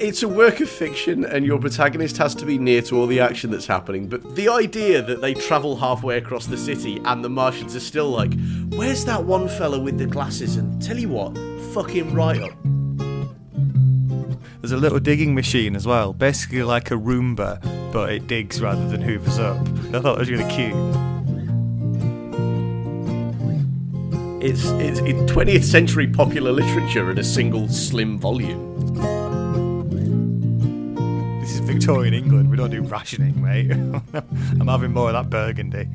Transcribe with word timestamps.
it's 0.00 0.22
a 0.22 0.28
work 0.28 0.60
of 0.60 0.68
fiction, 0.68 1.24
and 1.24 1.44
your 1.44 1.58
protagonist 1.58 2.16
has 2.16 2.34
to 2.36 2.46
be 2.46 2.58
near 2.58 2.80
to 2.82 2.98
all 2.98 3.06
the 3.06 3.20
action 3.20 3.50
that's 3.50 3.66
happening. 3.66 4.08
But 4.08 4.34
the 4.34 4.48
idea 4.48 5.02
that 5.02 5.20
they 5.20 5.34
travel 5.34 5.76
halfway 5.76 6.16
across 6.16 6.46
the 6.46 6.56
city 6.56 7.00
and 7.04 7.22
the 7.22 7.28
Martians 7.28 7.76
are 7.76 7.80
still 7.80 8.08
like, 8.08 8.32
"Where's 8.70 9.04
that 9.04 9.24
one 9.24 9.48
fella 9.48 9.78
with 9.78 9.98
the 9.98 10.06
glasses?" 10.06 10.56
And 10.56 10.80
tell 10.82 10.98
you 10.98 11.10
what, 11.10 11.36
fuck 11.74 11.90
him 11.90 12.14
right 12.14 12.40
up. 12.40 12.56
There's 14.60 14.72
a 14.72 14.76
little 14.76 15.00
digging 15.00 15.34
machine 15.34 15.76
as 15.76 15.86
well, 15.86 16.12
basically 16.12 16.62
like 16.62 16.90
a 16.90 16.94
Roomba, 16.94 17.60
but 17.92 18.12
it 18.12 18.26
digs 18.26 18.60
rather 18.60 18.88
than 18.88 19.02
hoovers 19.02 19.38
up. 19.38 19.58
I 19.94 20.00
thought 20.00 20.16
it 20.16 20.20
was 20.20 20.30
really 20.30 20.50
cute. 20.50 20.74
It's 24.42 24.64
it's 24.80 25.00
in 25.00 25.26
20th 25.26 25.64
century 25.64 26.06
popular 26.06 26.52
literature 26.52 27.10
in 27.10 27.18
a 27.18 27.24
single 27.24 27.68
slim 27.68 28.18
volume. 28.18 28.69
Is 31.80 31.86
Victorian 31.86 32.12
England. 32.12 32.50
We 32.50 32.58
don't 32.58 32.68
do 32.68 32.82
rationing, 32.82 33.40
mate. 33.40 33.70
I'm 34.60 34.68
having 34.68 34.92
more 34.92 35.08
of 35.08 35.14
that 35.14 35.30
burgundy. 35.30 35.88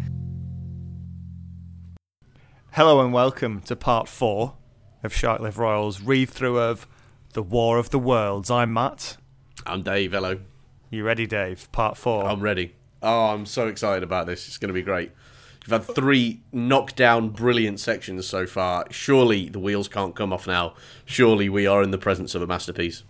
Hello 2.72 3.02
and 3.02 3.14
welcome 3.14 3.62
to 3.62 3.76
part 3.76 4.08
four 4.08 4.56
of 5.04 5.14
Sharklift 5.14 5.58
Royals 5.58 6.02
read 6.02 6.32
through 6.32 6.58
of 6.58 6.88
The 7.34 7.44
War 7.44 7.78
of 7.78 7.92
the 7.92 8.00
Worlds. 8.00 8.50
I'm 8.50 8.74
Matt. 8.74 9.18
I'm 9.68 9.84
Dave. 9.84 10.14
Hello. 10.14 10.40
You 10.90 11.04
ready, 11.04 11.28
Dave? 11.28 11.72
Part 11.72 11.98
four. 11.98 12.26
I'm 12.26 12.42
ready. 12.42 12.74
Oh, 13.04 13.28
I'm 13.28 13.46
so 13.46 13.68
excited 13.68 14.02
about 14.02 14.26
this. 14.26 14.48
It's 14.48 14.58
going 14.58 14.70
to 14.70 14.74
be 14.74 14.82
great. 14.82 15.12
We've 15.68 15.72
had 15.72 15.84
three 15.84 16.42
knockdown, 16.52 17.30
brilliant 17.30 17.80
sections 17.80 18.26
so 18.26 18.48
far. 18.48 18.88
Surely 18.90 19.50
the 19.50 19.60
wheels 19.60 19.88
can't 19.88 20.16
come 20.16 20.34
off 20.34 20.48
now. 20.48 20.74
Surely 21.06 21.48
we 21.48 21.68
are 21.68 21.84
in 21.84 21.92
the 21.92 22.00
presence 22.00 22.34
of 22.34 22.42
a 22.42 22.48
masterpiece. 22.48 23.04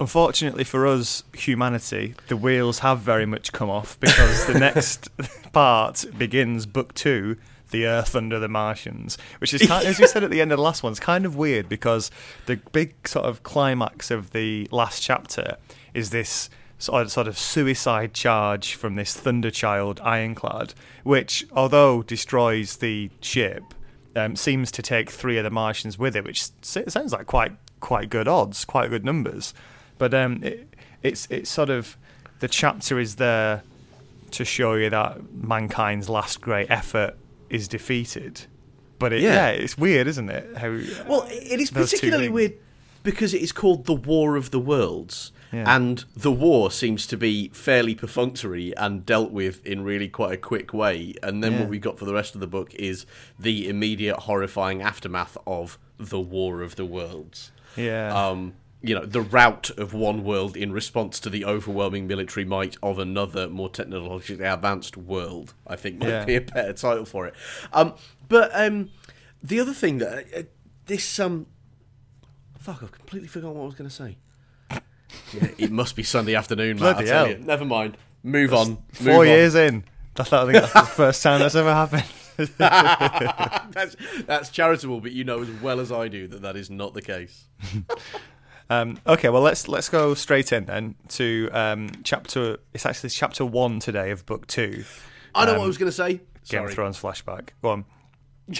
Unfortunately 0.00 0.64
for 0.64 0.86
us, 0.86 1.24
humanity, 1.34 2.14
the 2.28 2.36
wheels 2.36 2.80
have 2.80 3.00
very 3.00 3.26
much 3.26 3.52
come 3.52 3.68
off 3.68 3.98
because 3.98 4.46
the 4.46 4.54
next 4.58 5.08
part 5.52 6.04
begins 6.16 6.66
book 6.66 6.94
two, 6.94 7.36
The 7.70 7.86
Earth 7.86 8.14
Under 8.14 8.38
the 8.38 8.48
Martians, 8.48 9.18
which 9.38 9.52
is, 9.52 9.66
kind, 9.66 9.86
as 9.86 9.98
we 9.98 10.06
said 10.06 10.22
at 10.22 10.30
the 10.30 10.40
end 10.40 10.52
of 10.52 10.58
the 10.58 10.62
last 10.62 10.84
one, 10.84 10.92
it's 10.92 11.00
kind 11.00 11.26
of 11.26 11.36
weird 11.36 11.68
because 11.68 12.12
the 12.46 12.56
big 12.72 13.08
sort 13.08 13.26
of 13.26 13.42
climax 13.42 14.12
of 14.12 14.30
the 14.30 14.68
last 14.70 15.02
chapter 15.02 15.56
is 15.94 16.10
this 16.10 16.48
sort 16.78 17.02
of, 17.02 17.10
sort 17.10 17.26
of 17.26 17.36
suicide 17.36 18.14
charge 18.14 18.74
from 18.74 18.94
this 18.94 19.16
Thunderchild 19.16 20.00
ironclad, 20.02 20.74
which, 21.02 21.44
although 21.52 22.02
destroys 22.02 22.76
the 22.76 23.10
ship, 23.20 23.64
um, 24.14 24.36
seems 24.36 24.70
to 24.72 24.82
take 24.82 25.10
three 25.10 25.38
of 25.38 25.44
the 25.44 25.50
Martians 25.50 25.98
with 25.98 26.14
it, 26.14 26.24
which 26.24 26.48
sounds 26.62 27.12
like 27.12 27.26
quite 27.26 27.52
quite 27.80 28.10
good 28.10 28.26
odds, 28.26 28.64
quite 28.64 28.90
good 28.90 29.04
numbers. 29.04 29.54
But 29.98 30.14
um, 30.14 30.42
it, 30.42 30.68
it's 31.02 31.26
it's 31.30 31.50
sort 31.50 31.70
of 31.70 31.96
the 32.40 32.48
chapter 32.48 32.98
is 32.98 33.16
there 33.16 33.62
to 34.30 34.44
show 34.44 34.74
you 34.74 34.90
that 34.90 35.18
mankind's 35.32 36.08
last 36.08 36.40
great 36.40 36.70
effort 36.70 37.16
is 37.50 37.66
defeated. 37.68 38.42
But 38.98 39.12
it, 39.12 39.22
Yeah. 39.22 39.32
yeah. 39.32 39.48
it's 39.50 39.78
weird, 39.78 40.06
isn't 40.06 40.28
it? 40.28 40.56
How 40.56 40.68
Well, 41.08 41.26
it 41.30 41.60
is 41.60 41.70
particularly 41.70 42.28
weird 42.28 42.54
because 43.02 43.32
it 43.32 43.40
is 43.42 43.52
called 43.52 43.86
the 43.86 43.94
War 43.94 44.36
of 44.36 44.50
the 44.50 44.58
Worlds. 44.58 45.32
Yeah. 45.52 45.74
And 45.74 46.04
the 46.14 46.30
war 46.30 46.70
seems 46.70 47.06
to 47.06 47.16
be 47.16 47.48
fairly 47.54 47.94
perfunctory 47.94 48.76
and 48.76 49.06
dealt 49.06 49.30
with 49.30 49.64
in 49.66 49.82
really 49.82 50.08
quite 50.08 50.34
a 50.34 50.36
quick 50.36 50.74
way. 50.74 51.14
And 51.22 51.42
then 51.42 51.52
Yeah. 51.52 51.60
what 51.60 51.68
we 51.70 51.78
got 51.78 51.98
for 51.98 52.04
the 52.04 52.12
rest 52.12 52.34
of 52.34 52.42
the 52.42 52.46
book 52.46 52.74
is 52.74 53.06
the 53.38 53.66
immediate 53.66 54.16
horrifying 54.20 54.82
aftermath 54.82 55.38
of 55.46 55.78
the 55.96 56.20
War 56.20 56.60
of 56.60 56.76
the 56.76 56.84
Worlds. 56.84 57.50
Yeah. 57.76 58.12
Um, 58.14 58.54
you 58.82 58.94
know, 58.94 59.04
the 59.04 59.20
rout 59.20 59.70
of 59.70 59.92
one 59.92 60.22
world 60.24 60.56
in 60.56 60.72
response 60.72 61.18
to 61.20 61.30
the 61.30 61.44
overwhelming 61.44 62.06
military 62.06 62.44
might 62.44 62.76
of 62.82 62.98
another, 62.98 63.48
more 63.48 63.68
technologically 63.68 64.44
advanced 64.44 64.96
world. 64.96 65.54
I 65.66 65.76
think 65.76 65.98
might 65.98 66.08
Yeah. 66.08 66.24
be 66.24 66.36
a 66.36 66.40
better 66.40 66.72
title 66.72 67.04
for 67.04 67.26
it. 67.26 67.34
Um, 67.72 67.94
but 68.28 68.50
um, 68.54 68.90
the 69.42 69.58
other 69.60 69.72
thing 69.72 69.98
that 69.98 70.26
uh, 70.36 70.42
this 70.86 71.18
um, 71.18 71.46
fuck, 72.58 72.82
I've 72.82 72.92
completely 72.92 73.28
forgotten 73.28 73.56
what 73.56 73.64
I 73.64 73.66
was 73.66 73.74
going 73.74 73.90
to 73.90 73.94
say. 73.96 74.16
Yeah, 75.32 75.48
it 75.58 75.70
must 75.72 75.96
be 75.96 76.02
Sunday 76.02 76.34
afternoon, 76.34 76.76
Matt. 76.78 76.84
I 76.88 76.92
Bloody 76.92 77.06
tell 77.06 77.26
hell. 77.26 77.36
you. 77.38 77.42
Never 77.44 77.64
mind. 77.64 77.96
Move 78.22 78.52
on. 78.52 78.68
Move 78.68 78.78
Four 78.92 79.20
on. 79.22 79.26
years 79.26 79.54
in. 79.54 79.84
I 80.18 80.22
thought 80.22 80.48
I 80.48 80.52
think 80.52 80.62
that's 80.64 80.72
the 80.74 80.82
first 80.94 81.22
time 81.22 81.40
that's 81.40 81.54
ever 81.54 81.72
happened. 81.72 82.04
that's 82.58 83.96
that's 84.26 84.50
charitable, 84.50 85.00
but 85.00 85.12
you 85.12 85.24
know 85.24 85.40
as 85.42 85.50
well 85.62 85.80
as 85.80 85.90
I 85.90 86.08
do 86.08 86.28
that 86.28 86.42
that 86.42 86.56
is 86.56 86.68
not 86.70 86.92
the 86.94 87.02
case. 87.02 87.44
Um, 88.70 88.98
okay, 89.06 89.28
well 89.30 89.40
let's 89.42 89.66
let's 89.68 89.88
go 89.88 90.12
straight 90.14 90.52
in 90.52 90.66
then 90.66 90.94
to 91.10 91.48
um, 91.52 91.90
chapter. 92.04 92.58
It's 92.74 92.84
actually 92.84 93.10
chapter 93.10 93.44
one 93.46 93.80
today 93.80 94.10
of 94.10 94.26
book 94.26 94.46
two. 94.46 94.84
I 95.34 95.44
know 95.46 95.52
what 95.52 95.58
Um, 95.60 95.64
I 95.64 95.66
was 95.66 95.78
going 95.78 95.88
to 95.90 95.96
say. 95.96 96.08
Game 96.48 96.64
of 96.64 96.72
Sorry. 96.72 96.74
Thrones 96.74 97.00
flashback. 97.00 97.50
Go 97.62 97.70
on. 97.70 97.84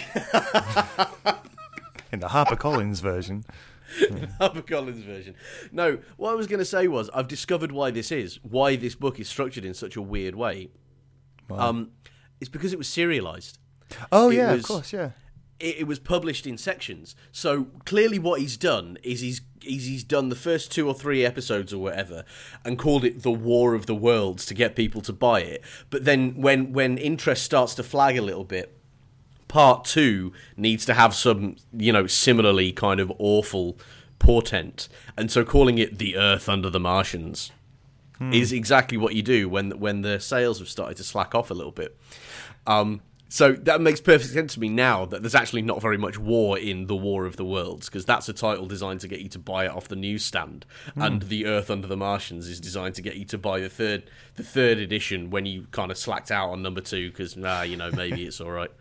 In 2.13 2.21
the 2.21 2.29
HarperCollins 2.29 3.01
version. 3.03 3.45
HarperCollins 4.41 5.03
version. 5.05 5.35
No, 5.73 5.99
what 6.17 6.31
I 6.33 6.35
was 6.35 6.47
going 6.47 6.59
to 6.59 6.65
say 6.65 6.89
was 6.89 7.11
I've 7.15 7.29
discovered 7.29 7.73
why 7.73 7.91
this 7.91 8.11
is, 8.13 8.39
why 8.43 8.77
this 8.77 8.95
book 8.95 9.19
is 9.21 9.29
structured 9.29 9.65
in 9.65 9.75
such 9.75 9.97
a 9.97 10.03
weird 10.03 10.35
way. 10.35 10.71
Um, 11.51 11.91
it's 12.41 12.49
because 12.51 12.73
it 12.73 12.79
was 12.79 12.89
serialized. 12.89 13.59
Oh 14.13 14.31
It 14.31 14.37
yeah, 14.37 14.53
was- 14.53 14.61
of 14.65 14.69
course, 14.69 14.93
yeah. 14.93 15.11
It, 15.61 15.79
it 15.79 15.87
was 15.87 15.99
published 15.99 16.47
in 16.47 16.59
sections. 16.59 17.15
So 17.33 17.69
clearly, 17.85 18.19
what 18.19 18.41
he's 18.41 18.57
done 18.57 18.99
is 19.03 19.21
he's 19.21 19.41
is 19.63 19.87
he's 19.87 20.05
done 20.05 20.29
the 20.29 20.37
first 20.37 20.71
two 20.73 20.87
or 20.87 20.95
three 20.95 21.25
episodes 21.25 21.73
or 21.73 21.79
whatever, 21.79 22.25
and 22.65 22.79
called 22.79 23.05
it 23.05 23.23
the 23.23 23.31
War 23.31 23.75
of 23.75 23.87
the 23.87 23.95
Worlds 23.95 24.47
to 24.47 24.55
get 24.55 24.77
people 24.77 25.01
to 25.03 25.13
buy 25.13 25.41
it. 25.41 25.63
But 25.91 26.05
then 26.05 26.41
when 26.41 26.73
when 26.73 26.99
interest 26.99 27.43
starts 27.43 27.75
to 27.77 27.83
flag 27.83 28.17
a 28.17 28.23
little 28.23 28.45
bit, 28.45 28.77
part 29.49 29.85
two 29.85 30.33
needs 30.57 30.85
to 30.87 30.95
have 30.95 31.15
some, 31.15 31.57
you 31.73 31.93
know, 31.93 32.07
similarly 32.07 32.73
kind 32.73 33.01
of 33.01 33.13
awful 33.19 33.79
portent, 34.19 34.89
and 35.17 35.31
so 35.31 35.45
calling 35.45 35.79
it 35.79 35.99
the 35.99 36.17
Earth 36.17 36.49
under 36.49 36.71
the 36.71 36.81
Martians 36.81 37.53
is 38.33 38.53
exactly 38.53 38.99
what 38.99 39.15
you 39.15 39.23
do 39.23 39.49
when 39.49 39.71
when 39.79 40.03
the 40.03 40.19
sales 40.19 40.59
have 40.59 40.69
started 40.69 40.97
to 40.97 41.05
slack 41.05 41.35
off 41.35 41.51
a 41.51 41.55
little 41.55 41.73
bit. 41.73 41.97
Um, 42.67 43.01
so 43.31 43.53
that 43.53 43.83
makes 43.83 44.01
perfect 44.01 44.33
sense 44.33 44.55
to 44.55 44.61
me 44.61 44.71
now 44.71 45.05
that 45.05 45.23
there's 45.23 45.35
actually 45.35 45.61
not 45.61 45.83
very 45.83 45.99
much 45.99 46.19
war 46.19 46.59
in 46.59 46.87
the 46.87 46.97
War 46.97 47.27
of 47.27 47.37
the 47.37 47.45
Worlds 47.45 47.89
because 47.89 48.07
that's 48.07 48.29
a 48.29 48.33
title 48.33 48.67
designed 48.67 49.01
to 49.01 49.09
get 49.09 49.21
you 49.21 49.29
to 49.29 49.39
buy 49.39 49.67
it 49.67 49.71
off 49.71 49.89
the 49.89 49.97
newsstand, 49.97 50.65
and 50.97 51.23
the 51.23 51.45
Earth 51.45 51.71
Under 51.71 51.87
the 51.87 51.97
Martians 51.97 52.49
is 52.49 52.59
designed 52.59 52.95
to 52.95 53.03
get 53.03 53.17
you 53.17 53.27
to 53.27 53.39
buy 53.39 53.61
the 53.61 53.69
third 53.69 54.11
the 54.37 54.43
third 54.43 54.79
edition 54.79 55.29
when 55.29 55.45
you 55.45 55.67
kind 55.73 55.91
of 55.91 55.99
slacked 55.99 56.31
out 56.31 56.51
on 56.51 56.63
number 56.63 56.81
two 56.81 57.11
because 57.11 57.37
nah, 57.37 57.63
you 57.63 57.77
know 57.77 57.91
maybe 57.91 58.25
it's 58.25 58.41
all 58.41 58.51
right. 58.51 58.71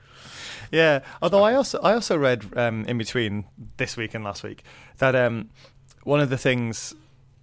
Yeah. 0.70 1.00
Although 1.22 1.44
I 1.44 1.54
also 1.54 1.80
I 1.80 1.94
also 1.94 2.18
read 2.18 2.46
um, 2.58 2.84
in 2.86 2.98
between 2.98 3.46
this 3.78 3.96
week 3.96 4.14
and 4.14 4.24
last 4.24 4.44
week 4.44 4.64
that 4.98 5.16
um, 5.16 5.50
one 6.04 6.20
of 6.20 6.30
the 6.30 6.38
things. 6.38 6.94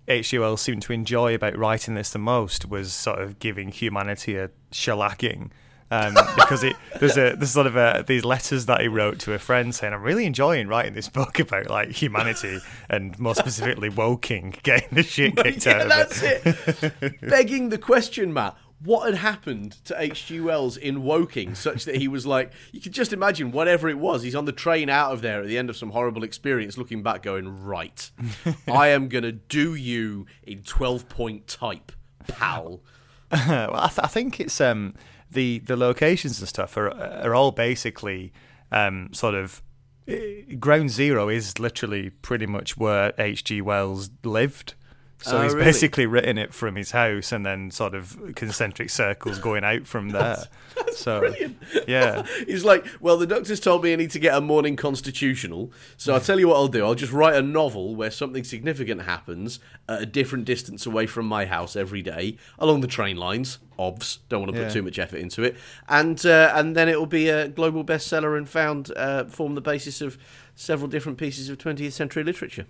Wells 0.07 0.61
seemed 0.61 0.83
to 0.83 0.93
enjoy 0.93 1.35
about 1.35 1.57
writing 1.57 1.95
this 1.95 2.11
the 2.11 2.19
most 2.19 2.69
was 2.69 2.93
sort 2.93 3.21
of 3.21 3.39
giving 3.39 3.69
humanity 3.69 4.37
a 4.37 4.51
shellacking. 4.71 5.51
Um, 5.95 6.15
because 6.35 6.65
it 6.65 6.75
there's 6.99 7.17
a 7.17 7.37
there's 7.37 7.53
sort 7.53 7.69
of 7.69 7.77
a, 7.77 8.05
these 8.07 8.25
letters 8.25 8.67
that 8.67 8.81
he 8.81 8.89
wrote 8.89 9.21
to 9.21 9.33
a 9.33 9.39
friend 9.39 9.73
saying 9.73 9.93
I'm 9.93 10.03
really 10.03 10.27
enjoying 10.27 10.67
writing 10.67 10.95
this 10.95 11.09
book 11.09 11.39
about 11.39 11.71
like 11.71 11.91
humanity 11.91 12.59
and 12.89 13.17
more 13.19 13.35
specifically 13.35 13.91
Woking 13.91 14.57
getting 14.65 14.89
the 14.93 15.05
shit 15.05 15.37
kicked 15.43 15.67
out 15.69 15.77
yeah, 15.77 15.83
of 15.83 15.89
that's 15.89 16.23
it. 16.23 16.93
it. 17.01 17.21
Begging 17.21 17.69
the 17.69 17.79
question, 17.79 18.33
Matt. 18.33 18.57
What 18.83 19.07
had 19.07 19.15
happened 19.15 19.73
to 19.85 19.99
H.G. 19.99 20.41
Wells 20.41 20.77
in 20.77 21.05
Woking 21.05 21.55
such 21.55 21.85
that 21.87 21.97
he 21.97 22.09
was 22.09 22.27
like, 22.27 22.53
you 22.71 22.83
could 22.83 22.93
just 22.93 23.15
imagine 23.15 23.51
whatever 23.51 23.89
it 23.89 23.97
was. 23.97 24.23
He's 24.23 24.35
on 24.35 24.45
the 24.45 24.53
train 24.53 24.91
out 24.91 25.13
of 25.13 25.23
there 25.23 25.41
at 25.41 25.47
the 25.47 25.57
end 25.57 25.71
of 25.71 25.77
some 25.77 25.91
horrible 25.91 26.23
experience, 26.23 26.77
looking 26.77 27.03
back, 27.03 27.23
going, 27.23 27.65
right, 27.65 28.11
I 28.69 28.89
am 28.89 29.09
going 29.09 29.25
to 29.25 29.33
do 29.33 29.75
you 29.75 30.27
in 30.43 30.65
12 30.65 31.09
point 31.09 31.47
type, 31.47 31.93
pal. 32.27 32.83
well, 33.31 33.75
I, 33.75 33.89
th- 33.89 34.01
I 34.03 34.09
think 34.09 34.39
it's 34.39 34.61
um, 34.61 34.93
the 35.35 35.59
the 35.61 35.77
locations 35.77 36.41
and 36.41 36.49
stuff 36.49 36.77
are 36.77 36.91
are 36.91 37.35
all 37.35 37.53
basically 37.53 38.33
um, 38.73 39.11
sort 39.13 39.35
of 39.35 39.63
eh, 40.09 40.55
ground 40.59 40.91
zero 40.91 41.29
is 41.29 41.59
literally 41.59 42.11
pretty 42.11 42.47
much 42.47 42.77
where 42.77 43.13
H.G. 43.19 43.61
Wells 43.61 44.11
lived. 44.25 44.75
So 45.25 45.39
Oh, 45.39 45.43
he's 45.43 45.55
really? 45.55 45.65
basically 45.65 46.05
written 46.05 46.37
it 46.37 46.53
from 46.53 46.77
his 46.77 46.91
house 46.91 47.33
and 47.33 47.47
then 47.47 47.71
sort 47.71 47.95
of 47.95 48.35
concentric 48.35 48.91
circles 48.91 49.39
going 49.39 49.65
out 49.65 49.87
from 49.87 50.11
there. 50.11 50.45
so 50.93 51.21
brilliant. 51.21 51.57
yeah, 51.89 52.25
He's 52.47 52.63
like, 52.63 52.85
well, 53.01 53.17
the 53.17 53.27
doctors 53.27 53.59
told 53.59 53.83
me 53.83 53.95
I 53.95 53.97
need 53.97 54.11
to 54.11 54.19
get 54.19 54.35
a 54.37 54.43
morning 54.43 54.77
constitutional, 54.77 55.73
so 55.97 56.13
I'll 56.13 56.21
tell 56.21 56.39
you 56.39 56.49
what 56.49 56.57
I'll 56.57 56.69
do. 56.69 56.85
I'll 56.85 56.95
just 56.95 57.13
write 57.13 57.37
a 57.37 57.41
novel 57.43 57.97
where 57.97 58.11
something 58.11 58.45
significant 58.45 59.03
happens 59.03 59.61
at 59.89 60.03
a 60.03 60.07
different 60.07 60.45
distance 60.45 60.85
away 60.85 61.07
from 61.07 61.25
my 61.27 61.47
house 61.47 61.75
every 61.75 62.03
day, 62.03 62.37
along 62.59 62.83
the 62.83 62.87
train 62.87 63.17
lines. 63.17 63.59
Obvs, 63.79 64.19
don't 64.29 64.41
want 64.43 64.53
to 64.53 64.59
put 64.59 64.67
Yeah. 64.69 64.73
too 64.75 64.83
much 64.83 64.99
effort 64.99 65.17
into 65.21 65.43
it, 65.43 65.57
and 65.89 66.25
uh, 66.27 66.53
and 66.55 66.77
then 66.77 66.89
it 66.91 66.99
will 66.99 67.07
be 67.07 67.29
a 67.31 67.49
global 67.49 67.83
bestseller 67.83 68.37
and 68.37 68.47
found 68.49 68.93
uh, 68.95 69.25
form 69.25 69.55
the 69.55 69.61
basis 69.63 70.01
of 70.03 70.19
several 70.55 70.87
different 70.89 71.17
pieces 71.19 71.49
of 71.49 71.57
20th 71.59 71.93
century 71.93 72.23
literature. 72.23 72.67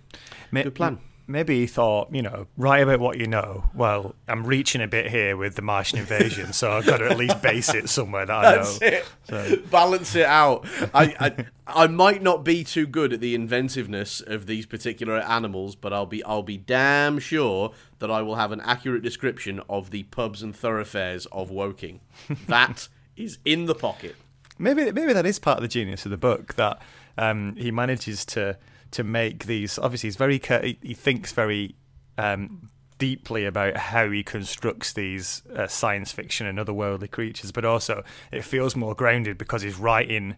Good 0.53 0.73
plan. 0.73 0.99
Maybe 1.27 1.59
he 1.59 1.67
thought, 1.67 2.13
you 2.13 2.21
know, 2.21 2.47
write 2.57 2.79
about 2.79 2.99
what 2.99 3.17
you 3.17 3.27
know. 3.27 3.69
Well, 3.73 4.15
I'm 4.27 4.45
reaching 4.45 4.81
a 4.81 4.87
bit 4.87 5.09
here 5.09 5.35
with 5.37 5.55
the 5.55 5.61
Martian 5.61 5.99
invasion, 5.99 6.53
so 6.53 6.71
I've 6.71 6.85
got 6.85 6.97
to 6.97 7.09
at 7.09 7.17
least 7.17 7.41
base 7.41 7.73
it 7.73 7.89
somewhere 7.89 8.25
that 8.25 8.33
I 8.33 8.55
know. 8.55 8.77
it. 8.81 9.05
So- 9.27 9.55
Balance 9.71 10.15
it 10.15 10.25
out. 10.25 10.65
I, 10.93 11.15
I 11.19 11.45
I 11.67 11.87
might 11.87 12.21
not 12.21 12.43
be 12.43 12.63
too 12.63 12.85
good 12.85 13.11
at 13.13 13.21
the 13.21 13.33
inventiveness 13.35 14.21
of 14.21 14.45
these 14.45 14.65
particular 14.65 15.19
animals, 15.19 15.75
but 15.75 15.91
I'll 15.93 16.05
be 16.05 16.23
I'll 16.23 16.43
be 16.43 16.57
damn 16.57 17.19
sure 17.19 17.71
that 17.99 18.11
I 18.11 18.21
will 18.21 18.35
have 18.35 18.51
an 18.51 18.61
accurate 18.61 19.01
description 19.03 19.61
of 19.69 19.89
the 19.91 20.03
pubs 20.03 20.43
and 20.43 20.55
thoroughfares 20.55 21.25
of 21.27 21.49
Woking. 21.49 22.01
That 22.47 22.87
is 23.17 23.37
in 23.45 23.65
the 23.65 23.75
pocket. 23.75 24.15
Maybe 24.59 24.91
maybe 24.91 25.13
that 25.13 25.25
is 25.25 25.39
part 25.39 25.57
of 25.57 25.61
the 25.63 25.67
genius 25.67 26.05
of 26.05 26.11
the 26.11 26.17
book 26.17 26.53
that 26.55 26.81
um, 27.17 27.55
he 27.57 27.71
manages 27.71 28.25
to 28.25 28.57
to 28.95 29.03
make 29.03 29.45
these. 29.45 29.77
Obviously, 29.77 30.07
he's 30.07 30.15
very 30.15 30.39
he, 30.39 30.77
he 30.81 30.93
thinks 30.93 31.33
very 31.33 31.75
um, 32.17 32.69
deeply 32.97 33.45
about 33.45 33.75
how 33.75 34.09
he 34.09 34.23
constructs 34.23 34.93
these 34.93 35.43
uh, 35.53 35.67
science 35.67 36.13
fiction 36.13 36.47
and 36.47 36.57
otherworldly 36.57 37.11
creatures, 37.11 37.51
but 37.51 37.65
also 37.65 38.03
it 38.31 38.43
feels 38.45 38.73
more 38.73 38.95
grounded 38.95 39.37
because 39.37 39.61
he's 39.63 39.77
writing 39.77 40.37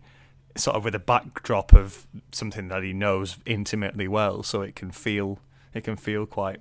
sort 0.56 0.76
of 0.76 0.84
with 0.84 0.96
a 0.96 1.00
backdrop 1.00 1.72
of 1.72 2.08
something 2.32 2.68
that 2.70 2.82
he 2.82 2.94
knows 2.94 3.38
intimately 3.46 4.08
well, 4.08 4.42
so 4.42 4.64
it 4.64 4.76
can 4.76 4.90
feel 4.90 5.38
it 5.76 5.84
can 5.84 5.96
feel 5.96 6.26
quite 6.26 6.60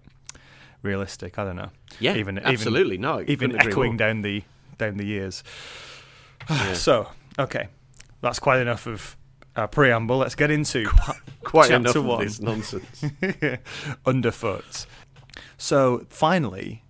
realistic. 0.83 1.39
I 1.39 1.45
don't 1.45 1.57
know. 1.57 1.71
Yeah, 1.99 2.17
even 2.17 2.39
absolutely. 2.39 2.97
Even, 2.97 3.01
No, 3.01 3.25
even 3.27 3.59
echoing 3.59 3.93
more. 3.93 3.97
down 3.97 4.21
the 4.21 4.45
down 4.77 4.99
the 4.99 5.07
years. 5.07 5.43
So, 6.75 7.09
okay, 7.39 7.69
that's 8.21 8.39
quite 8.39 8.61
enough 8.61 8.87
of 8.87 9.17
uh, 9.57 9.67
preamble. 9.67 10.19
Let's 10.19 10.35
get 10.35 10.51
into 10.51 10.85
Quite 11.45 11.69
chapter 11.69 11.77
enough 11.77 11.97
one. 11.97 12.21
of 12.23 12.27
this 12.27 12.41
nonsense. 12.41 13.05
underfoot. 14.07 14.87
So 15.57 16.07
finally, 16.09 16.83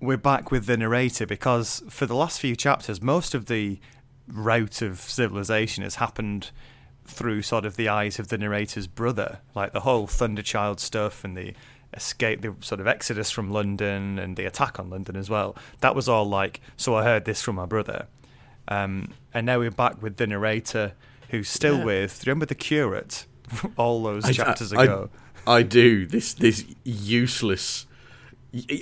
we're 0.00 0.16
back 0.16 0.50
with 0.50 0.66
the 0.66 0.76
narrator 0.76 1.26
because 1.26 1.82
for 1.88 2.06
the 2.06 2.14
last 2.14 2.40
few 2.40 2.56
chapters, 2.56 3.02
most 3.02 3.34
of 3.34 3.46
the 3.46 3.78
route 4.26 4.82
of 4.82 5.00
civilization 5.00 5.82
has 5.82 5.96
happened 5.96 6.50
through 7.04 7.42
sort 7.42 7.64
of 7.64 7.76
the 7.76 7.88
eyes 7.88 8.18
of 8.18 8.28
the 8.28 8.38
narrator's 8.38 8.86
brother, 8.86 9.40
like 9.54 9.72
the 9.72 9.80
whole 9.80 10.06
Thunderchild 10.06 10.78
stuff 10.78 11.24
and 11.24 11.36
the 11.36 11.54
escape, 11.94 12.42
the 12.42 12.54
sort 12.60 12.80
of 12.80 12.86
exodus 12.86 13.30
from 13.30 13.50
London 13.50 14.18
and 14.18 14.36
the 14.36 14.44
attack 14.44 14.78
on 14.78 14.90
London 14.90 15.16
as 15.16 15.30
well. 15.30 15.56
That 15.80 15.94
was 15.94 16.08
all 16.08 16.28
like, 16.28 16.60
so 16.76 16.94
I 16.94 17.02
heard 17.04 17.24
this 17.24 17.42
from 17.42 17.56
my 17.56 17.66
brother. 17.66 18.06
Um, 18.68 19.14
and 19.32 19.46
now 19.46 19.58
we're 19.58 19.70
back 19.70 20.02
with 20.02 20.18
the 20.18 20.26
narrator 20.26 20.92
who's 21.28 21.48
still 21.48 21.78
Yeah. 21.78 21.84
with, 21.84 22.26
remember 22.26 22.46
the 22.46 22.54
curate 22.54 23.26
all 23.76 24.02
those 24.02 24.24
I- 24.26 24.32
chapters 24.32 24.72
I- 24.72 24.84
ago? 24.84 25.10
I 25.46 25.62
do 25.62 26.04
this 26.06 26.34
this 26.34 26.64
useless, 26.84 27.86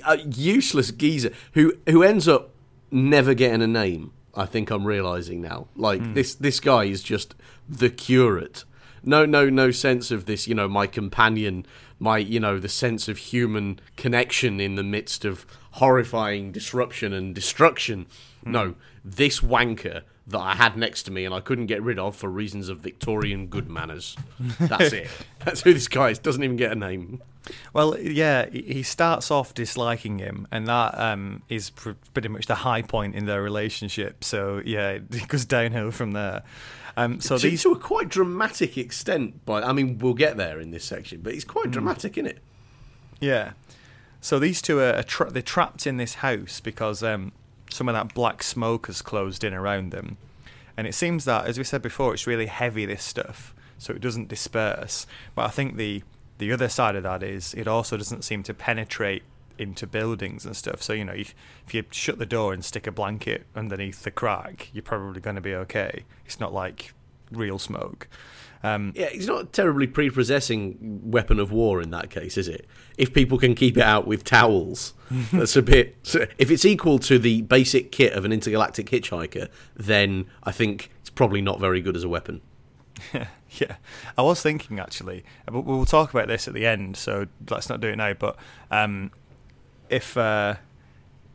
uh, 0.05 0.17
useless 0.35 0.91
geezer 0.91 1.31
who 1.53 1.73
who 1.87 2.03
ends 2.03 2.27
up 2.27 2.49
never 2.91 3.33
getting 3.33 3.61
a 3.61 3.67
name. 3.67 4.11
I 4.35 4.45
think 4.45 4.69
I'm 4.69 4.85
realizing 4.85 5.41
now. 5.41 5.67
Like 5.75 6.13
this 6.13 6.35
this 6.35 6.59
guy 6.59 6.83
is 6.85 7.01
just 7.03 7.35
the 7.69 7.89
curate. 7.89 8.65
No 9.03 9.25
no 9.25 9.49
no 9.49 9.71
sense 9.71 10.11
of 10.11 10.25
this. 10.25 10.47
You 10.47 10.55
know 10.55 10.67
my 10.67 10.87
companion. 10.87 11.65
My 11.99 12.17
you 12.17 12.39
know 12.39 12.59
the 12.59 12.69
sense 12.69 13.07
of 13.07 13.17
human 13.17 13.79
connection 13.95 14.59
in 14.59 14.75
the 14.75 14.83
midst 14.83 15.23
of 15.25 15.45
horrifying 15.71 16.51
disruption 16.51 17.13
and 17.13 17.33
destruction. 17.33 18.07
No, 18.45 18.75
this 19.05 19.39
wanker 19.39 20.01
that 20.27 20.39
I 20.39 20.55
had 20.55 20.75
next 20.75 21.03
to 21.03 21.11
me 21.11 21.25
and 21.25 21.33
I 21.33 21.39
couldn't 21.39 21.67
get 21.67 21.81
rid 21.81 21.97
of 21.97 22.15
for 22.15 22.29
reasons 22.29 22.67
of 22.69 22.79
Victorian 22.79 23.47
good 23.47 23.69
manners. 23.69 24.17
That's 24.59 24.93
it. 24.93 25.07
That's 25.45 25.61
who 25.61 25.73
this 25.73 25.87
guy 25.87 26.09
is. 26.09 26.19
Doesn't 26.19 26.43
even 26.43 26.57
get 26.57 26.71
a 26.71 26.75
name. 26.75 27.21
Well, 27.71 27.97
yeah, 27.97 28.49
he- 28.49 28.83
starts 28.83 29.31
off 29.31 29.53
disliking 29.53 30.19
him, 30.19 30.47
and 30.51 30.67
that 30.67 30.99
um, 30.99 31.43
is 31.47 31.69
pr- 31.69 31.91
pretty 32.13 32.27
much 32.27 32.45
the 32.47 32.55
high 32.55 32.81
point 32.81 33.15
in 33.15 33.25
their 33.25 33.41
relationship. 33.41 34.25
So 34.25 34.61
yeah, 34.65 34.89
it 35.11 35.27
goes 35.29 35.45
downhill 35.45 35.91
from 35.91 36.11
there. 36.11 36.43
Um, 36.97 37.21
so 37.21 37.37
to, 37.37 37.49
these, 37.49 37.61
to 37.63 37.71
a 37.71 37.79
quite 37.79 38.09
dramatic 38.09 38.77
extent. 38.77 39.45
But 39.45 39.63
I 39.63 39.71
mean, 39.71 39.97
we'll 39.99 40.13
get 40.13 40.35
there 40.35 40.59
in 40.59 40.71
this 40.71 40.83
section. 40.83 41.21
But 41.21 41.35
it's 41.35 41.45
quite 41.45 41.71
dramatic, 41.71 42.17
isn't 42.17 42.25
it? 42.31 42.39
yeah, 43.21 43.53
so 44.19 44.39
these 44.39 44.61
two 44.61 44.79
are, 44.79 44.93
are 44.95 45.03
tra- 45.03 45.31
they're 45.31 45.41
trapped 45.41 45.87
in 45.87 45.97
this 45.97 46.15
house 46.15 46.59
because 46.59 47.01
um, 47.01 47.31
some 47.69 47.89
of 47.89 47.95
that 47.95 48.13
black 48.13 48.43
smoke 48.43 48.87
has 48.87 49.01
closed 49.01 49.43
in 49.43 49.53
around 49.53 49.91
them, 49.91 50.17
and 50.75 50.87
it 50.87 50.93
seems 50.93 51.25
that, 51.25 51.45
as 51.45 51.57
we 51.57 51.63
said 51.63 51.81
before, 51.81 52.13
it's 52.13 52.27
really 52.27 52.47
heavy. 52.47 52.85
This 52.85 53.03
stuff, 53.03 53.53
so 53.77 53.93
it 53.93 54.01
doesn't 54.01 54.27
disperse. 54.27 55.07
But 55.35 55.45
I 55.45 55.49
think 55.49 55.75
the 55.75 56.03
the 56.37 56.51
other 56.51 56.69
side 56.69 56.95
of 56.95 57.03
that 57.03 57.23
is 57.23 57.53
it 57.53 57.67
also 57.67 57.97
doesn't 57.97 58.23
seem 58.23 58.43
to 58.43 58.53
penetrate 58.53 59.23
into 59.57 59.87
buildings 59.87 60.45
and 60.45 60.55
stuff. 60.55 60.81
So 60.81 60.93
you 60.93 61.05
know, 61.05 61.13
if, 61.13 61.33
if 61.65 61.73
you 61.73 61.83
shut 61.91 62.19
the 62.19 62.25
door 62.25 62.53
and 62.53 62.63
stick 62.63 62.87
a 62.87 62.91
blanket 62.91 63.45
underneath 63.55 64.03
the 64.03 64.11
crack, 64.11 64.69
you're 64.73 64.83
probably 64.83 65.21
going 65.21 65.35
to 65.35 65.41
be 65.41 65.55
okay. 65.55 66.03
It's 66.25 66.39
not 66.39 66.53
like 66.53 66.93
real 67.31 67.59
smoke. 67.59 68.07
Um, 68.63 68.93
Yeah, 68.95 69.09
it's 69.11 69.27
not 69.27 69.41
a 69.41 69.45
terribly 69.45 69.87
prepossessing 69.87 70.77
weapon 71.03 71.39
of 71.39 71.51
war 71.51 71.81
in 71.81 71.91
that 71.91 72.09
case, 72.09 72.37
is 72.37 72.47
it? 72.47 72.65
If 72.97 73.13
people 73.13 73.37
can 73.37 73.55
keep 73.55 73.77
it 73.77 73.83
out 73.83 74.07
with 74.07 74.23
towels, 74.23 74.93
that's 75.31 75.55
a 75.55 75.61
bit. 75.61 75.95
If 76.37 76.51
it's 76.51 76.65
equal 76.65 76.99
to 76.99 77.19
the 77.19 77.41
basic 77.43 77.91
kit 77.91 78.13
of 78.13 78.25
an 78.25 78.31
intergalactic 78.31 78.89
hitchhiker, 78.89 79.49
then 79.75 80.25
I 80.43 80.51
think 80.51 80.91
it's 81.01 81.09
probably 81.09 81.41
not 81.41 81.59
very 81.59 81.81
good 81.81 81.95
as 81.95 82.03
a 82.03 82.09
weapon. 82.09 82.41
Yeah, 83.61 83.77
I 84.17 84.23
was 84.23 84.41
thinking 84.41 84.77
actually, 84.77 85.23
but 85.45 85.61
we'll 85.61 85.85
talk 85.85 86.13
about 86.13 86.27
this 86.27 86.49
at 86.49 86.53
the 86.53 86.65
end, 86.65 86.97
so 86.97 87.27
let's 87.49 87.69
not 87.69 87.79
do 87.79 87.87
it 87.87 87.95
now. 87.95 88.13
But 88.13 88.35
um, 88.69 89.11
if 89.89 90.17
uh, 90.17 90.55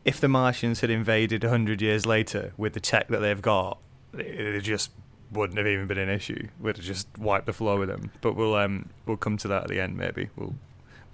if 0.05 0.21
the 0.21 0.27
Martians 0.27 0.81
had 0.81 0.91
invaded 0.91 1.43
hundred 1.43 1.81
years 1.81 2.05
later 2.05 2.53
with 2.55 2.73
the 2.73 2.79
tech 2.79 3.07
that 3.07 3.19
they've 3.19 3.41
got, 3.41 3.79
it 4.13 4.61
just 4.61 4.91
wouldn't 5.33 5.57
have 5.57 5.67
even 5.67 5.87
been 5.87 5.97
an 5.97 6.09
issue. 6.09 6.47
We'd 6.59 6.77
have 6.77 6.85
just 6.85 7.07
wiped 7.17 7.45
the 7.45 7.53
floor 7.53 7.77
with 7.79 7.89
them. 7.89 8.11
But 8.21 8.35
we'll 8.35 8.55
um, 8.55 8.89
we'll 9.05 9.17
come 9.17 9.37
to 9.37 9.47
that 9.49 9.63
at 9.63 9.67
the 9.69 9.79
end. 9.79 9.97
Maybe 9.97 10.29
we'll 10.35 10.55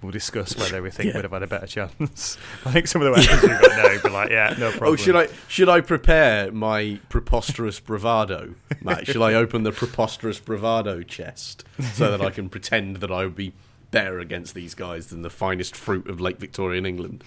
we'll 0.02 0.12
discuss 0.12 0.56
whether 0.56 0.80
we 0.80 0.90
think 0.90 1.08
Yeah. 1.10 1.16
we'd 1.16 1.24
have 1.24 1.32
had 1.32 1.42
a 1.42 1.46
better 1.46 1.66
chance. 1.66 2.38
I 2.64 2.72
think 2.72 2.86
some 2.88 3.02
of 3.02 3.06
the 3.06 3.12
weapons 3.12 3.42
we've 3.42 3.60
got 3.60 3.70
now, 3.76 3.98
but 4.02 4.12
like, 4.12 4.30
yeah, 4.30 4.54
no 4.58 4.70
problem. 4.70 4.90
Oh, 4.92 4.96
should 4.96 5.16
I 5.16 5.28
should 5.48 5.68
I 5.68 5.80
prepare 5.80 6.50
my 6.52 6.98
preposterous 7.08 7.80
bravado, 7.80 8.54
Matt? 8.82 9.06
Should 9.06 9.20
I 9.22 9.34
open 9.34 9.62
the 9.64 9.72
preposterous 9.72 10.38
bravado 10.40 11.02
chest 11.02 11.64
so 11.94 12.10
that 12.10 12.20
I 12.22 12.30
can 12.30 12.48
pretend 12.50 12.96
that 12.96 13.10
I 13.10 13.24
would 13.24 13.36
be 13.36 13.52
better 13.90 14.20
against 14.20 14.54
these 14.54 14.74
guys 14.74 15.08
than 15.08 15.22
the 15.22 15.30
finest 15.30 15.74
fruit 15.76 16.08
of 16.08 16.20
Lake 16.20 16.38
Victorian 16.38 16.86
England? 16.86 17.24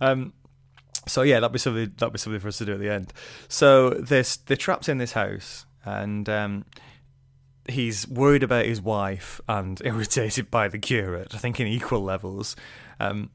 Um, 0.00 0.32
so 1.06 1.22
yeah, 1.22 1.40
that'd 1.40 1.52
be 1.52 1.58
something. 1.58 1.92
That'd 1.96 2.12
be 2.12 2.18
something 2.18 2.40
for 2.40 2.48
us 2.48 2.58
to 2.58 2.64
do 2.64 2.74
at 2.74 2.80
the 2.80 2.90
end. 2.90 3.12
So 3.48 3.90
they're 3.90 4.24
they're 4.46 4.56
trapped 4.56 4.88
in 4.88 4.98
this 4.98 5.12
house, 5.12 5.66
and 5.84 6.28
um, 6.28 6.64
he's 7.68 8.06
worried 8.08 8.42
about 8.42 8.66
his 8.66 8.80
wife 8.80 9.40
and 9.48 9.80
irritated 9.84 10.50
by 10.50 10.68
the 10.68 10.78
curate. 10.78 11.34
I 11.34 11.38
think 11.38 11.60
in 11.60 11.66
equal 11.66 12.02
levels. 12.02 12.56
Um, 12.98 13.30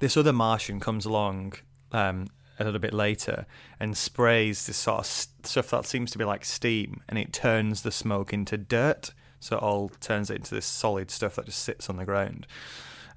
this 0.00 0.16
other 0.16 0.32
Martian 0.32 0.80
comes 0.80 1.04
along 1.06 1.54
um, 1.92 2.28
a 2.58 2.64
little 2.64 2.80
bit 2.80 2.92
later 2.92 3.46
and 3.78 3.96
sprays 3.96 4.66
this 4.66 4.76
sort 4.76 4.98
of 4.98 5.04
s- 5.04 5.28
stuff 5.44 5.70
that 5.70 5.86
seems 5.86 6.10
to 6.12 6.18
be 6.18 6.24
like 6.24 6.44
steam, 6.44 7.02
and 7.08 7.18
it 7.18 7.32
turns 7.32 7.82
the 7.82 7.92
smoke 7.92 8.32
into 8.32 8.56
dirt. 8.56 9.12
So 9.40 9.56
it 9.56 9.62
all 9.62 9.90
turns 10.00 10.30
it 10.30 10.36
into 10.36 10.54
this 10.54 10.66
solid 10.66 11.10
stuff 11.10 11.36
that 11.36 11.46
just 11.46 11.62
sits 11.62 11.90
on 11.90 11.96
the 11.96 12.04
ground, 12.06 12.46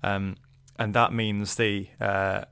um, 0.03 0.35
and 0.77 0.93
that 0.93 1.13
means 1.13 1.55
the 1.55 1.87
uh, 2.01 2.43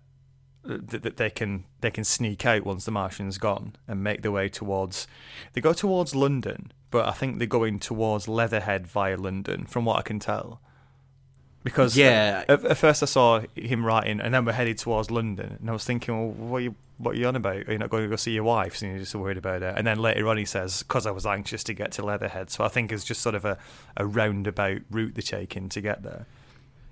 that, 0.66 1.04
that 1.04 1.18
they 1.18 1.30
can 1.30 1.66
they 1.82 1.92
can 1.92 2.04
sneak 2.04 2.46
out 2.46 2.66
once 2.66 2.86
the 2.86 2.92
Martian's 2.92 3.38
gone 3.38 3.76
and 3.88 4.04
make 4.04 4.22
their 4.22 4.32
way 4.32 4.50
towards. 4.50 5.08
They 5.54 5.62
go 5.62 5.74
towards 5.74 6.16
London, 6.16 6.72
but 6.92 7.08
I 7.08 7.12
think 7.12 7.38
they're 7.38 7.48
going 7.48 7.80
towards 7.80 8.28
Leatherhead 8.28 8.88
via 8.88 9.18
London, 9.18 9.66
from 9.66 9.86
what 9.86 9.98
I 10.00 10.02
can 10.02 10.20
tell. 10.20 10.62
Because 11.64 11.98
uh, 11.98 12.02
Yeah. 12.02 12.44
at, 12.48 12.64
at 12.64 12.78
first 12.78 13.02
I 13.02 13.08
saw 13.08 13.42
him 13.56 13.86
writing, 13.86 14.20
and 14.20 14.34
then 14.34 14.46
we're 14.46 14.54
headed 14.54 14.78
towards 14.78 15.10
London, 15.10 15.58
and 15.60 15.70
I 15.70 15.74
was 15.74 15.84
thinking, 15.84 16.16
well, 16.16 16.30
what 16.32 16.58
are 16.58 16.62
you 16.62 16.76
what 16.98 17.16
are 17.16 17.18
you 17.18 17.28
on 17.28 17.36
about? 17.36 17.68
Are 17.68 17.72
you 17.74 17.78
not 17.78 17.90
going 17.90 18.04
to 18.04 18.10
go 18.10 18.16
see 18.16 18.32
your 18.32 18.46
wife? 18.46 18.78
So 18.78 18.86
you're 18.86 19.00
just 19.00 19.14
worried 19.16 19.38
about 19.38 19.64
it. 19.64 19.74
And 19.78 19.86
then 19.86 20.00
later 20.00 20.30
on, 20.30 20.38
he 20.38 20.46
says, 20.46 20.82
because 20.82 21.06
I 21.06 21.12
was 21.12 21.26
anxious 21.26 21.62
to 21.66 21.74
get 21.74 21.92
to 21.94 22.06
Leatherhead. 22.06 22.50
So 22.50 22.64
I 22.64 22.70
think 22.70 22.90
it's 22.90 23.04
just 23.04 23.22
sort 23.22 23.36
of 23.36 23.44
a, 23.44 23.58
a 23.98 24.06
roundabout 24.06 24.80
route 24.90 25.14
they're 25.16 25.22
taking 25.22 25.68
to 25.70 25.82
get 25.82 26.04
there. 26.04 26.26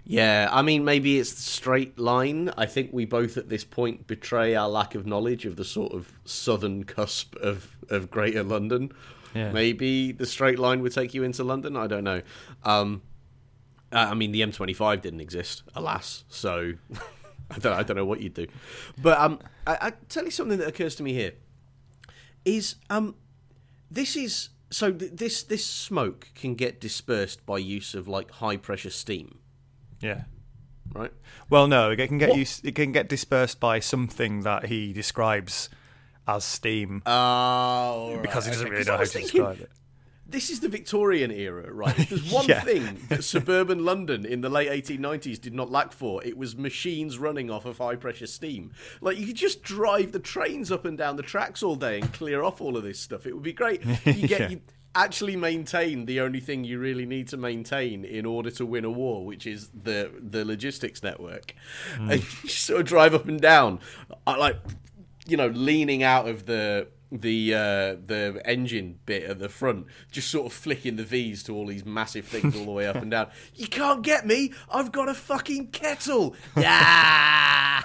Yeah, 0.06 0.50
I 0.52 0.62
mean, 0.62 0.84
maybe 0.84 1.18
it's 1.18 1.34
the 1.34 1.42
straight 1.42 1.98
line. 1.98 2.52
I 2.58 2.66
think 2.66 2.92
we 2.92 3.06
both 3.06 3.38
at 3.38 3.48
this 3.48 3.64
point 3.64 4.06
betray 4.06 4.54
our 4.54 4.68
lack 4.68 4.96
of 4.96 5.06
knowledge 5.06 5.46
of 5.46 5.56
the 5.56 5.64
sort 5.64 5.94
of 5.94 6.12
southern 6.26 6.84
cusp 6.84 7.36
of, 7.38 7.78
of 7.90 8.12
Greater 8.12 8.44
London. 8.44 8.92
Yeah. 9.34 9.52
Maybe 9.52 10.12
the 10.12 10.26
straight 10.26 10.60
line 10.60 10.82
would 10.82 10.94
take 10.94 11.14
you 11.14 11.24
into 11.24 11.44
London. 11.44 11.78
I 11.78 11.88
don't 11.88 12.04
know. 12.04 12.22
Um, 12.64 13.02
I 13.92 14.14
mean, 14.14 14.32
the 14.32 14.42
M25 14.42 15.02
didn't 15.02 15.22
exist, 15.22 15.64
alas. 15.76 16.26
So 16.28 16.74
I 17.52 17.60
don't, 17.60 17.74
I 17.74 17.84
don't 17.84 17.98
know 17.98 18.06
what 18.06 18.22
you'd 18.22 18.34
do. 18.34 18.48
But 19.02 19.20
um, 19.20 19.40
I, 19.66 19.78
I 19.82 19.94
tell 20.10 20.26
you 20.26 20.32
something 20.32 20.58
that 20.58 20.68
occurs 20.68 20.96
to 20.96 21.04
me 21.04 21.14
here 21.14 21.34
is 22.46 22.76
um, 22.90 23.16
this 23.90 24.16
is 24.16 24.50
so 24.70 24.92
th- 24.92 25.12
this 25.14 25.44
this 25.44 25.66
smoke 25.66 26.30
can 26.36 26.56
get 26.56 26.82
dispersed 26.82 27.46
by 27.46 27.58
use 27.58 27.94
of 27.94 28.08
like 28.08 28.32
high 28.32 28.58
pressure 28.58 28.90
steam, 28.90 29.40
Yeah. 30.04 30.24
right? 30.94 31.12
Well, 31.50 31.68
no, 31.68 31.90
it 31.92 32.08
can 32.08 32.18
get 32.20 32.30
What- 32.30 32.38
used, 32.38 32.66
it 32.66 32.76
can 32.76 32.92
get 32.92 33.10
dispersed 33.10 33.60
by 33.60 33.80
something 33.80 34.42
that 34.42 34.66
he 34.66 34.94
describes 34.94 35.70
as 36.28 36.44
steam 36.46 37.02
Oh, 37.06 38.20
because 38.22 38.46
he 38.46 38.52
doesn't 38.52 38.70
really 38.70 38.84
know 38.86 38.98
how 38.98 39.04
to 39.04 39.20
describe 39.20 39.60
it. 39.62 39.72
This 40.34 40.50
is 40.50 40.60
the 40.60 40.68
Victorian 40.68 41.32
era, 41.32 41.72
right? 41.72 41.98
If 41.98 42.10
there's 42.10 42.32
one 42.40 42.48
Yeah. 42.48 42.62
thing 42.62 43.00
that 43.10 43.24
suburban 43.34 43.86
London 43.86 44.26
in 44.26 44.42
the 44.42 44.50
late 44.50 44.68
1890s 44.70 45.40
did 45.40 45.54
not 45.54 45.72
lack 45.72 45.94
for, 45.94 46.24
it 46.26 46.36
was 46.38 46.58
machines 46.58 47.18
running 47.20 47.50
off 47.50 47.66
of 47.66 47.78
high 47.78 47.96
pressure 47.96 48.28
steam. 48.28 48.72
Like, 49.00 49.18
you 49.18 49.28
could 49.28 49.36
just 49.36 49.62
drive 49.64 50.12
the 50.12 50.20
trains 50.20 50.72
up 50.72 50.86
and 50.86 50.98
down 50.98 51.16
the 51.16 51.24
tracks 51.24 51.62
all 51.64 51.76
day 51.76 52.00
and 52.00 52.12
clear 52.12 52.44
off 52.44 52.60
all 52.62 52.76
of 52.76 52.84
this 52.84 53.00
stuff. 53.00 53.26
It 53.28 53.34
would 53.34 53.44
be 53.44 53.54
great. 53.54 53.82
You 54.06 54.28
get. 54.28 54.40
Yeah. 54.42 54.50
You, 54.50 54.62
actually 54.96 55.36
maintain 55.36 56.06
the 56.06 56.20
only 56.20 56.40
thing 56.40 56.64
you 56.64 56.78
really 56.78 57.04
need 57.06 57.28
to 57.28 57.36
maintain 57.36 58.06
in 58.06 58.28
order 58.28 58.52
to 58.52 58.64
win 58.64 58.86
a 58.86 58.92
war, 58.92 59.26
which 59.26 59.48
is 59.48 59.70
the 59.74 60.12
the 60.20 60.46
logistics 60.46 61.02
network. 61.02 61.56
Hmm. 61.96 62.12
And 62.12 62.22
you 62.44 62.50
sort 62.50 62.82
of 62.82 62.86
drive 62.86 63.16
up 63.16 63.28
and 63.28 63.42
down, 63.42 63.80
uh, 64.28 64.36
like 64.38 64.58
you 65.26 65.36
know, 65.36 65.48
leaning 65.48 66.04
out 66.04 66.28
of 66.28 66.46
the 66.46 66.88
the 67.22 67.54
uh, 67.54 67.96
the 68.06 68.42
engine 68.46 69.00
bit 69.06 69.24
at 69.24 69.40
the 69.40 69.50
front, 69.50 69.86
just 70.12 70.30
sort 70.30 70.48
of 70.48 70.54
flicking 70.54 70.96
the 70.96 71.04
V's 71.04 71.44
to 71.44 71.56
all 71.56 71.68
these 71.68 71.86
massive 71.86 72.26
things 72.26 72.56
all 72.56 72.66
the 72.66 72.72
way 72.72 72.88
up 72.88 72.96
and 72.96 73.12
down. 73.12 73.28
You 73.56 73.68
can't 73.68 74.02
get 74.02 74.26
me! 74.26 74.52
I've 74.72 74.92
got 74.92 75.08
a 75.10 75.14
fucking 75.14 75.68
kettle. 75.68 76.36
Yeah. 76.58 77.82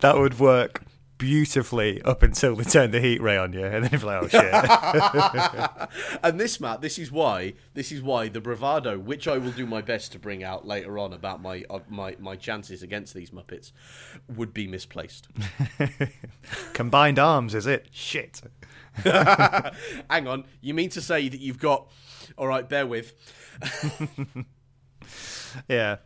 That 0.00 0.14
would 0.16 0.38
work 0.38 0.82
beautifully 1.18 2.02
up 2.02 2.22
until 2.22 2.56
they 2.56 2.64
turn 2.64 2.90
the 2.90 3.00
heat 3.00 3.20
ray 3.20 3.36
on 3.36 3.52
you, 3.52 3.64
and 3.64 3.84
then 3.84 4.00
you're 4.00 4.08
like, 4.08 4.22
oh 4.22 4.28
shit. 4.28 6.18
and 6.22 6.40
this, 6.40 6.60
Matt, 6.60 6.80
this 6.80 6.98
is 6.98 7.10
why 7.10 7.54
this 7.74 7.92
is 7.92 8.02
why 8.02 8.28
the 8.28 8.40
bravado, 8.40 8.98
which 8.98 9.28
I 9.28 9.38
will 9.38 9.50
do 9.50 9.66
my 9.66 9.80
best 9.80 10.12
to 10.12 10.18
bring 10.18 10.42
out 10.42 10.66
later 10.66 10.98
on 10.98 11.12
about 11.12 11.40
my 11.40 11.64
uh, 11.70 11.80
my 11.88 12.16
my 12.18 12.36
chances 12.36 12.82
against 12.82 13.14
these 13.14 13.30
Muppets, 13.30 13.72
would 14.28 14.52
be 14.52 14.66
misplaced. 14.66 15.28
Combined 16.72 17.18
arms, 17.18 17.54
is 17.54 17.66
it? 17.66 17.88
Shit. 17.92 18.42
Hang 19.04 20.26
on, 20.26 20.44
you 20.60 20.74
mean 20.74 20.90
to 20.90 21.00
say 21.00 21.28
that 21.28 21.40
you've 21.40 21.58
got? 21.58 21.90
All 22.36 22.46
right, 22.46 22.68
bear 22.68 22.86
with. 22.86 23.12
Yeah. 25.68 25.96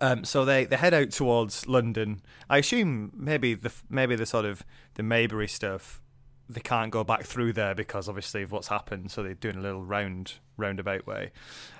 Um, 0.00 0.24
so 0.24 0.44
they, 0.44 0.64
they 0.64 0.76
head 0.76 0.94
out 0.94 1.10
towards 1.10 1.66
London. 1.66 2.22
I 2.50 2.58
assume 2.58 3.12
maybe 3.14 3.54
the 3.54 3.72
maybe 3.88 4.16
the 4.16 4.26
sort 4.26 4.44
of 4.44 4.64
the 4.94 5.02
Maybury 5.02 5.48
stuff 5.48 6.00
they 6.48 6.60
can't 6.60 6.92
go 6.92 7.02
back 7.02 7.24
through 7.24 7.52
there 7.52 7.74
because 7.74 8.08
obviously 8.08 8.42
of 8.42 8.52
what's 8.52 8.68
happened. 8.68 9.10
So 9.10 9.22
they're 9.22 9.34
doing 9.34 9.56
a 9.56 9.60
little 9.60 9.84
round 9.84 10.34
roundabout 10.56 11.06
way. 11.06 11.32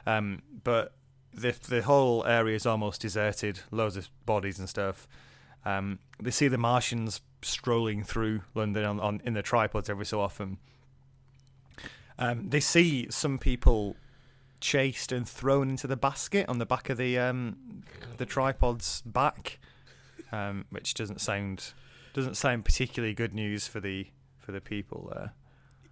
Um, 0.07 0.43
but 0.65 0.95
the 1.33 1.55
the 1.69 1.83
whole 1.83 2.25
area 2.27 2.57
is 2.57 2.67
almost 2.67 3.01
deserted. 3.01 3.61
Loads 3.71 3.97
of 3.97 4.09
bodies 4.25 4.59
and 4.59 4.69
stuff. 4.69 5.07
Um, 5.65 5.99
they 6.21 6.31
see 6.31 6.49
the 6.49 6.59
Martians 6.59 7.21
strolling 7.43 8.05
through 8.05 8.43
London 8.55 8.85
on, 8.85 9.01
on 9.01 9.21
in 9.25 9.35
the 9.35 9.43
tripods 9.43 9.91
every 9.91 10.07
so 10.07 10.21
often. 10.21 10.59
Um, 12.19 12.49
they 12.49 12.61
see 12.61 13.09
some 13.11 13.39
people 13.39 13.97
chased 14.61 15.13
and 15.13 15.29
thrown 15.29 15.71
into 15.71 15.87
the 15.87 15.97
basket 15.97 16.49
on 16.49 16.59
the 16.59 16.67
back 16.67 16.91
of 16.91 16.99
the 16.99 17.19
um, 17.19 17.83
the 18.17 18.27
tripod's 18.27 19.03
back, 19.03 19.59
um, 20.33 20.65
which 20.71 20.95
doesn't 20.95 21.21
sound 21.21 21.73
doesn't 22.15 22.37
sound 22.37 22.65
particularly 22.65 23.15
good 23.15 23.35
news 23.35 23.67
for 23.69 23.81
the 23.81 24.09
for 24.39 24.53
the 24.53 24.61
people 24.61 25.11
there. 25.15 25.33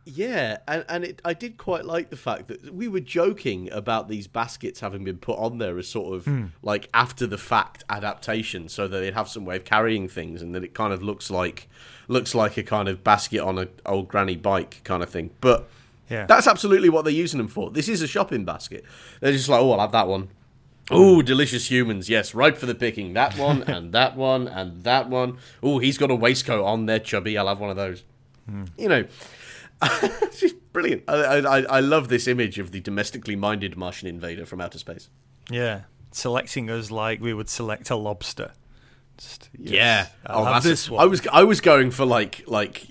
Yeah, 0.06 0.59
and 0.68 0.85
and 0.88 1.04
it, 1.04 1.23
I 1.25 1.33
did 1.33 1.56
quite 1.56 1.87
like 1.87 2.11
the 2.11 2.16
fact 2.16 2.49
that 2.49 2.75
we 2.75 2.88
were 2.88 3.00
joking 3.00 3.73
about 3.73 4.09
these 4.09 4.26
baskets 4.26 4.80
having 4.80 5.02
been 5.02 5.16
put 5.16 5.38
on 5.38 5.56
there 5.56 5.78
as 5.78 5.88
sort 5.88 6.14
of 6.14 6.50
like 6.62 6.90
after 6.92 7.26
the 7.26 7.38
fact 7.38 7.85
adaptation, 7.88 8.68
so 8.68 8.87
that 8.87 8.99
they'd 8.99 9.14
have 9.14 9.28
some 9.28 9.47
way 9.47 9.56
of 9.56 9.64
carrying 9.64 10.09
things, 10.09 10.42
and 10.42 10.54
that 10.54 10.62
it 10.62 10.75
kind 10.75 10.92
of 10.92 11.02
looks 11.02 11.30
like 11.30 11.68
looks 12.06 12.35
like 12.35 12.59
a 12.59 12.62
kind 12.62 12.88
of 12.88 13.02
basket 13.02 13.40
on 13.40 13.59
an 13.59 13.68
old 13.87 14.09
granny 14.09 14.37
bike 14.37 14.83
kind 14.85 15.02
of 15.02 15.09
thing. 15.09 15.30
But 15.40 15.71
Yeah, 16.11 16.26
that's 16.26 16.46
absolutely 16.46 16.88
what 16.88 17.04
they're 17.04 17.14
using 17.14 17.38
them 17.38 17.49
for. 17.49 17.70
This 17.70 17.88
is 17.88 18.02
a 18.02 18.06
shopping 18.06 18.44
basket. 18.44 18.84
They're 19.20 19.32
just 19.32 19.49
like, 19.49 19.61
oh, 19.61 19.73
I'll 19.73 19.80
have 19.80 19.92
that 19.92 20.06
one. 20.08 20.28
Oh, 20.90 21.23
delicious 21.23 21.70
humans. 21.70 22.11
Yes, 22.11 22.34
ripe 22.34 22.58
for 22.58 22.66
the 22.66 22.75
picking. 22.75 23.14
That 23.14 23.38
one 23.38 23.62
and 23.66 23.92
that 23.92 24.16
one 24.16 24.46
and 24.49 24.84
that 24.84 25.08
one. 25.08 25.38
Oh, 25.62 25.78
he's 25.78 25.96
got 25.99 26.11
a 26.11 26.14
waistcoat 26.14 26.64
on 26.64 26.87
there, 26.87 26.99
chubby. 26.99 27.38
I'll 27.38 27.49
have 27.49 27.61
one 27.61 27.70
of 27.70 27.76
those. 27.76 28.04
Hmm. 28.49 28.64
You 28.76 28.88
know, 28.88 29.04
it's 29.82 30.40
just 30.40 30.56
brilliant. 30.73 31.04
I, 31.08 31.38
I, 31.38 31.61
I 31.62 31.80
love 31.80 32.08
this 32.08 32.26
image 32.28 32.58
of 32.58 32.70
the 32.73 32.80
domestically 32.80 33.37
minded 33.37 33.76
Martian 33.76 34.08
invader 34.08 34.44
from 34.44 34.61
outer 34.61 34.78
space. 34.78 35.08
yeah, 35.50 35.82
selecting 36.12 36.68
us 36.70 36.90
like 36.90 37.20
we 37.20 37.32
would 37.32 37.49
select 37.49 37.88
a 37.90 37.96
lobster. 37.96 38.52
Just, 39.18 39.49
yes, 39.56 39.73
Yeah. 39.73 40.06
I'll 40.26 40.42
oh, 40.42 40.44
have 40.44 40.62
that's 40.64 40.87
this 40.87 40.90
I 40.90 41.04
was 41.04 41.26
I 41.33 41.44
was 41.44 41.61
going 41.61 41.90
for 41.90 42.04
like 42.04 42.42
like 42.47 42.87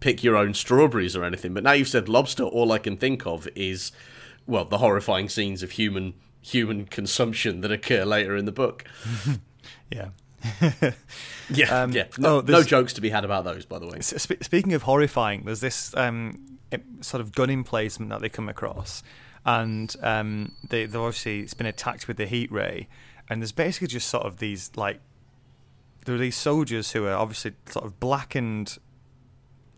pick 0.00 0.22
your 0.22 0.36
own 0.36 0.54
strawberries 0.54 1.16
or 1.16 1.24
anything, 1.24 1.54
but 1.54 1.62
now 1.62 1.72
you've 1.72 1.88
said 1.88 2.08
lobster. 2.08 2.44
All 2.44 2.72
I 2.72 2.78
can 2.78 2.96
think 2.96 3.26
of 3.26 3.48
is 3.54 3.92
well 4.46 4.64
the 4.64 4.78
horrifying 4.78 5.28
scenes 5.28 5.62
of 5.62 5.72
human 5.72 6.14
human 6.40 6.84
consumption 6.86 7.60
that 7.62 7.70
occur 7.72 8.04
later 8.04 8.36
in 8.36 8.44
the 8.44 8.52
book. 8.52 8.84
Yeah. 9.90 10.08
Yeah, 11.50 11.82
Um, 11.82 11.92
yeah. 11.92 12.04
No, 12.18 12.38
oh, 12.38 12.40
no 12.40 12.62
jokes 12.62 12.94
to 12.94 13.00
be 13.00 13.10
had 13.10 13.24
about 13.24 13.44
those, 13.44 13.66
by 13.66 13.78
the 13.78 13.86
way. 13.86 14.00
Sp- 14.00 14.40
speaking 14.42 14.72
of 14.72 14.82
horrifying, 14.82 15.42
there's 15.44 15.60
this 15.60 15.94
um, 15.96 16.58
sort 17.02 17.20
of 17.20 17.32
gun 17.32 17.50
emplacement 17.50 18.10
that 18.10 18.22
they 18.22 18.28
come 18.30 18.48
across, 18.48 19.02
and 19.44 19.94
um, 20.02 20.52
they, 20.68 20.86
they've 20.86 20.96
obviously 21.00 21.40
it's 21.40 21.52
been 21.54 21.66
attacked 21.66 22.08
with 22.08 22.16
the 22.16 22.26
heat 22.26 22.50
ray, 22.50 22.88
and 23.28 23.42
there's 23.42 23.52
basically 23.52 23.88
just 23.88 24.08
sort 24.08 24.24
of 24.24 24.38
these 24.38 24.70
like 24.76 25.00
there 26.04 26.14
are 26.14 26.18
these 26.18 26.36
soldiers 26.36 26.92
who 26.92 27.06
are 27.06 27.14
obviously 27.14 27.52
sort 27.66 27.84
of 27.84 27.98
blackened 28.00 28.78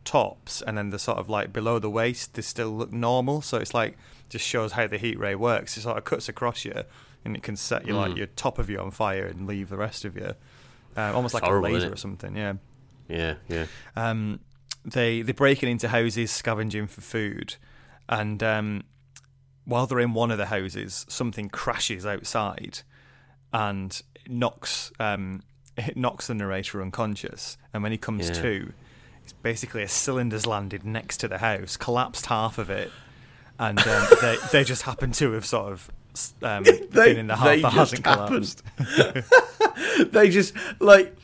tops, 0.04 0.62
and 0.62 0.76
then 0.76 0.90
the 0.90 0.98
sort 0.98 1.18
of 1.18 1.28
like 1.28 1.52
below 1.52 1.78
the 1.78 1.90
waist 1.90 2.34
they 2.34 2.42
still 2.42 2.70
look 2.70 2.92
normal. 2.92 3.40
So 3.42 3.58
it's 3.58 3.74
like 3.74 3.96
just 4.28 4.46
shows 4.46 4.72
how 4.72 4.86
the 4.86 4.98
heat 4.98 5.18
ray 5.18 5.34
works. 5.34 5.76
It 5.76 5.82
sort 5.82 5.96
of 5.98 6.04
cuts 6.04 6.28
across 6.28 6.64
you, 6.64 6.82
and 7.24 7.36
it 7.36 7.42
can 7.42 7.56
set 7.56 7.86
you 7.86 7.94
Mm. 7.94 7.98
like 7.98 8.16
your 8.16 8.26
top 8.26 8.58
of 8.58 8.68
you 8.68 8.78
on 8.78 8.90
fire 8.90 9.24
and 9.26 9.46
leave 9.46 9.68
the 9.68 9.76
rest 9.76 10.04
of 10.04 10.16
you, 10.16 10.34
uh, 10.96 11.12
almost 11.14 11.34
like 11.34 11.44
horrible, 11.44 11.68
a 11.68 11.72
laser 11.72 11.92
or 11.92 11.96
something. 11.96 12.36
Yeah. 12.36 12.54
Yeah, 13.08 13.34
yeah. 13.48 13.66
Um, 13.96 14.40
they 14.84 15.22
they're 15.22 15.34
breaking 15.34 15.68
into 15.70 15.88
houses, 15.88 16.30
scavenging 16.30 16.86
for 16.86 17.00
food, 17.00 17.56
and 18.08 18.42
um, 18.42 18.84
while 19.64 19.86
they're 19.86 20.00
in 20.00 20.14
one 20.14 20.30
of 20.30 20.38
the 20.38 20.46
houses, 20.46 21.04
something 21.08 21.48
crashes 21.48 22.04
outside 22.06 22.80
and 23.52 24.02
knocks 24.26 24.90
um, 24.98 25.42
it 25.76 25.96
knocks 25.96 26.26
the 26.28 26.34
narrator 26.34 26.80
unconscious. 26.82 27.56
And 27.72 27.82
when 27.82 27.92
he 27.92 27.98
comes 27.98 28.28
Yeah. 28.28 28.42
to, 28.42 28.72
it's 29.22 29.32
basically 29.32 29.82
a 29.82 29.88
cylinder's 29.88 30.46
landed 30.46 30.84
next 30.84 31.18
to 31.18 31.28
the 31.28 31.38
house, 31.38 31.76
collapsed 31.76 32.26
half 32.26 32.58
of 32.58 32.70
it, 32.70 32.90
and 33.58 33.78
um, 33.78 34.06
they 34.20 34.36
they 34.52 34.64
just 34.64 34.82
happen 34.82 35.12
to 35.12 35.32
have 35.32 35.44
sort 35.46 35.72
of. 35.72 35.90
Um, 36.42 36.62
been 36.62 37.16
in 37.18 37.26
the 37.26 37.34
half 37.34 37.60
that 37.62 37.72
hasn't 37.72 38.06
happened. 38.06 38.62
collapsed. 38.76 39.32
they 40.12 40.30
just 40.30 40.54
like 40.78 41.16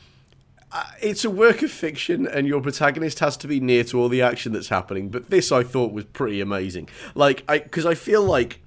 uh, 0.73 0.83
it's 1.01 1.23
a 1.23 1.29
work 1.29 1.61
of 1.61 1.71
fiction 1.71 2.27
and 2.27 2.45
your 2.45 2.59
protagonist 2.61 3.19
has 3.19 3.37
to 3.37 3.47
be 3.47 3.61
near 3.61 3.85
to 3.85 3.97
all 3.99 4.09
the 4.09 4.21
action 4.21 4.51
that's 4.51 4.67
happening 4.67 5.07
but 5.09 5.29
this 5.29 5.49
i 5.51 5.63
thought 5.63 5.93
was 5.93 6.03
pretty 6.05 6.41
amazing 6.41 6.89
like 7.15 7.43
i 7.47 7.59
because 7.59 7.85
i 7.85 7.93
feel 7.95 8.21
like 8.23 8.61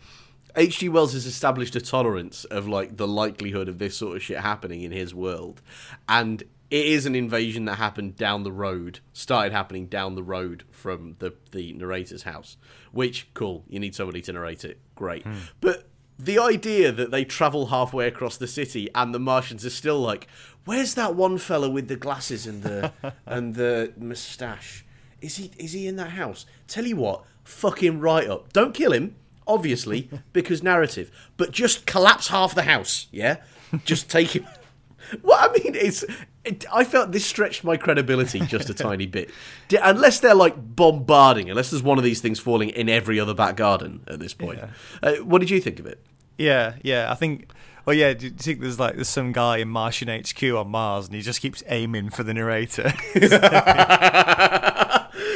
hg 0.56 0.88
wells 0.90 1.12
has 1.12 1.26
established 1.26 1.76
a 1.76 1.80
tolerance 1.80 2.44
of 2.46 2.68
like 2.68 2.96
the 2.96 3.08
likelihood 3.08 3.68
of 3.68 3.78
this 3.78 3.96
sort 3.96 4.16
of 4.16 4.22
shit 4.22 4.38
happening 4.38 4.82
in 4.82 4.92
his 4.92 5.14
world 5.14 5.60
and 6.08 6.42
it 6.70 6.86
is 6.86 7.06
an 7.06 7.14
invasion 7.14 7.66
that 7.66 7.76
happened 7.76 8.16
down 8.16 8.42
the 8.42 8.52
road 8.52 9.00
started 9.12 9.52
happening 9.52 9.86
down 9.86 10.14
the 10.14 10.22
road 10.22 10.64
from 10.70 11.16
the 11.18 11.32
the 11.52 11.72
narrator's 11.74 12.22
house 12.22 12.56
which 12.92 13.28
cool 13.34 13.64
you 13.68 13.78
need 13.78 13.94
somebody 13.94 14.20
to 14.20 14.32
narrate 14.32 14.64
it 14.64 14.78
great 14.94 15.22
hmm. 15.22 15.34
but 15.60 15.86
the 16.18 16.38
idea 16.38 16.92
that 16.92 17.10
they 17.10 17.24
travel 17.24 17.66
halfway 17.66 18.06
across 18.06 18.36
the 18.36 18.46
city 18.46 18.88
and 18.94 19.14
the 19.14 19.18
Martians 19.18 19.64
are 19.66 19.70
still 19.70 19.98
like, 19.98 20.28
"Where's 20.64 20.94
that 20.94 21.14
one 21.14 21.38
fella 21.38 21.68
with 21.68 21.88
the 21.88 21.96
glasses 21.96 22.46
and 22.46 22.62
the 22.62 22.92
and 23.26 23.54
the 23.54 23.92
moustache? 23.96 24.84
Is 25.20 25.36
he 25.36 25.50
is 25.58 25.72
he 25.72 25.86
in 25.86 25.96
that 25.96 26.10
house? 26.10 26.46
Tell 26.68 26.86
you 26.86 26.96
what, 26.96 27.24
fucking 27.42 28.00
right 28.00 28.28
up. 28.28 28.52
Don't 28.52 28.74
kill 28.74 28.92
him, 28.92 29.16
obviously, 29.46 30.08
because 30.32 30.62
narrative, 30.62 31.10
but 31.36 31.50
just 31.52 31.86
collapse 31.86 32.28
half 32.28 32.54
the 32.54 32.62
house. 32.62 33.06
Yeah, 33.12 33.36
just 33.84 34.08
take 34.10 34.30
him. 34.36 34.46
What 35.20 35.50
I 35.50 35.62
mean 35.62 35.74
is, 35.74 36.04
it, 36.46 36.64
I 36.72 36.82
felt 36.82 37.12
this 37.12 37.26
stretched 37.26 37.62
my 37.62 37.76
credibility 37.76 38.40
just 38.40 38.70
a 38.70 38.74
tiny 38.88 39.04
bit. 39.06 39.30
D- 39.68 39.76
Unless 39.80 40.20
they're 40.20 40.34
like 40.34 40.54
bombarding, 40.56 41.50
unless 41.50 41.70
there's 41.70 41.82
one 41.82 41.98
of 41.98 42.04
these 42.04 42.22
things 42.22 42.40
falling 42.40 42.70
in 42.70 42.88
every 42.88 43.20
other 43.20 43.34
back 43.34 43.54
garden 43.54 44.00
at 44.08 44.18
this 44.18 44.32
point. 44.32 44.60
Yeah. 44.60 44.68
Uh, 45.02 45.16
what 45.16 45.40
did 45.40 45.50
you 45.50 45.60
think 45.60 45.78
of 45.78 45.84
it? 45.84 46.00
Yeah, 46.38 46.76
yeah. 46.82 47.12
I 47.12 47.16
think. 47.16 47.50
Well, 47.84 47.94
yeah. 47.94 48.14
Do 48.14 48.24
you 48.26 48.32
think 48.32 48.60
there's 48.60 48.80
like 48.80 48.94
there's 48.94 49.10
some 49.10 49.32
guy 49.32 49.58
in 49.58 49.68
Martian 49.68 50.08
HQ 50.08 50.42
on 50.42 50.70
Mars, 50.70 51.04
and 51.04 51.14
he 51.14 51.20
just 51.20 51.42
keeps 51.42 51.62
aiming 51.68 52.08
for 52.08 52.22
the 52.22 52.32
narrator? 52.32 52.90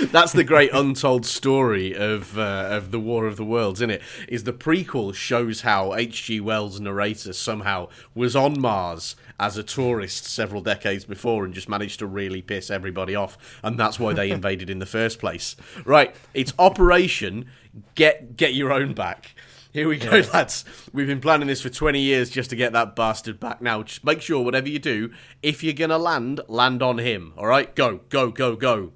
That's 0.07 0.33
the 0.33 0.45
great 0.45 0.71
untold 0.73 1.27
story 1.27 1.95
of 1.95 2.39
uh, 2.39 2.69
of 2.71 2.93
the 2.93 3.01
War 3.01 3.27
of 3.27 3.37
the 3.37 3.45
Worlds, 3.45 3.81
isn't 3.81 3.91
it? 3.91 4.03
Is 4.29 4.45
the 4.45 4.53
prequel 4.53 5.13
shows 5.13 5.63
how 5.63 5.95
H.G. 5.95 6.41
Wells' 6.41 6.81
narrator 6.81 7.33
somehow 7.33 7.89
was 8.15 8.37
on 8.37 8.61
Mars 8.61 9.17
as 9.41 9.57
a 9.57 9.63
tourist 9.63 10.25
several 10.25 10.63
decades 10.63 11.05
before 11.05 11.45
and 11.45 11.53
just 11.53 11.69
managed 11.69 11.99
to 11.99 12.07
really 12.07 12.43
piss 12.43 12.71
everybody 12.71 13.15
off, 13.15 13.59
and 13.63 13.79
that's 13.79 13.99
why 13.99 14.13
they 14.13 14.31
invaded 14.33 14.71
in 14.71 14.79
the 14.79 14.87
first 14.87 15.19
place. 15.19 15.57
Right? 15.85 16.15
It's 16.33 16.53
Operation 16.59 17.47
Get 17.95 18.37
Get 18.37 18.55
Your 18.55 18.73
Own 18.73 18.95
Back. 18.95 19.35
Here 19.73 19.89
we 19.89 19.99
go, 19.99 20.23
lads. 20.33 20.65
We've 20.93 21.07
been 21.07 21.21
planning 21.21 21.49
this 21.49 21.61
for 21.61 21.69
20 21.69 22.01
years 22.01 22.31
just 22.31 22.51
to 22.51 22.57
get 22.57 22.73
that 22.73 22.97
bastard 22.97 23.39
back. 23.39 23.61
Now, 23.61 23.83
just 23.83 24.03
make 24.03 24.23
sure, 24.23 24.43
whatever 24.43 24.69
you 24.69 24.79
do, 24.79 25.13
if 25.43 25.63
you're 25.63 25.75
going 25.75 25.91
to 25.91 25.99
land, 25.99 26.41
land 26.49 26.83
on 26.83 26.99
him. 26.99 27.35
All 27.37 27.47
right? 27.47 27.75
Go, 27.75 28.01
go, 28.09 28.31
go, 28.31 28.57
go. 28.57 28.93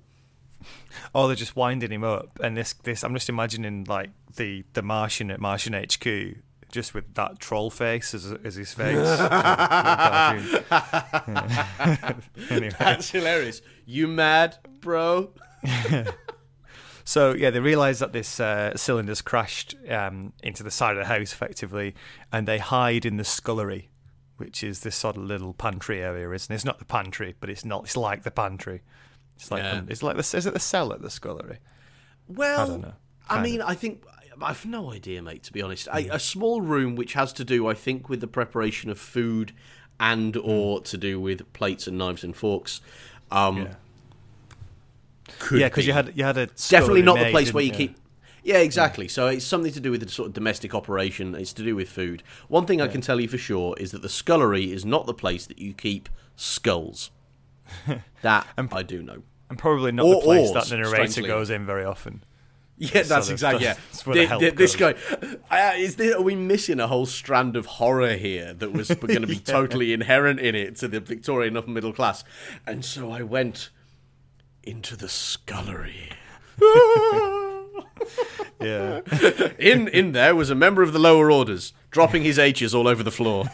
Oh, 1.15 1.27
they're 1.27 1.37
just 1.37 1.57
winding 1.57 1.91
him 1.91 2.05
up, 2.05 2.39
and 2.43 2.57
this, 2.57 2.73
this, 2.73 3.03
I'm 3.05 3.15
just 3.15 3.29
imagining 3.29 3.85
like 3.85 4.11
the 4.37 4.65
the 4.73 4.83
Martian 4.83 5.31
at 5.31 5.41
Martian 5.41 5.75
HQ, 5.75 6.37
just 6.71 6.95
with 6.95 7.15
that 7.15 7.39
troll 7.39 7.71
face 7.71 8.15
as, 8.15 8.33
as 8.45 8.55
his 8.57 8.73
face. 8.73 8.97
anyway. 12.51 12.75
That's 12.79 13.11
hilarious. 13.11 13.63
You 13.85 14.09
mad, 14.09 14.57
bro? 14.81 15.33
So 17.05 17.33
yeah, 17.33 17.51
they 17.51 17.61
realise 17.61 17.99
that 17.99 18.13
this 18.13 18.39
uh, 18.39 18.77
cylinder's 18.77 19.23
crashed 19.23 19.75
um, 19.89 20.33
into 20.43 20.63
the 20.63 20.71
side 20.71 20.97
of 20.97 20.99
the 20.99 21.13
house 21.13 21.33
effectively, 21.33 21.95
and 22.33 22.47
they 22.47 22.59
hide 22.59 23.05
in 23.05 23.17
the 23.17 23.25
scullery, 23.25 23.91
which 24.37 24.63
is 24.63 24.81
this 24.81 24.97
sort 24.97 25.17
of 25.17 25.25
little 25.25 25.53
pantry 25.53 26.03
area, 26.03 26.31
isn't 26.31 26.53
it? 26.53 26.55
It's 26.55 26.65
not 26.65 26.79
the 26.79 26.85
pantry, 26.85 27.35
but 27.41 27.51
it's 27.51 27.65
not. 27.65 27.85
It's 27.85 27.97
like 27.97 28.23
the 28.23 28.31
pantry. 28.31 28.83
It's 29.43 29.51
like 29.51 29.63
Yeah. 29.63 29.81
the, 29.81 29.91
it's 29.93 30.03
like 30.05 30.15
the 30.17 30.37
is 30.37 30.47
it 30.47 30.55
the 30.55 30.61
cell 30.61 30.93
at 30.93 31.03
the 31.03 31.11
scullery? 31.11 31.59
Well, 32.29 32.61
I 32.61 32.67
don't 32.67 32.81
know. 32.83 32.93
I 33.29 33.43
mean, 33.43 33.61
I 33.61 33.75
think 33.75 34.05
I've 34.41 34.65
no 34.65 34.93
idea, 34.93 35.21
mate. 35.21 35.43
To 35.45 35.53
be 35.53 35.61
honest, 35.61 35.89
a, 35.89 36.15
a 36.15 36.19
small 36.21 36.61
room 36.61 36.95
which 36.95 37.15
has 37.15 37.33
to 37.35 37.45
do, 37.45 37.67
I 37.67 37.75
think, 37.75 38.09
with 38.09 38.21
the 38.21 38.29
preparation 38.29 38.89
of 38.89 38.99
food 39.01 39.53
and 39.99 40.37
or 40.37 40.81
to 40.83 40.97
do 40.97 41.21
with 41.21 41.53
plates 41.53 41.89
and 41.89 41.99
knives 41.99 42.23
and 42.23 42.37
forks. 42.37 42.81
Um, 43.33 43.57
Yeah. 43.59 43.75
could 45.41 45.61
yeah, 45.61 45.69
because 45.69 45.85
be. 45.85 45.89
you 45.89 45.93
had 45.93 46.13
you 46.15 46.23
had 46.25 46.39
a 46.39 46.47
definitely 46.47 47.03
not 47.03 47.19
the 47.19 47.31
place 47.31 47.53
where 47.53 47.65
you 47.65 47.71
you? 47.73 47.77
keep. 47.77 47.97
Yeah, 48.45 48.59
exactly. 48.59 49.09
So 49.09 49.27
it's 49.27 49.45
something 49.45 49.73
to 49.73 49.81
do 49.81 49.91
with 49.91 50.03
the 50.03 50.09
sort 50.09 50.29
of 50.29 50.35
domestic 50.35 50.73
operation. 50.75 51.35
It's 51.35 51.53
to 51.55 51.65
do 51.65 51.75
with 51.75 51.89
food. 51.89 52.23
One 52.49 52.67
thing 52.67 52.81
I 52.81 52.87
can 52.89 53.01
tell 53.01 53.21
you 53.21 53.29
for 53.29 53.39
sure 53.39 53.75
is 53.79 53.91
that 53.91 54.03
the 54.03 54.09
scullery 54.09 54.73
is 54.73 54.85
not 54.85 55.07
the 55.07 55.15
place 55.15 55.47
that 55.47 55.59
you 55.59 55.73
keep 55.75 56.09
skulls. 56.37 57.11
That 58.23 58.47
I 58.57 58.83
do 58.85 59.03
know. 59.03 59.23
And 59.52 59.59
probably 59.59 59.92
not 59.92 60.06
Or- 60.06 60.14
the 60.14 60.21
place 60.23 60.50
or, 60.50 60.54
that 60.54 60.66
the 60.66 60.76
narrator 60.78 61.23
goes 61.23 61.50
in 61.50 61.66
very 61.66 61.85
often. 61.85 62.25
Yeah, 62.78 63.02
that's 63.02 63.26
of- 63.28 63.32
exactly. 63.32 63.64
Yeah, 63.64 63.75
the 64.06 64.26
thi- 64.38 64.50
this 64.50 64.75
guy 64.76 64.94
uh, 65.50 65.75
is. 65.76 65.97
There, 65.97 66.16
are 66.16 66.23
we 66.23 66.35
missing 66.35 66.80
a 66.80 66.88
whole 66.88 67.06
strand 67.06 67.54
of 67.54 67.66
horror 67.66 68.14
here 68.14 68.54
that 68.54 68.73
was 68.73 68.88
going 68.94 69.21
to 69.21 69.26
be 69.26 69.38
totally 69.38 69.92
inherent 69.92 70.40
in 70.40 70.54
it 70.54 70.76
to 70.76 70.88
the 70.88 70.99
Victorian 70.99 71.56
upper 71.56 71.71
middle 71.71 71.92
class? 71.92 72.25
And 72.66 72.82
so 72.85 73.11
I 73.12 73.23
went 73.23 73.68
into 74.62 74.97
the 74.97 75.09
scullery. 75.09 76.09
Yeah, 78.61 79.00
In 79.59 79.88
in 79.88 80.12
there 80.12 80.35
was 80.37 80.49
a 80.50 80.54
member 80.54 80.82
of 80.82 80.92
the 80.92 80.99
lower 81.00 81.30
orders, 81.32 81.73
dropping 81.93 82.23
his 82.23 82.39
H's 82.39 82.75
all 82.75 82.89
over 82.89 83.03
the 83.03 83.13
floor. 83.13 83.45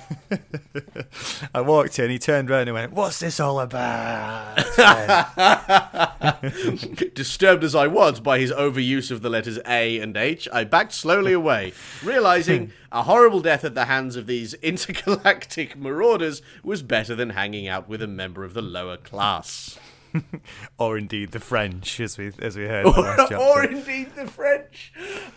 I 1.55 1.61
walked 1.61 1.99
in, 1.99 2.11
he 2.11 2.19
turned 2.19 2.51
around 2.51 2.69
and 2.69 2.75
went, 2.75 2.93
"What's 2.93 3.19
this 3.19 3.39
all 3.39 3.61
about?" 3.61 4.57
Disturbed 7.15 7.65
as 7.65 7.75
I 7.75 7.89
was 7.89 8.21
by 8.21 8.39
his 8.39 8.53
overuse 8.53 9.11
of 9.11 9.21
the 9.21 9.29
letters 9.29 9.59
A 9.67 9.99
and 9.99 10.17
H, 10.17 10.49
I 10.53 10.65
backed 10.65 10.93
slowly 10.93 11.33
away, 11.33 11.73
realizing 12.03 12.73
a 12.91 13.03
horrible 13.03 13.41
death 13.41 13.65
at 13.65 13.75
the 13.75 13.85
hands 13.85 14.17
of 14.17 14.27
these 14.27 14.55
intergalactic 14.55 15.77
marauders 15.77 16.41
was 16.63 16.83
better 16.83 17.15
than 17.15 17.31
hanging 17.31 17.69
out 17.69 17.89
with 17.89 18.01
a 18.01 18.07
member 18.07 18.45
of 18.45 18.55
the 18.55 18.63
lower 18.63 18.97
class. 18.97 19.79
or 20.79 20.97
indeed 20.99 21.33
the 21.33 21.41
French, 21.41 22.01
as 22.01 22.17
we 22.19 22.33
as 22.41 22.57
we 22.57 22.65
heard 22.67 22.87
last 22.87 23.17
chapter. 23.31 23.37
or 23.37 23.65
indeed 23.65 24.15
the 24.17 24.27
French. 24.27 24.93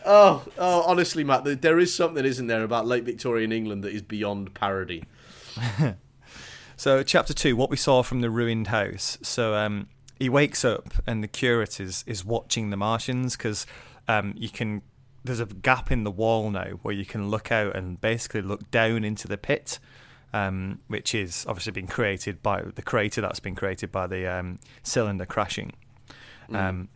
Oh, 0.06 0.44
oh, 0.58 0.82
honestly, 0.84 1.24
Matt, 1.24 1.44
there- 1.44 1.56
there 1.56 1.80
is 1.80 1.94
something, 1.94 2.26
isn't 2.26 2.48
there, 2.48 2.64
about 2.64 2.86
late 2.88 3.04
Victorian 3.04 3.52
England 3.52 3.84
that 3.84 3.94
is 3.94 4.02
beyond 4.02 4.54
parody. 4.54 5.04
So, 6.78 7.04
chapter 7.04 7.32
two, 7.34 7.56
what 7.56 7.70
we 7.70 7.78
saw 7.78 8.02
from 8.02 8.22
the 8.22 8.32
ruined 8.32 8.68
house. 8.68 9.20
So, 9.22 9.54
um, 9.54 9.88
he 10.18 10.30
wakes 10.30 10.66
up, 10.66 10.92
and 11.06 11.24
the 11.24 11.28
curate 11.28 11.80
is 11.80 12.04
is 12.08 12.26
watching 12.26 12.72
the 12.72 12.78
Martians 12.78 13.38
because 13.38 13.68
um, 14.08 14.34
you 14.36 14.50
can. 14.50 14.82
There's 15.24 15.40
a 15.40 15.46
gap 15.46 15.92
in 15.92 16.04
the 16.04 16.10
wall 16.10 16.50
now 16.50 16.80
where 16.82 16.96
you 16.96 17.06
can 17.06 17.30
look 17.30 17.52
out 17.52 17.76
and 17.76 18.02
basically 18.02 18.42
look 18.42 18.72
down 18.72 19.04
into 19.04 19.28
the 19.28 19.38
pit, 19.38 19.78
um, 20.34 20.80
which 20.88 21.14
is 21.14 21.46
obviously 21.48 21.72
been 21.72 21.88
created 21.88 22.42
by 22.42 22.62
the 22.62 22.82
crater 22.82 23.22
that's 23.22 23.40
been 23.40 23.56
created 23.56 23.92
by 23.92 24.08
the 24.08 24.28
um, 24.28 24.60
cylinder 24.84 25.26
crashing. 25.26 25.74
Um, 26.54 26.90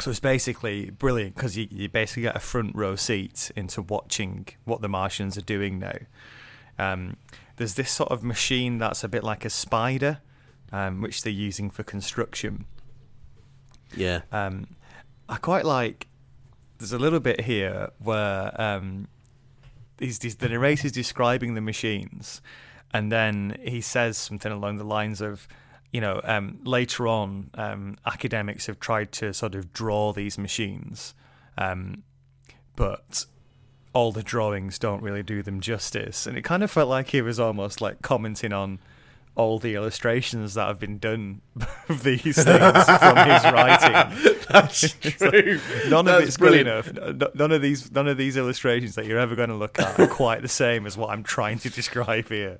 so 0.00 0.10
it's 0.10 0.20
basically 0.20 0.90
brilliant 0.90 1.34
because 1.34 1.56
you, 1.56 1.66
you 1.70 1.88
basically 1.88 2.22
get 2.22 2.36
a 2.36 2.40
front 2.40 2.74
row 2.74 2.96
seat 2.96 3.50
into 3.56 3.82
watching 3.82 4.46
what 4.64 4.80
the 4.80 4.88
Martians 4.88 5.36
are 5.36 5.42
doing 5.42 5.78
now. 5.78 5.96
Um, 6.78 7.16
there's 7.56 7.74
this 7.74 7.90
sort 7.90 8.10
of 8.10 8.22
machine 8.22 8.78
that's 8.78 9.02
a 9.02 9.08
bit 9.08 9.24
like 9.24 9.44
a 9.44 9.50
spider, 9.50 10.20
um, 10.70 11.00
which 11.00 11.22
they're 11.22 11.32
using 11.32 11.70
for 11.70 11.82
construction. 11.82 12.66
Yeah. 13.96 14.20
Um, 14.30 14.76
I 15.28 15.36
quite 15.36 15.64
like. 15.64 16.06
There's 16.78 16.92
a 16.92 16.98
little 16.98 17.18
bit 17.18 17.40
here 17.40 17.90
where 17.98 18.60
um, 18.60 19.08
he's, 19.98 20.22
he's, 20.22 20.36
the 20.36 20.48
narrator's 20.48 20.92
describing 20.92 21.54
the 21.54 21.60
machines, 21.60 22.40
and 22.92 23.12
then 23.12 23.58
he 23.62 23.80
says 23.80 24.16
something 24.16 24.52
along 24.52 24.78
the 24.78 24.84
lines 24.84 25.20
of, 25.20 25.48
you 25.92 26.00
know, 26.00 26.20
um, 26.24 26.60
later 26.64 27.06
on, 27.06 27.50
um, 27.54 27.96
academics 28.06 28.66
have 28.66 28.80
tried 28.80 29.12
to 29.12 29.32
sort 29.32 29.54
of 29.54 29.72
draw 29.72 30.12
these 30.12 30.38
machines, 30.38 31.14
um, 31.56 32.02
but 32.76 33.26
all 33.92 34.12
the 34.12 34.22
drawings 34.22 34.78
don't 34.78 35.02
really 35.02 35.22
do 35.22 35.42
them 35.42 35.60
justice. 35.60 36.26
And 36.26 36.36
it 36.36 36.42
kind 36.42 36.62
of 36.62 36.70
felt 36.70 36.88
like 36.88 37.08
he 37.08 37.22
was 37.22 37.40
almost 37.40 37.80
like 37.80 38.02
commenting 38.02 38.52
on 38.52 38.78
all 39.38 39.60
the 39.60 39.76
illustrations 39.76 40.54
that 40.54 40.66
have 40.66 40.80
been 40.80 40.98
done 40.98 41.40
of 41.88 42.02
these 42.02 42.22
things 42.22 42.44
from 42.44 43.16
his 43.16 43.44
writing. 43.44 44.34
That's 44.50 44.92
true. 45.00 45.60
None 45.88 46.04
That's 46.06 46.22
of 46.22 46.28
it's 46.28 46.36
good 46.36 46.64
brilliant. 46.64 46.98
enough. 46.98 47.34
None 47.34 47.52
of 47.52 47.62
these, 47.62 47.90
none 47.92 48.08
of 48.08 48.18
these 48.18 48.36
illustrations 48.36 48.96
that 48.96 49.06
you're 49.06 49.18
ever 49.18 49.36
going 49.36 49.48
to 49.48 49.54
look 49.54 49.78
at 49.78 49.98
are 49.98 50.08
quite 50.08 50.42
the 50.42 50.48
same 50.48 50.86
as 50.86 50.96
what 50.96 51.10
I'm 51.10 51.22
trying 51.22 51.58
to 51.60 51.70
describe 51.70 52.28
here. 52.28 52.58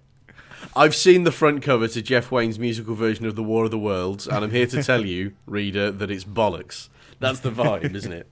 I've 0.77 0.95
seen 0.95 1.25
the 1.25 1.33
front 1.33 1.63
cover 1.63 1.89
to 1.89 2.01
Jeff 2.01 2.31
Wayne's 2.31 2.59
musical 2.59 2.95
version 2.95 3.27
of 3.27 3.35
The 3.35 3.43
War 3.43 3.65
of 3.65 3.71
the 3.73 3.79
Worlds, 3.79 4.27
and 4.29 4.45
I'm 4.45 4.51
here 4.51 4.67
to 4.67 4.83
tell 4.83 5.05
you, 5.05 5.35
reader, 5.47 5.91
that 5.91 6.11
it's 6.11 6.25
bollocks. 6.25 6.89
That's 7.21 7.41
the 7.41 7.51
vibe, 7.51 7.95
isn't 7.95 8.13
it? 8.13 8.29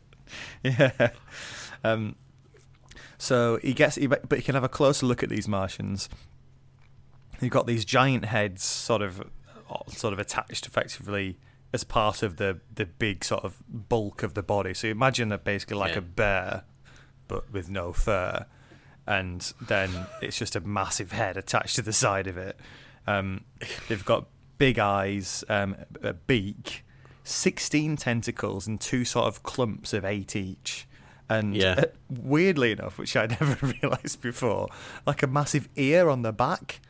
Yeah. 0.62 1.10
Um, 1.84 2.16
so 3.18 3.58
he 3.62 3.72
gets, 3.74 3.96
he, 3.96 4.06
but 4.06 4.30
you 4.32 4.42
can 4.42 4.54
have 4.54 4.64
a 4.64 4.68
closer 4.68 5.06
look 5.06 5.22
at 5.22 5.28
these 5.28 5.48
Martians. 5.48 6.08
You've 7.40 7.52
got 7.52 7.66
these 7.66 7.84
giant 7.84 8.24
heads, 8.26 8.62
sort 8.62 9.02
of, 9.02 9.22
sort 9.88 10.12
of 10.12 10.18
attached 10.18 10.66
effectively 10.66 11.38
as 11.72 11.84
part 11.84 12.22
of 12.22 12.36
the 12.36 12.60
the 12.74 12.86
big 12.86 13.24
sort 13.24 13.44
of 13.44 13.56
bulk 13.68 14.22
of 14.22 14.34
the 14.34 14.42
body. 14.42 14.72
So 14.74 14.86
you 14.86 14.92
imagine 14.92 15.28
they're 15.28 15.38
basically 15.38 15.76
like 15.76 15.92
Yeah. 15.92 15.98
a 15.98 16.02
bear, 16.02 16.64
but 17.28 17.52
with 17.52 17.68
no 17.68 17.92
fur, 17.92 18.46
and 19.06 19.52
then 19.60 19.90
it's 20.22 20.38
just 20.38 20.56
a 20.56 20.60
massive 20.60 21.12
head 21.12 21.36
attached 21.36 21.76
to 21.76 21.82
the 21.82 21.92
side 21.92 22.26
of 22.26 22.36
it. 22.38 22.58
Um, 23.06 23.44
they've 23.88 24.04
got 24.04 24.26
big 24.58 24.78
eyes, 24.78 25.44
um, 25.48 25.76
a 26.02 26.12
beak, 26.14 26.84
sixteen 27.24 27.96
tentacles, 27.96 28.66
and 28.66 28.80
two 28.80 29.04
sort 29.04 29.26
of 29.26 29.42
clumps 29.42 29.92
of 29.92 30.04
eight 30.04 30.34
each. 30.36 30.86
And 31.28 31.56
Yeah. 31.56 31.74
uh, 31.78 31.84
weirdly 32.08 32.70
enough, 32.72 32.98
which 32.98 33.16
I'd 33.16 33.30
never 33.40 33.66
realised 33.82 34.20
before, 34.22 34.68
like 35.06 35.22
a 35.22 35.26
massive 35.26 35.68
ear 35.76 36.08
on 36.08 36.22
the 36.22 36.32
back. 36.32 36.80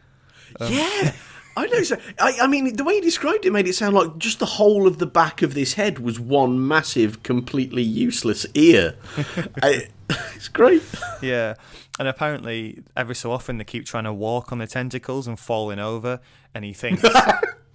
Um, 0.61 0.72
yeah. 0.72 1.12
I 1.59 1.66
know. 1.68 1.82
So, 1.82 1.96
I, 2.20 2.37
I 2.42 2.46
mean, 2.46 2.76
the 2.76 2.85
way 2.85 2.94
you 2.96 3.00
described 3.02 3.46
it 3.46 3.50
made 3.52 3.66
it 3.66 3.74
sound 3.74 3.94
like 3.94 4.18
just 4.18 4.38
the 4.40 4.46
whole 4.46 4.87
of 4.87 4.98
the 4.98 5.06
back 5.06 5.40
of 5.40 5.54
this 5.54 5.72
head 5.74 5.98
was 5.98 6.20
one 6.20 6.68
massive, 6.68 7.22
completely 7.22 7.82
useless 7.82 8.44
ear. 8.54 8.94
I, 9.62 9.88
it's 10.35 10.48
great. 10.48 10.82
Yeah, 11.22 11.54
and 11.98 12.09
apparently 12.09 12.82
every 12.94 13.14
so 13.14 13.32
often 13.32 13.56
they 13.56 13.64
keep 13.64 13.87
trying 13.87 14.04
to 14.04 14.12
walk 14.12 14.52
on 14.52 14.59
the 14.59 14.66
tentacles 14.66 15.26
and 15.26 15.38
falling 15.40 15.78
over, 15.78 16.20
and 16.54 16.62
he 16.62 16.74
thinks, 16.74 17.02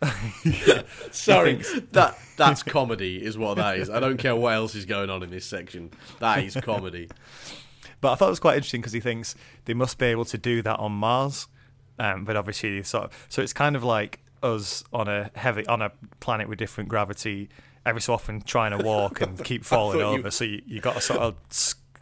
Sorry, 1.11 1.55
thinks- 1.55 1.81
that 1.91 2.17
that's 2.37 2.63
comedy, 2.63 3.17
is 3.23 3.37
what 3.37 3.57
that 3.57 3.77
is. 3.77 3.89
I 3.89 3.99
don't 3.99 4.17
care 4.17 4.35
what 4.35 4.53
else 4.53 4.75
is 4.75 4.85
going 4.85 5.09
on 5.09 5.23
in 5.23 5.29
this 5.31 5.45
section. 5.45 5.91
That 6.19 6.43
is 6.43 6.55
comedy. 6.61 7.09
but 7.99 8.11
I 8.11 8.15
thought 8.15 8.27
it 8.27 8.31
was 8.31 8.39
quite 8.39 8.55
interesting 8.55 8.81
because 8.81 8.93
he 8.93 8.99
thinks 8.99 9.35
they 9.65 9.73
must 9.73 9.97
be 9.97 10.05
able 10.07 10.25
to 10.25 10.37
do 10.37 10.61
that 10.61 10.77
on 10.77 10.91
Mars, 10.91 11.47
um, 12.01 12.25
but 12.25 12.35
obviously 12.35 12.81
sort 12.81 13.05
of, 13.05 13.25
so 13.29 13.43
it's 13.43 13.53
kind 13.53 13.75
of 13.75 13.83
like 13.83 14.19
us 14.41 14.83
on 14.91 15.07
a 15.07 15.29
heavy 15.35 15.65
on 15.67 15.83
a 15.83 15.91
planet 16.19 16.49
with 16.49 16.57
different 16.57 16.89
gravity. 16.89 17.47
every 17.85 18.01
so 18.01 18.13
often 18.13 18.41
trying 18.41 18.75
to 18.75 18.83
walk 18.83 19.21
and 19.21 19.43
keep 19.43 19.63
falling 19.63 19.99
thought 19.99 20.13
you- 20.13 20.19
over. 20.19 20.31
So 20.31 20.43
you, 20.45 20.61
you 20.65 20.81
got 20.81 20.95
to 20.95 21.01
sort 21.01 21.19
of 21.19 21.35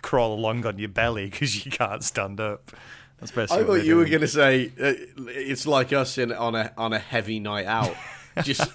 crawl 0.01 0.33
along 0.33 0.65
on 0.65 0.79
your 0.79 0.87
belly 0.87 1.29
because 1.29 1.65
you 1.65 1.71
can't 1.71 2.01
stand 2.03 2.39
up. 2.39 2.71
That's 3.19 3.33
basically 3.33 3.63
I 3.63 3.67
thought 3.67 3.85
you 3.85 3.97
were 3.97 4.05
going 4.05 4.21
to 4.21 4.27
say 4.29 4.71
uh, 4.79 4.93
it's 5.17 5.67
like 5.67 5.91
us 5.91 6.17
in 6.17 6.31
on 6.31 6.55
a 6.55 6.71
on 6.77 6.93
a 6.93 6.99
heavy 6.99 7.41
night 7.41 7.65
out. 7.65 7.93
Just 8.43 8.71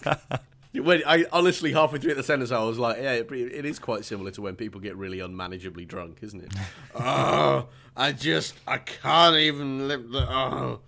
when 0.74 1.02
I 1.06 1.24
honestly 1.32 1.72
halfway 1.72 2.00
through 2.00 2.10
at 2.10 2.16
the 2.18 2.22
sentence, 2.22 2.50
I 2.50 2.62
was 2.62 2.78
like, 2.78 2.98
yeah, 2.98 3.12
it, 3.12 3.32
it 3.32 3.64
is 3.64 3.78
quite 3.78 4.04
similar 4.04 4.30
to 4.32 4.42
when 4.42 4.56
people 4.56 4.78
get 4.78 4.94
really 4.96 5.20
unmanageably 5.20 5.86
drunk, 5.86 6.18
isn't 6.20 6.42
it? 6.42 6.52
oh, 6.94 7.68
I 7.96 8.12
just 8.12 8.54
I 8.66 8.76
can't 8.76 9.36
even 9.36 9.88
live 9.88 10.10
the 10.10 10.30
oh. 10.30 10.80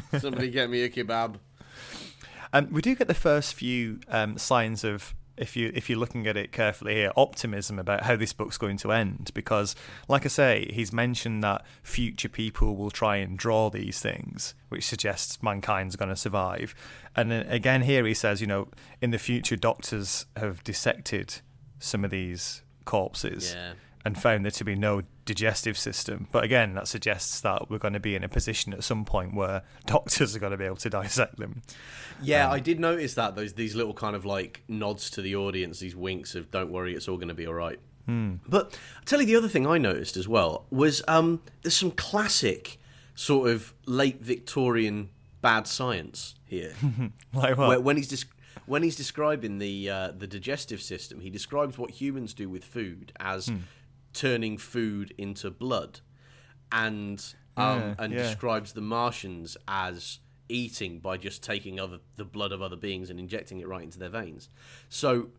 Somebody 0.18 0.50
get 0.50 0.70
me 0.70 0.82
a 0.82 0.90
kebab. 0.90 1.36
Um, 2.52 2.68
we 2.70 2.82
do 2.82 2.94
get 2.94 3.08
the 3.08 3.14
first 3.14 3.54
few 3.54 4.00
um, 4.08 4.36
signs 4.36 4.84
of, 4.84 5.14
if 5.38 5.56
you 5.56 5.72
if 5.74 5.88
you're 5.88 5.98
looking 5.98 6.26
at 6.26 6.36
it 6.36 6.52
carefully 6.52 6.94
here, 6.94 7.10
optimism 7.16 7.78
about 7.78 8.02
how 8.02 8.16
this 8.16 8.34
book's 8.34 8.58
going 8.58 8.76
to 8.78 8.92
end. 8.92 9.30
Because, 9.32 9.74
like 10.06 10.26
I 10.26 10.28
say, 10.28 10.70
he's 10.70 10.92
mentioned 10.92 11.42
that 11.42 11.64
future 11.82 12.28
people 12.28 12.76
will 12.76 12.90
try 12.90 13.16
and 13.16 13.38
draw 13.38 13.70
these 13.70 13.98
things, 14.00 14.54
which 14.68 14.84
suggests 14.84 15.42
mankind's 15.42 15.96
going 15.96 16.10
to 16.10 16.16
survive. 16.16 16.74
And 17.16 17.30
then 17.30 17.46
again, 17.48 17.82
here 17.82 18.04
he 18.04 18.12
says, 18.12 18.42
you 18.42 18.46
know, 18.46 18.68
in 19.00 19.10
the 19.10 19.18
future, 19.18 19.56
doctors 19.56 20.26
have 20.36 20.62
dissected 20.64 21.40
some 21.78 22.04
of 22.04 22.10
these 22.10 22.62
corpses 22.84 23.54
Yeah. 23.54 23.72
And 24.04 24.20
found 24.20 24.44
there 24.44 24.50
to 24.52 24.64
be 24.64 24.74
no 24.74 25.02
digestive 25.24 25.78
system. 25.78 26.26
But 26.32 26.42
again, 26.44 26.74
that 26.74 26.88
suggests 26.88 27.40
that 27.42 27.70
we're 27.70 27.78
going 27.78 27.94
to 27.94 28.00
be 28.00 28.14
in 28.16 28.24
a 28.24 28.28
position 28.28 28.72
at 28.72 28.82
some 28.84 29.04
point 29.04 29.34
where 29.34 29.62
doctors 29.86 30.34
are 30.34 30.38
going 30.40 30.50
to 30.52 30.56
be 30.58 30.64
able 30.64 30.76
to 30.76 30.90
dissect 30.90 31.36
them. 31.38 31.62
Yeah, 32.22 32.46
Um, 32.48 32.52
I 32.54 32.60
did 32.60 32.80
notice 32.80 33.14
that 33.14 33.36
those 33.36 33.52
these 33.54 33.74
little 33.74 33.94
kind 33.94 34.16
of 34.16 34.24
like 34.24 34.62
nods 34.68 35.10
to 35.10 35.22
the 35.22 35.36
audience, 35.36 35.78
these 35.80 35.94
winks 35.96 36.34
of 36.34 36.50
"Don't 36.50 36.70
worry, 36.70 36.94
it's 36.94 37.08
all 37.08 37.16
going 37.16 37.28
to 37.28 37.34
be 37.34 37.46
all 37.46 37.54
right." 37.54 37.78
Hmm. 38.06 38.34
But 38.48 38.76
I'll 38.96 39.04
tell 39.04 39.20
you 39.20 39.26
the 39.26 39.36
other 39.36 39.48
thing 39.48 39.66
I 39.66 39.78
noticed 39.78 40.16
as 40.16 40.26
well 40.26 40.66
was 40.70 41.02
um, 41.06 41.40
there's 41.62 41.76
some 41.76 41.92
classic 41.92 42.78
sort 43.14 43.50
of 43.50 43.72
late 43.86 44.20
Victorian 44.20 45.10
bad 45.40 45.66
science 45.68 46.34
here. 46.44 46.72
Like 47.34 47.56
what? 47.56 47.68
Where, 47.68 47.80
when 47.80 47.96
he's 47.96 48.10
desc- 48.10 48.26
when 48.66 48.82
he's 48.82 48.96
describing 48.96 49.58
the 49.58 49.88
uh, 49.88 50.12
the 50.12 50.26
digestive 50.26 50.82
system, 50.82 51.20
he 51.20 51.30
describes 51.30 51.78
what 51.78 51.90
humans 51.90 52.34
do 52.34 52.48
with 52.48 52.64
food 52.64 53.12
as 53.20 53.46
Hmm. 53.48 53.56
Turning 54.12 54.58
food 54.58 55.14
into 55.18 55.50
blood, 55.50 56.00
and 56.70 57.24
um, 57.56 57.80
Yeah, 57.80 57.94
and 57.98 58.12
yeah. 58.12 58.22
describes 58.22 58.72
the 58.72 58.80
Martians 58.80 59.56
as 59.68 60.18
eating 60.48 60.98
by 60.98 61.16
just 61.16 61.42
taking 61.42 61.80
other 61.80 61.98
the 62.16 62.24
blood 62.24 62.52
of 62.52 62.60
other 62.60 62.76
beings 62.76 63.10
and 63.10 63.18
injecting 63.18 63.58
it 63.60 63.68
right 63.68 63.82
into 63.82 63.98
their 63.98 64.08
veins. 64.10 64.48
So 64.88 65.30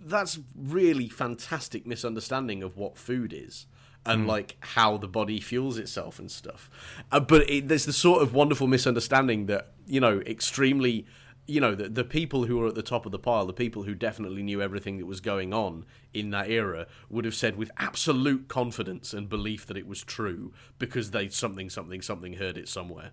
that's 0.00 0.38
really 0.56 1.08
fantastic 1.08 1.86
misunderstanding 1.86 2.62
of 2.62 2.76
what 2.76 2.96
food 2.96 3.32
is 3.32 3.66
and 4.04 4.28
like 4.28 4.56
how 4.60 4.96
the 4.96 5.08
body 5.08 5.40
fuels 5.40 5.78
itself 5.78 6.20
and 6.20 6.30
stuff. 6.30 6.70
Uh, 7.10 7.18
but 7.18 7.48
it, 7.50 7.66
there's 7.66 7.86
the 7.86 7.92
sort 7.92 8.22
of 8.22 8.32
wonderful 8.32 8.68
misunderstanding 8.68 9.46
that 9.46 9.72
you 9.86 10.00
know 10.00 10.20
extremely. 10.20 11.06
You 11.48 11.60
know 11.60 11.74
the 11.74 11.88
the 11.88 12.04
people 12.04 12.44
who 12.46 12.56
were 12.58 12.66
at 12.66 12.74
the 12.74 12.82
top 12.82 13.06
of 13.06 13.12
the 13.12 13.18
pile, 13.18 13.46
the 13.46 13.52
people 13.52 13.84
who 13.84 13.94
definitely 13.94 14.42
knew 14.42 14.60
everything 14.60 14.98
that 14.98 15.06
was 15.06 15.20
going 15.20 15.54
on 15.54 15.84
in 16.12 16.30
that 16.30 16.50
era, 16.50 16.86
would 17.08 17.24
have 17.24 17.34
said 17.34 17.56
with 17.56 17.70
absolute 17.78 18.48
confidence 18.48 19.12
and 19.12 19.28
belief 19.28 19.64
that 19.66 19.76
it 19.76 19.86
was 19.86 20.02
true 20.02 20.52
because 20.78 21.12
they 21.12 21.28
something 21.28 21.70
something 21.70 22.02
something 22.02 22.34
heard 22.34 22.58
it 22.58 22.68
somewhere. 22.68 23.12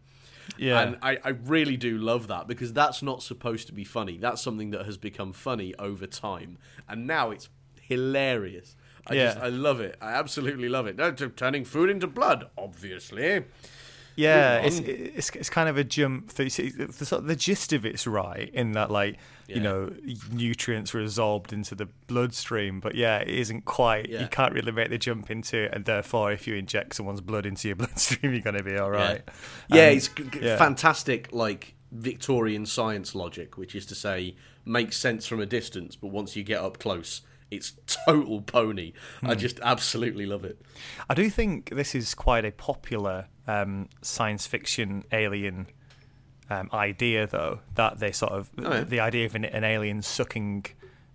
Yeah. 0.58 0.82
And 0.82 0.98
I, 1.02 1.19
I 1.24 1.30
really 1.30 1.78
do 1.78 1.98
love 1.98 2.28
that 2.28 2.48
because 2.48 2.74
that's 2.74 3.02
not 3.02 3.24
supposed 3.24 3.67
to 3.67 3.74
be 3.74 3.84
funny. 3.84 4.17
That's 4.17 4.41
something 4.41 4.72
that 4.72 4.86
has 4.86 4.98
become 4.98 5.32
funny 5.32 5.74
over 5.80 6.06
time. 6.08 6.58
And 6.89 7.08
now 7.08 7.32
it's 7.32 7.50
hilarious. 7.82 8.76
I 9.08 9.15
Yeah. 9.15 9.26
just 9.26 9.38
I 9.39 9.48
love 9.50 9.80
it. 9.80 9.96
I 10.02 10.12
absolutely 10.13 10.69
love 10.69 10.88
it. 10.88 10.96
No, 10.96 11.12
turning 11.12 11.65
food 11.65 11.89
into 11.89 12.08
blood, 12.08 12.50
obviously. 12.58 13.43
Yeah, 14.15 14.58
it's, 14.60 14.80
it's 14.80 15.30
it's 15.32 15.49
kind 15.49 15.67
of 15.69 15.78
a 15.78 15.84
jump. 15.84 16.32
See, 16.32 16.69
the, 16.69 17.21
the 17.23 17.36
gist 17.36 17.73
of 17.73 17.86
it's 17.86 18.06
right 18.06 18.49
in 18.54 18.73
that, 18.73 18.91
like 18.91 19.17
you 19.47 19.60
know, 19.60 19.91
nutrients 20.32 20.93
are 20.95 21.02
absorbed 21.02 21.52
into 21.54 21.76
the 21.76 21.88
bloodstream, 22.08 22.80
but 22.80 22.95
yeah, 22.95 23.19
it 23.19 23.30
isn't 23.30 23.65
quite. 23.65 24.10
Yeah. 24.10 24.21
You 24.21 24.28
can't 24.28 24.54
really 24.54 24.71
make 24.71 24.89
the 24.89 24.97
jump 24.97 25.30
into 25.32 25.63
it, 25.65 25.73
and 25.73 25.86
therefore, 25.86 26.32
if 26.32 26.47
you 26.47 26.56
inject 26.56 26.95
someone's 26.95 27.21
blood 27.21 27.45
into 27.45 27.67
your 27.67 27.76
bloodstream, 27.84 28.34
you're 28.34 28.41
going 28.41 28.56
to 28.58 28.63
be 28.63 28.78
all 28.78 28.91
right. 28.91 29.21
Yeah, 29.69 29.88
Um, 29.88 29.97
it's 29.97 30.08
g- 30.08 30.23
g- 30.32 30.39
yeah. 30.43 30.58
fantastic, 30.58 31.30
like 31.34 31.76
Victorian 31.91 32.65
science 32.65 33.13
logic, 33.15 33.58
which 33.58 33.76
is 33.76 33.86
to 33.88 33.95
say, 33.95 34.36
makes 34.65 34.97
sense 34.97 35.28
from 35.28 35.39
a 35.41 35.45
distance, 35.45 35.95
but 35.95 36.08
once 36.08 36.36
you 36.36 36.43
get 36.43 36.60
up 36.62 36.80
close, 36.80 37.21
it's 37.56 37.74
total 38.06 38.42
pony. 38.42 38.94
Hmm. 39.22 39.30
I 39.32 39.36
just 39.36 39.60
absolutely 39.62 40.26
love 40.26 40.44
it. 40.46 40.62
I 41.10 41.13
do 41.13 41.30
think 41.30 41.70
this 41.70 41.96
is 41.96 42.13
quite 42.16 42.46
a 42.46 42.52
popular 42.52 43.28
um, 43.48 43.89
science 44.02 44.48
fiction 44.48 45.04
alien 45.12 45.68
um, 46.50 46.70
idea, 46.74 47.28
though. 47.28 47.60
That 47.76 48.00
they 48.00 48.12
sort 48.12 48.32
of 48.34 48.50
Oh, 48.58 48.74
yeah. 48.74 48.84
the 48.84 49.00
idea 49.00 49.26
of 49.26 49.36
an, 49.36 49.46
an 49.46 49.63
alien 49.63 50.02
sucking 50.02 50.66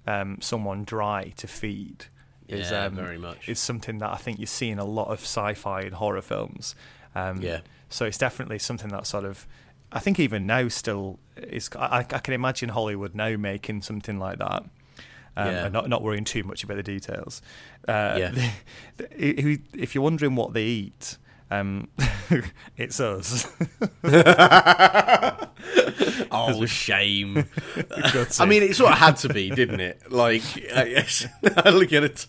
um, 0.07 0.39
someone 0.41 0.85
dry 0.85 1.33
to 1.37 1.47
feed 1.47 2.07
is 2.49 2.71
Yeah, 2.71 2.87
um, 2.87 2.95
very 2.95 3.19
much. 3.19 3.49
is 3.49 3.59
something 3.59 3.99
that 3.99 4.11
I 4.11 4.17
think 4.17 4.39
you 4.39 4.47
see 4.47 4.71
in 4.71 4.79
a 4.79 4.85
lot 4.85 5.09
of 5.09 5.21
sci-fi 5.21 5.83
and 5.83 5.95
horror 5.95 6.23
films. 6.23 6.75
Um, 7.15 7.43
Yeah. 7.43 7.61
So 7.91 8.05
it's 8.05 8.19
definitely 8.19 8.59
something 8.59 8.89
that 8.91 9.07
sort 9.07 9.25
of. 9.25 9.47
I 9.91 9.99
think 10.01 10.21
even 10.21 10.45
now 10.47 10.69
still 10.69 11.19
is. 11.39 11.71
I, 11.75 11.99
I 12.01 12.03
can 12.03 12.35
imagine 12.35 12.69
Hollywood 12.69 13.15
now 13.15 13.37
making 13.39 13.81
something 13.81 14.19
like 14.19 14.39
that. 14.39 14.65
Um, 15.39 15.47
Yeah. 15.53 15.65
and 15.67 15.73
not, 15.73 15.89
not 15.89 16.03
worrying 16.03 16.25
too 16.25 16.43
much 16.43 16.65
about 16.65 16.77
the 16.79 16.83
details. 16.83 17.41
Uh, 17.87 18.17
Yeah. 18.19 18.31
the- 18.97 19.07
if 19.17 19.61
if 19.75 19.95
you're 19.95 20.03
wondering 20.05 20.35
what 20.35 20.53
they 20.55 20.65
eat, 20.65 21.17
um, 21.51 21.89
it's 22.77 22.99
us. 23.01 23.47
Oh, 26.31 26.67
shame. 26.67 27.45
I 28.39 28.45
mean, 28.47 28.63
it 28.63 28.77
sort 28.77 28.93
of 28.93 28.99
had 28.99 29.17
to 29.19 29.29
be, 29.33 29.51
didn't 29.51 29.81
it? 29.81 30.11
Like, 30.13 30.43
I 30.75 30.89
guess, 30.89 31.27
I 31.57 31.71
look 31.71 31.93
at 31.93 32.05
it. 32.05 32.27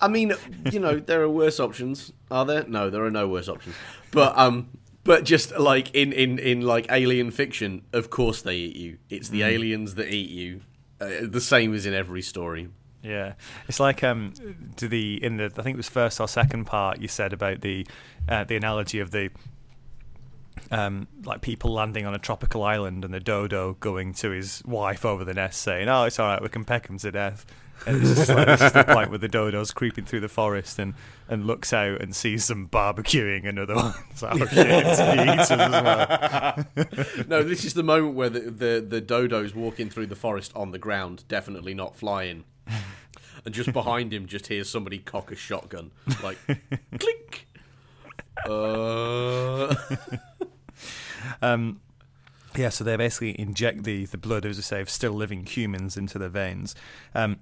I 0.00 0.08
mean, 0.08 0.32
you 0.70 0.80
know, 0.80 0.98
there 0.98 1.22
are 1.22 1.28
worse 1.28 1.60
options. 1.60 2.12
Are 2.30 2.44
there? 2.44 2.64
No, 2.66 2.90
there 2.90 3.04
are 3.04 3.10
no 3.10 3.28
worse 3.28 3.48
options. 3.48 3.74
But 4.10 4.36
um, 4.38 4.70
but 5.04 5.24
just 5.24 5.56
like 5.58 5.94
in 5.94 6.12
in 6.12 6.38
in 6.38 6.62
like 6.62 6.86
alien 6.90 7.30
fiction, 7.30 7.82
of 7.92 8.10
course 8.10 8.42
they 8.42 8.56
eat 8.56 8.76
you. 8.76 8.98
It's 9.10 9.28
the 9.28 9.42
aliens 9.42 9.94
that 9.96 10.08
eat 10.12 10.30
you. 10.30 10.62
Uh, 11.02 11.26
the 11.26 11.40
same 11.40 11.74
as 11.74 11.86
in 11.86 11.94
every 11.94 12.22
story. 12.22 12.68
Yeah, 13.02 13.34
it's 13.66 13.80
like 13.80 14.04
um, 14.04 14.32
to 14.76 14.86
the 14.86 15.22
in 15.22 15.36
the 15.36 15.46
I 15.46 15.62
think 15.62 15.74
it 15.74 15.76
was 15.76 15.88
first 15.88 16.20
or 16.20 16.28
second 16.28 16.66
part 16.66 17.00
you 17.00 17.08
said 17.08 17.32
about 17.32 17.60
the 17.60 17.86
uh, 18.28 18.44
the 18.44 18.54
analogy 18.56 19.00
of 19.00 19.10
the 19.10 19.30
um, 20.70 21.08
like 21.24 21.40
people 21.40 21.72
landing 21.72 22.06
on 22.06 22.14
a 22.14 22.18
tropical 22.18 22.62
island 22.62 23.04
and 23.04 23.12
the 23.12 23.20
dodo 23.20 23.76
going 23.80 24.14
to 24.14 24.30
his 24.30 24.62
wife 24.64 25.04
over 25.04 25.24
the 25.24 25.34
nest 25.34 25.60
saying, 25.62 25.88
"Oh, 25.88 26.04
it's 26.04 26.20
all 26.20 26.28
right, 26.28 26.40
we 26.40 26.48
can 26.48 26.64
peck 26.64 26.88
him 26.88 26.98
to 26.98 27.10
death." 27.10 27.44
And 27.86 28.02
it's 28.02 28.14
just 28.14 28.28
like, 28.28 28.46
this 28.46 28.62
is 28.62 28.72
the 28.72 28.84
point 28.84 29.10
where 29.10 29.18
the 29.18 29.28
dodo's 29.28 29.72
creeping 29.72 30.04
through 30.04 30.20
the 30.20 30.28
forest 30.28 30.78
and, 30.78 30.94
and 31.28 31.46
looks 31.46 31.72
out 31.72 32.00
and 32.00 32.14
sees 32.14 32.46
them 32.46 32.68
barbecuing 32.68 33.46
another 33.46 33.74
one. 33.74 33.94
Like, 34.22 34.40
oh 34.40 34.46
shit, 34.46 34.66
he 35.26 35.32
eats 35.32 35.50
us 35.50 35.52
as 35.52 35.82
well. 35.82 37.26
No, 37.28 37.42
this 37.42 37.64
is 37.64 37.74
the 37.74 37.82
moment 37.82 38.14
where 38.14 38.30
the, 38.30 38.40
the 38.40 38.86
the 38.88 39.00
dodo's 39.00 39.52
walking 39.54 39.90
through 39.90 40.06
the 40.06 40.14
forest 40.16 40.52
on 40.54 40.70
the 40.70 40.78
ground, 40.78 41.24
definitely 41.28 41.74
not 41.74 41.96
flying. 41.96 42.44
And 43.44 43.52
just 43.52 43.72
behind 43.72 44.12
him, 44.12 44.26
just 44.26 44.46
hears 44.46 44.70
somebody 44.70 44.98
cock 44.98 45.32
a 45.32 45.36
shotgun, 45.36 45.90
like 46.22 46.38
click. 47.00 47.48
Uh, 48.48 49.74
Um, 51.40 51.80
yeah, 52.56 52.68
so 52.68 52.84
they 52.84 52.96
basically 52.96 53.38
inject 53.40 53.84
the, 53.84 54.06
the 54.06 54.18
blood, 54.18 54.44
as 54.44 54.58
I 54.58 54.62
say, 54.62 54.80
of 54.80 54.90
still 54.90 55.12
living 55.12 55.46
humans 55.46 55.96
into 55.96 56.18
their 56.18 56.28
veins. 56.28 56.74
Um, 57.14 57.38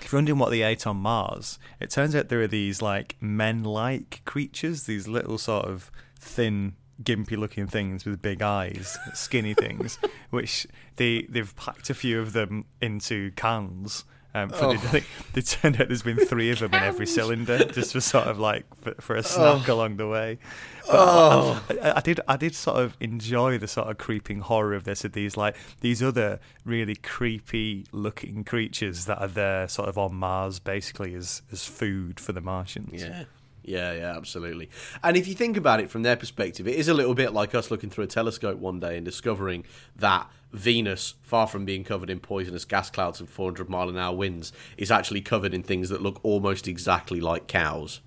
if 0.00 0.12
you're 0.12 0.18
wondering 0.18 0.38
what 0.38 0.50
they 0.50 0.62
ate 0.62 0.86
on 0.86 0.96
Mars, 0.96 1.58
it 1.80 1.90
turns 1.90 2.14
out 2.14 2.28
there 2.28 2.42
are 2.42 2.46
these 2.46 2.82
like 2.82 3.16
men-like 3.20 4.22
creatures, 4.24 4.84
these 4.84 5.08
little 5.08 5.38
sort 5.38 5.66
of 5.66 5.90
thin, 6.18 6.74
gimpy-looking 7.02 7.66
things 7.66 8.04
with 8.04 8.22
big 8.22 8.42
eyes, 8.42 8.98
skinny 9.14 9.54
things, 9.54 9.98
which 10.30 10.66
they 10.96 11.22
they've 11.28 11.54
packed 11.56 11.90
a 11.90 11.94
few 11.94 12.20
of 12.20 12.32
them 12.32 12.64
into 12.80 13.30
cans. 13.32 14.04
Um, 14.34 14.48
for 14.50 14.66
the, 14.66 14.74
I 14.74 14.76
think 14.78 15.06
they 15.32 15.42
turned 15.42 15.80
out 15.80 15.86
there's 15.88 16.02
been 16.02 16.16
three 16.16 16.50
of 16.50 16.58
them 16.58 16.74
in 16.74 16.82
every 16.82 17.06
cylinder, 17.06 17.64
just 17.66 17.92
for 17.92 18.00
sort 18.00 18.26
of 18.26 18.38
like 18.40 18.64
for, 18.82 18.94
for 19.00 19.14
a 19.16 19.22
snack 19.22 19.68
along 19.68 19.96
the 19.96 20.08
way. 20.08 20.38
But 20.86 20.92
Oh. 20.96 21.62
I, 21.70 21.88
I, 21.90 21.96
I 21.98 22.00
did 22.00 22.20
I 22.26 22.36
did 22.36 22.54
sort 22.54 22.78
of 22.78 22.96
enjoy 23.00 23.58
the 23.58 23.68
sort 23.68 23.88
of 23.88 23.96
creeping 23.98 24.40
horror 24.40 24.74
of 24.74 24.82
this 24.84 25.04
of 25.04 25.12
these 25.12 25.36
like 25.36 25.56
these 25.82 26.02
other 26.02 26.40
really 26.64 26.96
creepy 26.96 27.86
looking 27.92 28.42
creatures 28.44 29.04
that 29.06 29.18
are 29.20 29.28
there 29.28 29.68
sort 29.68 29.88
of 29.88 29.96
on 29.98 30.14
Mars 30.16 30.58
basically 30.58 31.14
as 31.14 31.42
as 31.52 31.64
food 31.64 32.18
for 32.18 32.32
the 32.32 32.40
Martians. 32.40 33.02
yeah, 33.02 33.24
Yeah, 33.62 33.92
yeah, 33.94 34.16
absolutely. 34.16 34.68
And 35.02 35.16
if 35.16 35.26
you 35.28 35.34
think 35.34 35.56
about 35.56 35.80
it 35.80 35.90
from 35.90 36.02
their 36.02 36.16
perspective, 36.16 36.66
it 36.68 36.74
is 36.74 36.88
a 36.88 36.94
little 36.94 37.14
bit 37.14 37.32
like 37.32 37.54
us 37.54 37.70
looking 37.70 37.88
through 37.88 38.04
a 38.04 38.08
telescope 38.08 38.58
one 38.58 38.80
day 38.80 38.96
and 38.96 39.04
discovering 39.06 39.64
that 39.96 40.28
Venus, 40.54 41.14
far 41.22 41.46
from 41.46 41.64
being 41.64 41.82
covered 41.82 42.08
in 42.08 42.20
poisonous 42.20 42.64
gas 42.64 42.88
clouds 42.88 43.18
and 43.18 43.28
400 43.28 43.68
mile 43.68 43.88
an 43.88 43.98
hour 43.98 44.14
winds, 44.14 44.52
is 44.76 44.90
actually 44.90 45.20
covered 45.20 45.52
in 45.52 45.62
things 45.62 45.88
that 45.88 46.00
look 46.00 46.20
almost 46.22 46.68
exactly 46.68 47.20
like 47.20 47.46
cows. 47.46 48.00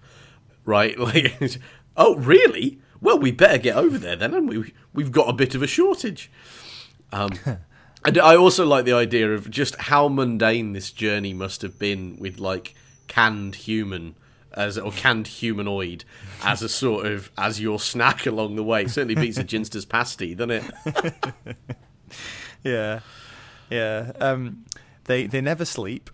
Right? 0.66 0.98
Like, 1.08 1.60
oh, 1.96 2.16
really? 2.16 2.80
Well, 3.02 3.20
we 3.20 3.32
better 3.32 3.58
get 3.58 3.76
over 3.76 3.98
there 3.98 4.16
then, 4.16 4.34
and 4.34 4.48
we 4.48 4.74
we've 4.94 5.12
got 5.12 5.30
a 5.30 5.34
bit 5.34 5.56
of 5.56 5.62
a 5.62 5.68
shortage. 5.68 6.32
Um, 7.12 7.32
and 8.06 8.18
I 8.18 8.36
also 8.36 8.66
like 8.66 8.86
the 8.86 8.94
idea 8.94 9.34
of 9.34 9.50
just 9.50 9.76
how 9.76 10.08
mundane 10.08 10.74
this 10.74 10.92
journey 10.92 11.34
must 11.34 11.62
have 11.62 11.78
been 11.78 12.18
with 12.20 12.40
like 12.40 12.76
canned 13.08 13.56
human 13.56 14.16
as 14.54 14.78
or 14.78 14.92
canned 14.92 15.28
humanoid 15.28 16.04
as 16.44 16.62
a 16.62 16.70
sort 16.70 17.06
of 17.06 17.32
as 17.38 17.62
your 17.62 17.80
snack 17.92 18.26
along 18.26 18.56
the 18.56 18.64
way. 18.64 18.88
Certainly 18.88 19.16
beats 19.16 19.38
a 19.38 19.44
Ginsters 19.44 19.88
pasty, 19.88 20.36
doesn't 20.36 20.64
it? 20.86 21.26
yeah, 22.64 23.00
yeah. 23.70 24.12
Um, 24.20 24.66
they 25.06 25.28
they 25.28 25.42
never 25.42 25.66
sleep, 25.66 26.10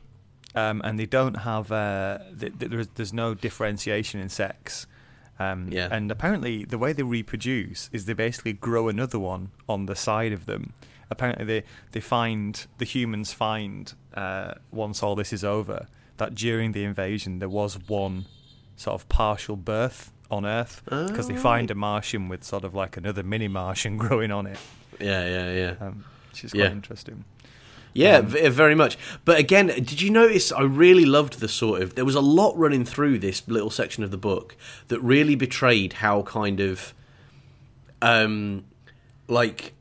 um, 0.55 0.81
and 0.83 0.99
they 0.99 1.05
don't 1.05 1.35
have. 1.35 1.71
Uh, 1.71 2.19
th- 2.39 2.53
th- 2.59 2.71
there's 2.71 2.87
there's 2.95 3.13
no 3.13 3.33
differentiation 3.33 4.19
in 4.19 4.29
sex. 4.29 4.87
Um, 5.39 5.69
Yeah. 5.71 5.87
And 5.91 6.11
apparently, 6.11 6.63
the 6.63 6.77
way 6.77 6.93
they 6.93 7.03
reproduce 7.03 7.89
is 7.91 8.05
they 8.05 8.13
basically 8.13 8.53
grow 8.53 8.87
another 8.87 9.17
one 9.19 9.49
on 9.67 9.87
the 9.87 9.95
side 9.95 10.31
of 10.31 10.45
them. 10.45 10.73
Apparently, 11.09 11.45
they 11.45 11.63
they 11.91 11.99
find 12.01 12.65
the 12.77 12.85
humans 12.85 13.33
find 13.33 13.93
uh, 14.13 14.53
once 14.71 15.01
all 15.03 15.15
this 15.15 15.33
is 15.33 15.43
over 15.43 15.87
that 16.17 16.35
during 16.35 16.73
the 16.73 16.83
invasion 16.83 17.39
there 17.39 17.49
was 17.49 17.79
one 17.89 18.25
sort 18.75 18.93
of 18.93 19.09
partial 19.09 19.55
birth 19.55 20.11
on 20.29 20.45
Earth 20.45 20.81
because 20.85 21.27
they 21.27 21.33
Oh, 21.35 21.37
find 21.39 21.71
a 21.71 21.75
Martian 21.75 22.29
with 22.29 22.43
sort 22.43 22.63
of 22.63 22.73
like 22.75 22.95
another 22.97 23.23
mini 23.23 23.47
Martian 23.47 23.97
growing 24.03 24.31
on 24.31 24.45
it, 24.47 24.59
Yeah, 25.03 25.25
yeah, 25.27 25.53
yeah. 25.79 25.85
um, 25.87 26.03
which 26.31 26.43
is 26.45 26.51
quite 26.51 26.61
Yeah. 26.61 26.71
interesting. 26.71 27.25
Yeah, 27.95 28.17
Um, 28.17 28.25
very 28.51 28.73
much. 28.73 28.97
But 29.23 29.37
again, 29.37 29.67
did 29.67 30.01
you 30.01 30.09
notice? 30.09 30.51
I 30.51 30.63
really 30.63 31.05
loved 31.05 31.39
the 31.39 31.47
sort 31.47 31.81
of. 31.83 31.93
There 31.93 32.05
was 32.05 32.15
a 32.15 32.21
lot 32.21 32.57
running 32.57 32.85
through 32.85 33.19
this 33.19 33.47
little 33.47 33.69
section 33.69 34.03
of 34.03 34.09
the 34.09 34.17
book 34.17 34.55
that 34.87 34.99
really 35.01 35.35
betrayed 35.35 35.93
how 35.93 36.23
kind 36.23 36.59
of, 36.59 36.93
um, 38.01 38.63
like, 39.27 39.73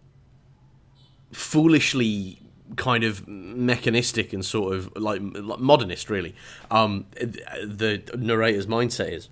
foolishly 1.33 2.39
kind 2.77 3.05
of 3.05 3.27
mechanistic 3.29 4.33
and 4.33 4.45
sort 4.45 4.75
of 4.75 4.95
like, 4.97 5.21
like 5.23 5.59
modernist, 5.61 6.11
really. 6.11 6.35
Um, 6.71 7.07
the 7.21 8.03
narrator's 8.17 8.67
mindset 8.67 9.13
is 9.13 9.29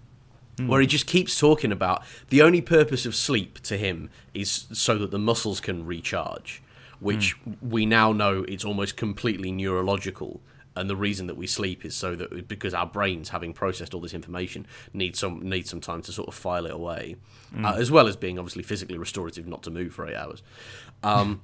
where 0.69 0.81
he 0.81 0.87
just 0.87 1.07
keeps 1.07 1.39
talking 1.39 1.73
about 1.73 2.05
the 2.29 2.43
only 2.43 2.61
purpose 2.61 3.07
of 3.07 3.15
sleep 3.15 3.61
to 3.61 3.77
him 3.77 4.11
is 4.35 4.67
so 4.73 4.97
that 4.99 5.11
the 5.11 5.19
muscles 5.19 5.61
can 5.61 5.87
recharge, 5.87 6.63
which 7.01 7.37
we 7.63 7.87
now 7.87 8.13
know 8.13 8.45
it's 8.49 8.65
almost 8.65 8.97
completely 8.97 9.53
neurological. 9.53 10.41
And 10.77 10.89
the 10.89 10.97
reason 10.97 11.27
that 11.27 11.37
we 11.37 11.47
sleep 11.49 11.85
is 11.85 11.97
so 11.97 12.15
that 12.15 12.47
because 12.47 12.75
our 12.75 12.87
brains, 12.87 13.31
having 13.31 13.53
processed 13.53 13.93
all 13.93 14.01
this 14.01 14.15
information, 14.15 14.67
need 14.95 15.17
some 15.17 15.41
need 15.49 15.67
some 15.67 15.81
time 15.81 16.01
to 16.03 16.13
sort 16.13 16.29
of 16.29 16.35
file 16.35 16.65
it 16.65 16.73
away, 16.73 17.17
uh, 17.65 17.75
as 17.77 17.91
well 17.91 18.07
as 18.07 18.17
being 18.17 18.39
obviously 18.39 18.63
physically 18.63 18.97
restorative, 18.97 19.49
not 19.49 19.63
to 19.65 19.71
move 19.71 19.93
for 19.93 20.09
eight 20.09 20.15
hours. 20.15 20.43
Um, 21.03 21.41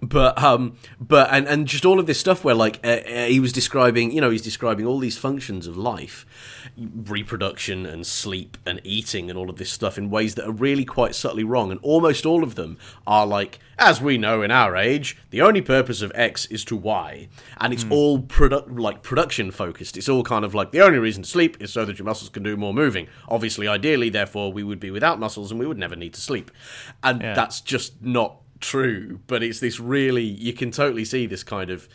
but 0.00 0.40
um 0.42 0.76
but 1.00 1.28
and 1.32 1.46
and 1.48 1.66
just 1.66 1.84
all 1.84 1.98
of 1.98 2.06
this 2.06 2.20
stuff 2.20 2.44
where 2.44 2.54
like 2.54 2.78
uh, 2.84 2.88
uh, 2.88 3.26
he 3.26 3.40
was 3.40 3.52
describing 3.52 4.12
you 4.12 4.20
know 4.20 4.30
he's 4.30 4.42
describing 4.42 4.86
all 4.86 4.98
these 4.98 5.18
functions 5.18 5.66
of 5.66 5.76
life 5.76 6.24
reproduction 6.76 7.86
and 7.86 8.06
sleep 8.06 8.56
and 8.64 8.80
eating 8.84 9.28
and 9.30 9.38
all 9.38 9.50
of 9.50 9.56
this 9.56 9.70
stuff 9.70 9.98
in 9.98 10.10
ways 10.10 10.34
that 10.36 10.46
are 10.46 10.52
really 10.52 10.84
quite 10.84 11.14
subtly 11.14 11.44
wrong. 11.44 11.70
And 11.70 11.80
almost 11.82 12.24
all 12.26 12.42
of 12.42 12.54
them 12.54 12.78
are 13.06 13.26
like 13.26 13.58
as 13.78 14.00
we 14.00 14.18
know 14.18 14.42
in 14.42 14.50
our 14.50 14.76
age 14.76 15.16
the 15.30 15.40
only 15.40 15.60
purpose 15.60 16.02
of 16.02 16.12
x 16.14 16.46
is 16.46 16.64
to 16.66 16.76
y. 16.76 17.28
And 17.58 17.72
it's 17.72 17.84
all 17.90 18.20
product 18.20 18.70
like 18.70 19.02
production 19.02 19.50
focused. 19.50 19.96
It's 19.96 20.08
all 20.08 20.22
kind 20.22 20.44
of 20.44 20.54
like 20.54 20.72
the 20.72 20.80
only 20.80 20.98
reason 20.98 21.22
to 21.22 21.28
sleep 21.28 21.56
is 21.60 21.72
so 21.72 21.84
that 21.84 21.98
your 21.98 22.06
muscles 22.06 22.30
can 22.30 22.42
do 22.42 22.56
more 22.56 22.74
moving. 22.74 23.08
Obviously 23.28 23.66
ideally 23.66 24.10
therefore 24.10 24.52
we 24.52 24.62
would 24.62 24.80
be 24.80 24.90
without 24.90 25.18
muscles 25.18 25.50
and 25.50 25.58
we 25.58 25.66
would 25.66 25.78
never 25.78 25.96
need 25.96 26.14
to 26.14 26.20
sleep. 26.20 26.50
And 27.02 27.20
Yeah. 27.22 27.34
that's 27.34 27.60
just 27.60 28.00
not 28.02 28.36
true, 28.60 29.20
but 29.26 29.42
it's 29.42 29.60
this 29.60 29.78
really 29.80 30.24
you 30.24 30.52
can 30.52 30.70
totally 30.70 31.04
see 31.04 31.26
this 31.26 31.42
kind 31.42 31.70
of 31.70 31.88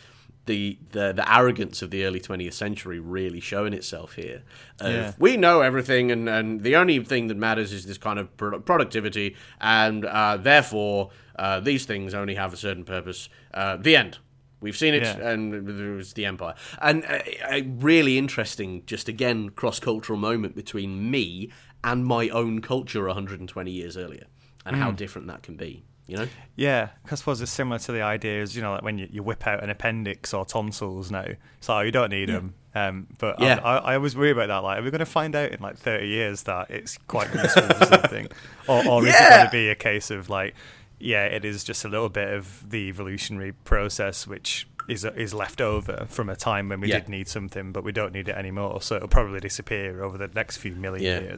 the 0.46 0.78
the, 0.92 1.12
the 1.12 1.24
arrogance 1.32 1.80
of 1.82 1.90
the 1.90 2.04
early 2.04 2.20
20th 2.20 2.52
century 2.52 2.98
really 3.00 3.40
showing 3.40 3.72
itself 3.72 4.14
here. 4.14 4.42
Yeah. 4.82 5.12
We 5.18 5.36
know 5.36 5.62
everything, 5.62 6.10
and, 6.10 6.28
and 6.28 6.60
the 6.62 6.76
only 6.76 7.02
thing 7.02 7.28
that 7.28 7.36
matters 7.36 7.72
is 7.72 7.86
this 7.86 7.98
kind 7.98 8.18
of 8.18 8.36
produ- 8.36 8.64
productivity, 8.64 9.36
and 9.60 10.04
uh, 10.04 10.36
therefore 10.36 11.10
uh, 11.38 11.60
these 11.60 11.86
things 11.86 12.12
only 12.14 12.34
have 12.34 12.52
a 12.52 12.56
certain 12.56 12.84
purpose. 12.84 13.28
Uh, 13.52 13.76
the 13.76 13.96
end. 13.96 14.18
We've 14.60 14.76
seen 14.76 14.94
it, 14.94 15.02
Yeah. 15.02 15.28
and 15.30 15.68
it 15.68 15.94
was 15.94 16.14
the 16.14 16.24
empire, 16.24 16.54
and 16.80 17.04
uh, 17.04 17.18
a 17.50 17.62
really 17.62 18.16
interesting, 18.16 18.82
just 18.86 19.08
again 19.08 19.50
cross 19.50 19.78
cultural 19.78 20.18
moment 20.18 20.54
between 20.54 21.10
me 21.10 21.50
and 21.82 22.06
my 22.06 22.30
own 22.30 22.62
culture 22.62 23.06
120 23.06 23.70
years 23.70 23.96
earlier, 23.98 24.24
and 24.64 24.76
how 24.76 24.90
different 24.90 25.26
that 25.26 25.42
can 25.42 25.56
be. 25.56 25.84
You 26.06 26.16
know? 26.18 26.28
Yeah, 26.56 26.90
I 27.10 27.14
suppose 27.14 27.40
it's 27.40 27.50
similar 27.50 27.78
to 27.78 27.92
the 27.92 28.02
idea 28.02 28.14
ideas, 28.24 28.54
you 28.56 28.62
know, 28.62 28.72
like 28.72 28.82
when 28.82 28.98
you, 28.98 29.08
you 29.10 29.22
whip 29.22 29.46
out 29.46 29.62
an 29.62 29.70
appendix 29.70 30.32
or 30.32 30.44
tonsils 30.44 31.10
now. 31.10 31.26
So 31.60 31.80
you 31.80 31.90
don't 31.90 32.10
need 32.10 32.28
them. 32.28 32.54
Um, 32.74 33.06
but 33.18 33.40
Yeah. 33.40 33.60
I, 33.62 33.76
I, 33.76 33.94
always 33.96 34.16
worry 34.16 34.30
about 34.30 34.48
that. 34.48 34.58
Like, 34.58 34.80
are 34.80 34.82
we 34.82 34.90
going 34.90 34.98
to 35.00 35.06
find 35.06 35.34
out 35.36 35.52
in 35.52 35.60
like 35.60 35.76
30 35.76 36.06
years 36.06 36.42
that 36.44 36.70
it's 36.70 36.98
quite 37.06 37.32
useful 37.32 37.62
for 37.62 37.86
something? 37.86 38.28
Or, 38.66 38.86
or 38.88 39.06
is 39.06 39.14
it 39.14 39.28
going 39.28 39.44
to 39.44 39.50
be 39.52 39.68
a 39.68 39.74
case 39.74 40.10
of 40.10 40.30
like, 40.30 40.54
yeah, 40.98 41.26
it 41.26 41.44
is 41.44 41.64
just 41.64 41.84
a 41.84 41.88
little 41.88 42.08
bit 42.08 42.32
of 42.32 42.64
the 42.70 42.88
evolutionary 42.88 43.52
process 43.52 44.26
which 44.26 44.66
is 44.88 45.04
is 45.04 45.34
left 45.34 45.60
over 45.60 46.06
from 46.08 46.30
a 46.30 46.36
time 46.36 46.70
when 46.70 46.80
we 46.80 46.88
Yeah. 46.88 47.00
did 47.00 47.10
need 47.10 47.28
something, 47.28 47.72
but 47.72 47.84
we 47.84 47.92
don't 47.92 48.14
need 48.14 48.28
it 48.28 48.36
anymore. 48.36 48.80
So 48.80 48.96
it'll 48.96 49.08
probably 49.08 49.40
disappear 49.40 50.02
over 50.02 50.16
the 50.16 50.28
next 50.28 50.56
few 50.56 50.72
million 50.74 51.24
Yeah. 51.24 51.36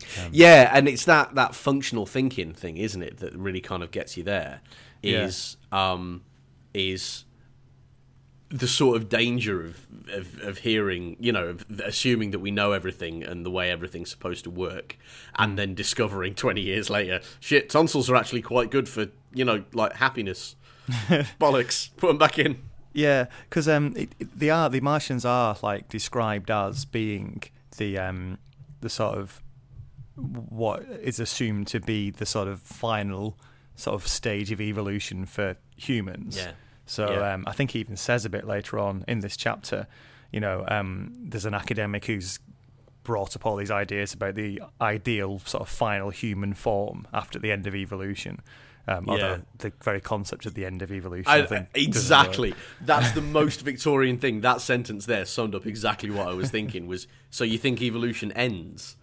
Years. 0.00 0.28
Yeah, 0.32 0.70
and 0.72 0.88
it's 0.88 1.04
that 1.06 1.34
that 1.34 1.54
functional 1.54 2.06
thinking 2.06 2.52
thing, 2.54 2.76
isn't 2.76 3.02
it, 3.02 3.18
that 3.18 3.34
really 3.34 3.60
kind 3.60 3.82
of 3.82 3.90
gets 3.90 4.16
you 4.16 4.22
there. 4.22 4.60
Is 5.02 5.56
Yeah. 5.72 5.92
Um 5.92 6.22
is 6.74 7.24
the 8.50 8.66
sort 8.68 8.96
of 8.96 9.08
danger 9.10 9.62
of, 9.64 9.86
of 10.10 10.40
of 10.42 10.58
hearing, 10.58 11.16
you 11.20 11.30
know, 11.32 11.48
of 11.48 11.66
assuming 11.84 12.30
that 12.30 12.38
we 12.38 12.50
know 12.50 12.72
everything 12.72 13.22
and 13.22 13.44
the 13.44 13.50
way 13.50 13.70
everything's 13.70 14.10
supposed 14.10 14.44
to 14.44 14.50
work, 14.50 14.96
and 15.36 15.58
then 15.58 15.74
discovering 15.74 16.34
twenty 16.44 16.62
years 16.62 16.88
later, 16.88 17.20
shit, 17.40 17.68
tonsils 17.68 18.08
are 18.08 18.16
actually 18.16 18.42
quite 18.42 18.70
good 18.70 18.88
for 18.88 19.08
you 19.34 19.44
know, 19.44 19.64
like 19.74 19.94
happiness. 19.94 20.56
Bollocks, 21.38 21.90
put 21.98 22.06
them 22.08 22.16
back 22.18 22.38
in. 22.38 22.62
Yeah, 22.94 23.26
because 23.48 23.68
um, 23.68 23.92
it, 23.96 24.14
it- 24.18 24.38
they 24.38 24.48
are 24.48 24.70
the 24.70 24.80
Martians 24.80 25.24
are 25.26 25.56
like 25.62 25.88
described 25.88 26.50
as 26.50 26.86
being 26.86 27.42
the 27.76 27.98
um, 27.98 28.38
the 28.80 28.88
sort 28.88 29.18
of 29.18 29.42
what 30.18 30.82
is 31.02 31.20
assumed 31.20 31.66
to 31.68 31.80
be 31.80 32.10
the 32.10 32.26
sort 32.26 32.48
of 32.48 32.60
final 32.60 33.38
sort 33.76 33.94
of 33.94 34.06
stage 34.08 34.50
of 34.50 34.60
evolution 34.60 35.24
for 35.24 35.56
humans. 35.76 36.36
Yeah. 36.36 36.52
So 36.86 37.12
Yeah. 37.12 37.34
um, 37.34 37.44
I 37.46 37.52
think 37.52 37.70
he 37.72 37.80
even 37.80 37.96
says 37.96 38.24
a 38.24 38.30
bit 38.30 38.46
later 38.46 38.78
on 38.78 39.04
in 39.06 39.20
this 39.20 39.36
chapter, 39.36 39.86
you 40.32 40.40
know, 40.40 40.64
um, 40.68 41.12
there's 41.20 41.44
an 41.44 41.54
academic 41.54 42.06
who's 42.06 42.40
brought 43.04 43.36
up 43.36 43.46
all 43.46 43.56
these 43.56 43.70
ideas 43.70 44.12
about 44.12 44.34
the 44.34 44.60
ideal 44.80 45.38
sort 45.44 45.62
of 45.62 45.68
final 45.68 46.10
human 46.10 46.54
form 46.54 47.06
after 47.14 47.38
the 47.38 47.52
end 47.52 47.66
of 47.66 47.74
evolution. 47.74 48.40
Um, 48.88 49.04
Yeah. 49.06 49.12
Although 49.12 49.42
the 49.58 49.72
very 49.82 50.00
concept 50.00 50.46
of 50.46 50.54
the 50.54 50.64
end 50.64 50.82
of 50.82 50.90
evolution, 50.90 51.30
I, 51.30 51.42
I, 51.42 51.46
think 51.46 51.68
exactly. 51.74 52.54
That's 52.80 53.12
the 53.12 53.20
most 53.20 53.60
Victorian 53.60 54.18
thing. 54.18 54.40
That 54.40 54.60
sentence 54.60 55.06
there 55.06 55.24
summed 55.24 55.54
up 55.54 55.66
exactly 55.66 56.10
what 56.10 56.26
I 56.26 56.32
was 56.32 56.50
thinking. 56.50 56.86
Was 56.86 57.06
so 57.30 57.44
you 57.44 57.58
think 57.58 57.80
evolution 57.82 58.32
ends? 58.32 58.96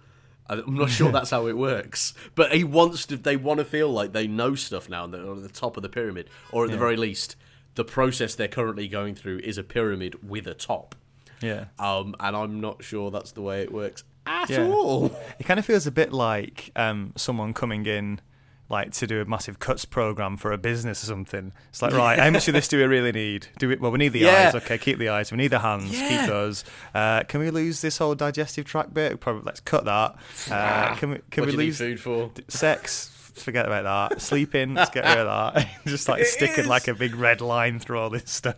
I'm 0.47 0.75
not 0.75 0.89
sure 0.89 1.11
that's 1.11 1.31
how 1.31 1.47
it 1.47 1.57
works. 1.57 2.13
But 2.35 2.53
he 2.53 2.63
wants 2.63 3.05
to. 3.07 3.17
They 3.17 3.35
want 3.37 3.59
to 3.59 3.65
feel 3.65 3.89
like 3.89 4.13
they 4.13 4.27
know 4.27 4.55
stuff 4.55 4.89
now, 4.89 5.03
and 5.05 5.13
they're 5.13 5.31
at 5.31 5.41
the 5.41 5.49
top 5.49 5.77
of 5.77 5.83
the 5.83 5.89
pyramid, 5.89 6.29
or 6.51 6.65
at 6.65 6.71
the 6.71 6.77
very 6.77 6.97
least, 6.97 7.35
the 7.75 7.83
process 7.85 8.35
they're 8.35 8.47
currently 8.47 8.87
going 8.87 9.15
through 9.15 9.39
is 9.39 9.57
a 9.57 9.63
pyramid 9.63 10.27
with 10.27 10.45
a 10.47 10.53
top. 10.53 10.95
Yeah. 11.41 11.65
Um, 11.79 12.15
and 12.19 12.35
I'm 12.35 12.61
not 12.61 12.83
sure 12.83 13.11
that's 13.11 13.31
the 13.31 13.41
way 13.41 13.61
it 13.61 13.71
works 13.73 14.03
at 14.25 14.49
Yeah. 14.49 14.67
all. 14.67 15.07
It 15.39 15.45
kind 15.45 15.59
of 15.59 15.65
feels 15.65 15.85
a 15.85 15.91
bit 15.91 16.13
like 16.13 16.71
um, 16.75 17.11
someone 17.15 17.53
coming 17.53 17.85
in, 17.85 18.21
like 18.67 18.91
to 18.93 19.05
do 19.07 19.21
a 19.21 19.25
massive 19.25 19.59
cuts 19.59 19.85
program 19.85 20.37
for 20.37 20.51
a 20.51 20.57
business 20.57 21.03
or 21.03 21.07
something. 21.07 21.51
It's 21.69 21.81
like, 21.81 21.93
right, 21.93 22.17
how 22.17 22.29
much 22.31 22.47
of 22.47 22.53
this 22.55 22.67
do 22.67 22.77
we 22.77 22.83
really 22.85 23.11
need? 23.11 23.47
Do 23.59 23.69
we? 23.69 23.75
Well, 23.75 23.91
we 23.91 23.99
need 23.99 24.13
the 24.13 24.19
Yeah. 24.19 24.47
eyes. 24.47 24.55
Okay, 24.55 24.77
keep 24.77 24.97
the 24.97 25.09
eyes. 25.09 25.31
We 25.31 25.37
need 25.37 25.49
the 25.49 25.59
hands. 25.59 25.91
Yeah. 25.91 26.09
Keep 26.21 26.29
those. 26.29 26.63
Uh, 26.93 27.23
can 27.23 27.39
we 27.41 27.49
lose 27.51 27.81
this 27.81 27.97
whole 27.99 28.15
digestive 28.15 28.65
tract 28.65 28.93
bit? 28.93 29.19
Probably. 29.19 29.43
Let's 29.45 29.59
cut 29.59 29.85
that. 29.85 30.15
Uh, 30.51 30.95
can 30.95 31.09
we? 31.11 31.19
Can 31.31 31.41
what 31.43 31.45
we 31.47 31.51
do 31.51 31.51
you 31.51 31.57
need 31.57 31.65
lose 31.65 31.77
food 31.77 31.99
for? 31.99 32.31
sex? 32.47 33.11
forget 33.35 33.65
about 33.65 33.83
that. 34.11 34.21
Sleeping, 34.21 34.75
let's 34.75 34.89
get 34.91 35.03
rid 35.03 35.17
of 35.17 35.53
that. 35.53 35.67
Just 35.85 36.07
like 36.07 36.21
It 36.21 36.27
sticking 36.27 36.61
is. 36.63 36.67
like 36.67 36.87
a 36.87 36.93
big 36.93 37.15
red 37.17 37.41
line 37.41 37.79
through 37.79 37.99
all 37.99 38.09
this 38.09 38.31
stuff. 38.31 38.55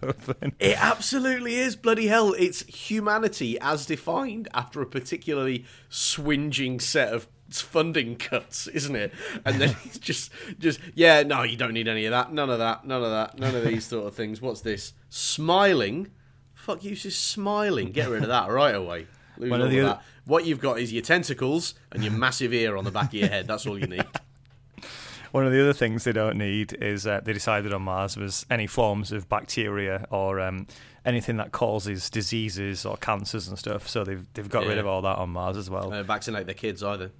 It 0.60 0.78
absolutely 0.80 1.56
is 1.56 1.76
bloody 1.76 2.06
hell. 2.06 2.34
It's 2.38 2.62
humanity 2.67 3.58
as 3.60 3.88
defined 3.88 4.48
after 4.54 4.80
a 4.84 4.86
particularly 4.86 5.65
swinging 5.89 6.80
set 6.80 7.12
of 7.12 7.28
funding 7.52 8.16
cuts, 8.16 8.68
isn't 8.68 8.96
it? 8.96 9.14
And 9.46 9.60
then 9.60 9.76
he's 9.84 9.98
just, 9.98 10.32
just 10.60 10.80
yeah, 10.96 11.24
no, 11.24 11.44
you 11.44 11.58
don't 11.58 11.74
need 11.74 11.88
any 11.88 12.06
of 12.06 12.12
that, 12.12 12.32
none 12.34 12.50
of 12.50 12.60
that, 12.60 12.86
none 12.86 13.04
of 13.04 13.10
that, 13.12 13.40
none 13.40 13.56
of 13.56 13.64
these 13.64 13.86
sort 13.86 14.08
of 14.08 14.16
things. 14.16 14.42
What's 14.42 14.62
this? 14.62 14.94
Smiling? 15.10 16.12
Fuck 16.54 16.84
you, 16.84 16.96
just 16.96 17.30
smiling. 17.30 17.92
Get 17.92 18.10
rid 18.10 18.24
of 18.24 18.30
that 18.30 18.50
right 18.50 18.76
away. 18.76 19.08
Lose 19.38 19.52
all 19.52 19.62
of 19.62 19.68
other- 19.68 19.84
that. 19.84 20.04
What 20.26 20.46
you've 20.46 20.60
got 20.60 20.80
is 20.80 20.92
your 20.92 21.04
tentacles 21.04 21.74
and 21.94 22.04
your 22.04 22.12
massive 22.12 22.54
ear 22.54 22.76
on 22.76 22.84
the 22.84 22.92
back 22.92 23.08
of 23.08 23.14
your 23.14 23.30
head. 23.30 23.48
That's 23.48 23.66
all 23.66 23.80
you 23.80 23.88
need. 23.88 24.06
One 25.32 25.46
of 25.46 25.52
the 25.54 25.62
other 25.62 25.74
things 25.74 26.04
they 26.04 26.12
don't 26.12 26.38
need 26.38 26.74
is 26.82 27.06
uh, 27.08 27.22
they 27.24 27.34
decided 27.34 27.74
on 27.74 27.84
Mars 27.84 28.18
was 28.18 28.46
any 28.50 28.68
forms 28.68 29.12
of 29.12 29.30
bacteria 29.30 30.06
or 30.10 30.40
um, 30.40 30.68
anything 31.08 31.38
that 31.38 31.52
causes 31.54 32.10
diseases 32.10 32.86
or 32.86 32.98
cancers 32.98 33.48
and 33.48 33.58
stuff. 33.58 33.88
So 33.88 34.04
they've 34.04 34.26
they've 34.34 34.50
got 34.50 34.67
rid 34.67 34.78
of 34.78 34.86
all 34.86 35.02
that 35.02 35.17
on 35.17 35.30
Mars 35.30 35.58
as 35.58 35.70
well. 35.70 35.91
Uh, 35.91 36.04
vaccinate 36.04 36.46
their 36.46 36.54
kids 36.54 36.84
either. 36.84 37.12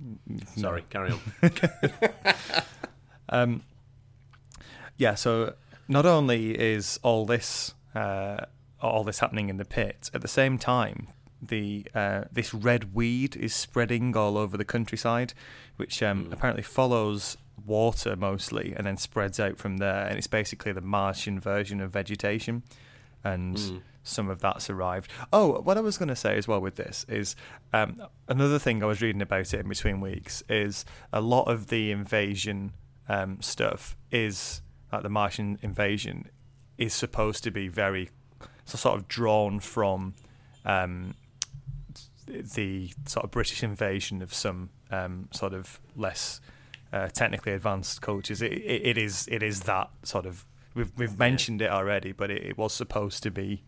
Sorry, 0.56 0.84
carry 0.89 1.12
on. 1.12 1.19
Um, 3.30 3.63
yeah, 4.97 5.15
so 5.15 5.56
not 5.88 6.06
only 6.06 6.52
is 6.58 7.00
all 7.04 7.26
this 7.26 7.73
uh, 7.93 8.45
all 8.82 9.04
this 9.04 9.19
happening 9.19 9.50
in 9.50 9.58
the 9.58 9.65
pit, 9.65 10.10
at 10.13 10.21
the 10.21 10.28
same 10.28 10.58
time, 10.58 11.08
the 11.41 11.86
uh, 11.93 12.23
this 12.32 12.54
red 12.54 12.93
weed 12.93 13.36
is 13.36 13.54
spreading 13.54 14.15
all 14.15 14.38
over 14.38 14.58
the 14.58 14.65
countryside, 14.65 15.34
which 15.76 16.02
um, 16.02 16.30
apparently 16.32 16.63
follows 16.63 17.38
water 17.65 18.15
mostly 18.15 18.73
and 18.78 18.86
then 18.86 18.97
spreads 18.97 19.39
out 19.39 19.58
from 19.58 19.78
there, 19.78 20.06
and 20.08 20.17
it's 20.17 20.28
basically 20.28 20.71
the 20.71 20.82
Martian 20.82 21.39
version 21.39 21.82
of 21.82 21.91
vegetation, 21.91 22.63
and 23.23 23.82
some 24.03 24.30
of 24.30 24.39
that's 24.39 24.69
arrived. 24.69 25.12
Oh, 25.34 25.62
what 25.62 25.77
I 25.77 25.82
was 25.82 25.97
going 25.97 26.10
to 26.10 26.15
say 26.15 26.38
as 26.38 26.47
well 26.47 26.62
with 26.62 26.75
this 26.75 27.06
is 27.10 27.36
um, 27.73 28.01
another 28.27 28.58
thing 28.58 28.82
I 28.82 28.86
was 28.86 29.01
reading 29.01 29.21
about 29.21 29.53
it 29.53 29.60
in 29.60 29.67
between 29.67 29.99
weeks 29.99 30.43
is 30.49 30.86
a 31.12 31.21
lot 31.21 31.43
of 31.43 31.67
the 31.67 31.91
invasion 31.91 32.73
um, 33.10 33.41
stuff 33.41 33.95
is 34.12 34.62
like 34.91 35.03
the 35.03 35.10
Martian 35.10 35.60
invasion 35.62 36.30
is 36.77 36.93
supposed 36.93 37.43
to 37.43 37.51
be 37.51 37.67
very 37.67 38.10
so 38.65 38.77
sort 38.77 38.97
of 38.97 39.08
drawn 39.08 39.60
from 39.60 40.13
um, 40.65 41.15
the 42.27 42.91
sort 43.06 43.23
of 43.23 43.32
British 43.32 43.63
invasion 43.63 44.21
of 44.21 44.34
some 44.34 44.69
um, 44.91 45.30
sort 45.32 45.53
of 45.53 45.80
less 45.95 46.41
uh, 46.93 47.08
technically 47.08 47.53
advanced 47.53 48.01
cultures. 48.01 48.41
It, 48.41 48.53
it, 48.53 48.88
it 48.88 48.97
is 48.97 49.27
it 49.32 49.43
is 49.43 49.62
that 49.62 49.89
sort 50.03 50.25
of 50.25 50.45
we've 50.78 50.92
we've 50.96 51.20
mentioned 51.20 51.62
it 51.62 51.70
already, 51.70 52.12
but 52.12 52.32
it, 52.32 52.44
it 52.44 52.58
was 52.58 52.74
supposed 52.74 53.24
to 53.24 53.32
be 53.32 53.63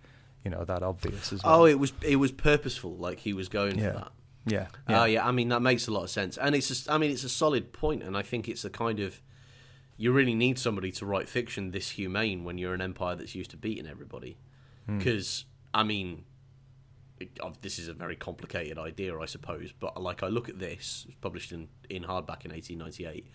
you 0.45 0.52
know 0.52 0.63
that 0.63 0.84
obvious 0.84 1.34
as 1.34 1.43
well. 1.43 1.62
Oh, 1.62 1.65
it 1.65 1.80
was 1.80 1.91
it 2.02 2.17
was 2.17 2.32
purposeful. 2.32 2.95
Like 2.95 3.19
he 3.19 3.34
was 3.34 3.50
going 3.50 3.80
yeah. 3.80 3.88
for 3.88 3.98
that. 3.98 4.12
yeah, 4.45 4.67
Oh 4.88 5.06
yeah, 5.06 5.28
I 5.28 5.32
mean 5.32 5.50
that 5.50 5.62
makes 5.62 5.88
a 5.88 5.91
lot 5.91 6.04
of 6.04 6.10
sense, 6.10 6.38
and 6.38 6.56
it's 6.56 6.88
I 6.88 6.98
mean 6.98 7.12
it's 7.12 7.24
a 7.24 7.30
solid 7.30 7.74
point, 7.74 8.04
and 8.04 8.15
I 8.15 8.22
think 8.22 8.48
it's 8.48 8.63
a 8.63 8.69
kind 8.69 9.00
of 9.00 9.22
you 9.98 10.13
really 10.13 10.36
need 10.36 10.58
somebody 10.58 10.91
to 10.93 11.06
write 11.06 11.28
fiction 11.28 11.72
this 11.72 11.89
humane 11.89 12.45
when 12.45 12.58
you're 12.58 12.74
an 12.74 12.82
empire 12.82 13.15
that's 13.15 13.36
used 13.36 13.52
to 13.52 13.58
beating 13.58 13.88
everybody, 13.88 14.38
hmm. 14.86 14.98
because 14.98 15.45
I 15.74 15.84
mean 15.84 16.24
it, 17.19 17.38
uh, 17.41 17.51
this 17.62 17.79
is 17.79 17.88
a 17.88 17.93
very 17.93 18.15
complicated 18.15 18.77
idea, 18.77 19.17
I 19.17 19.25
suppose, 19.25 19.71
but 19.71 20.01
like 20.01 20.23
I 20.23 20.27
look 20.27 20.49
at 20.49 20.60
this, 20.60 21.08
published 21.21 21.51
in 21.51 21.67
in 21.89 22.03
hardback 22.03 22.45
in 22.45 22.51
1898, 22.51 23.27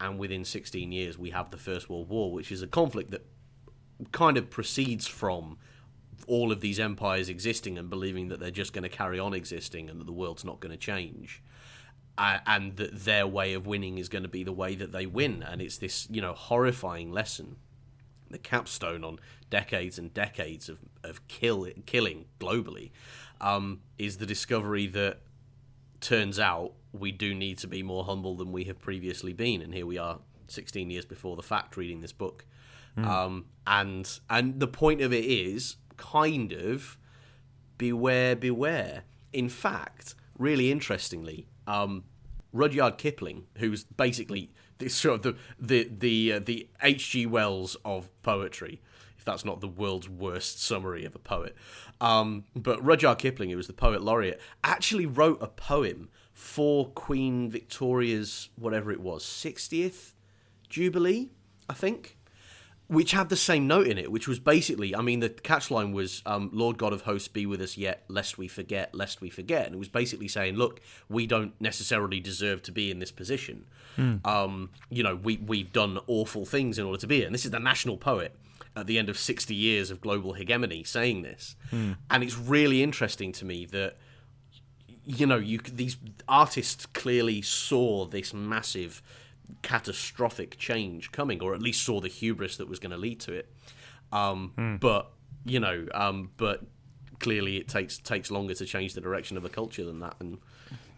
and 0.00 0.18
within 0.18 0.44
16 0.44 0.92
years 0.92 1.18
we 1.18 1.30
have 1.30 1.50
the 1.50 1.58
First 1.58 1.88
World 1.90 2.08
War, 2.08 2.32
which 2.32 2.52
is 2.52 2.62
a 2.62 2.66
conflict 2.66 3.10
that 3.10 3.26
kind 4.12 4.36
of 4.36 4.50
proceeds 4.50 5.06
from 5.06 5.58
all 6.26 6.50
of 6.52 6.60
these 6.60 6.80
empires 6.80 7.28
existing 7.28 7.78
and 7.78 7.90
believing 7.90 8.28
that 8.28 8.40
they're 8.40 8.50
just 8.50 8.72
going 8.72 8.82
to 8.82 8.88
carry 8.88 9.18
on 9.18 9.34
existing 9.34 9.90
and 9.90 10.00
that 10.00 10.04
the 10.04 10.12
world's 10.12 10.44
not 10.44 10.60
going 10.60 10.72
to 10.72 10.78
change 10.78 11.42
uh, 12.16 12.38
and 12.46 12.76
that 12.76 13.04
their 13.04 13.26
way 13.26 13.54
of 13.54 13.66
winning 13.66 13.98
is 13.98 14.08
going 14.08 14.22
to 14.22 14.28
be 14.28 14.44
the 14.44 14.52
way 14.52 14.74
that 14.74 14.92
they 14.92 15.06
win 15.06 15.42
and 15.42 15.60
it's 15.60 15.78
this 15.78 16.08
you 16.10 16.20
know 16.20 16.32
horrifying 16.32 17.10
lesson 17.10 17.56
the 18.30 18.38
capstone 18.38 19.04
on 19.04 19.18
decades 19.54 20.00
and 20.00 20.12
decades 20.12 20.68
of, 20.68 20.78
of 21.04 21.28
kill, 21.28 21.68
killing 21.86 22.24
globally 22.40 22.90
um, 23.40 23.82
is 23.98 24.16
the 24.16 24.26
discovery 24.26 24.88
that 24.88 25.20
turns 26.00 26.40
out 26.40 26.72
we 26.92 27.12
do 27.12 27.32
need 27.32 27.56
to 27.58 27.68
be 27.68 27.80
more 27.80 28.02
humble 28.02 28.34
than 28.36 28.50
we 28.50 28.64
have 28.64 28.80
previously 28.80 29.32
been. 29.32 29.62
And 29.62 29.72
here 29.72 29.86
we 29.86 29.96
are 29.96 30.18
16 30.48 30.90
years 30.90 31.04
before 31.04 31.36
the 31.36 31.42
fact 31.42 31.76
reading 31.76 32.00
this 32.00 32.12
book. 32.12 32.46
Um, 32.96 33.46
and 33.64 34.18
and 34.28 34.58
the 34.58 34.66
point 34.66 35.00
of 35.00 35.12
it 35.12 35.24
is 35.24 35.76
kind 35.96 36.52
of 36.52 36.98
beware 37.78 38.34
beware. 38.34 39.04
In 39.32 39.48
fact 39.48 40.16
really 40.36 40.72
interestingly 40.72 41.46
um, 41.68 42.02
rudyard 42.52 42.98
kipling 42.98 43.44
who's 43.58 43.84
basically 43.84 44.50
the 44.78 44.88
sort 44.88 45.14
of 45.14 45.22
the 45.22 45.36
the 45.58 45.90
the 45.96 46.32
uh, 46.32 46.40
the 46.40 46.68
hg 46.82 47.26
wells 47.28 47.76
of 47.84 48.08
poetry 48.22 48.80
if 49.24 49.32
that's 49.32 49.44
not 49.44 49.62
the 49.62 49.68
world's 49.68 50.08
worst 50.08 50.62
summary 50.62 51.06
of 51.06 51.14
a 51.14 51.18
poet 51.18 51.56
um, 52.00 52.44
but 52.54 52.84
rudyard 52.84 53.18
kipling 53.18 53.48
who 53.48 53.56
was 53.56 53.66
the 53.66 53.72
poet 53.72 54.02
laureate 54.02 54.38
actually 54.62 55.06
wrote 55.06 55.38
a 55.40 55.48
poem 55.48 56.10
for 56.34 56.88
queen 56.88 57.48
victoria's 57.48 58.50
whatever 58.56 58.92
it 58.92 59.00
was 59.00 59.24
60th 59.24 60.12
jubilee 60.68 61.30
i 61.70 61.72
think 61.72 62.18
which 62.86 63.12
had 63.12 63.30
the 63.30 63.36
same 63.36 63.66
note 63.66 63.86
in 63.86 63.96
it, 63.96 64.12
which 64.12 64.28
was 64.28 64.38
basically, 64.38 64.94
I 64.94 65.00
mean, 65.00 65.20
the 65.20 65.30
catchline 65.30 65.92
was, 65.92 66.22
um, 66.26 66.50
"Lord 66.52 66.76
God 66.76 66.92
of 66.92 67.02
hosts, 67.02 67.28
be 67.28 67.46
with 67.46 67.62
us 67.62 67.78
yet, 67.78 68.04
lest 68.08 68.36
we 68.36 68.46
forget, 68.46 68.94
lest 68.94 69.22
we 69.22 69.30
forget," 69.30 69.66
and 69.66 69.74
it 69.74 69.78
was 69.78 69.88
basically 69.88 70.28
saying, 70.28 70.56
"Look, 70.56 70.80
we 71.08 71.26
don't 71.26 71.58
necessarily 71.60 72.20
deserve 72.20 72.62
to 72.64 72.72
be 72.72 72.90
in 72.90 72.98
this 72.98 73.10
position. 73.10 73.64
Um, 74.24 74.70
you 74.90 75.02
know, 75.02 75.14
we 75.16 75.38
we've 75.38 75.72
done 75.72 75.98
awful 76.06 76.44
things 76.44 76.78
in 76.78 76.84
order 76.84 77.00
to 77.00 77.06
be 77.06 77.18
here." 77.18 77.26
And 77.26 77.34
this 77.34 77.44
is 77.44 77.52
the 77.52 77.58
national 77.58 77.96
poet 77.96 78.36
at 78.76 78.86
the 78.86 78.98
end 78.98 79.08
of 79.08 79.18
sixty 79.18 79.54
years 79.54 79.90
of 79.90 80.00
global 80.00 80.32
hegemony 80.34 80.82
saying 80.84 81.22
this, 81.22 81.56
and 81.72 82.22
it's 82.24 82.36
really 82.36 82.82
interesting 82.82 83.32
to 83.32 83.44
me 83.44 83.64
that 83.66 83.96
you 85.06 85.26
know, 85.26 85.36
you 85.36 85.58
these 85.58 85.96
artists 86.28 86.86
clearly 86.86 87.42
saw 87.42 88.06
this 88.06 88.32
massive 88.32 89.02
catastrophic 89.62 90.56
change 90.58 91.12
coming, 91.12 91.42
or 91.42 91.54
at 91.54 91.60
least 91.62 91.82
saw 91.84 92.00
the 92.00 92.08
hubris 92.08 92.56
that 92.56 92.68
was 92.68 92.78
going 92.78 92.90
to 92.90 92.96
lead 92.96 93.20
to 93.20 93.32
it. 93.32 93.52
Um, 94.12 94.78
But 94.80 95.10
you 95.44 95.60
know, 95.60 95.86
um, 95.92 96.30
but 96.36 96.62
clearly 97.20 97.58
it 97.58 97.68
takes 97.68 97.98
takes 97.98 98.30
longer 98.30 98.54
to 98.54 98.64
change 98.64 98.94
the 98.94 99.00
direction 99.00 99.36
of 99.36 99.44
a 99.44 99.48
culture 99.48 99.84
than 99.84 100.00
that, 100.00 100.16
and 100.20 100.38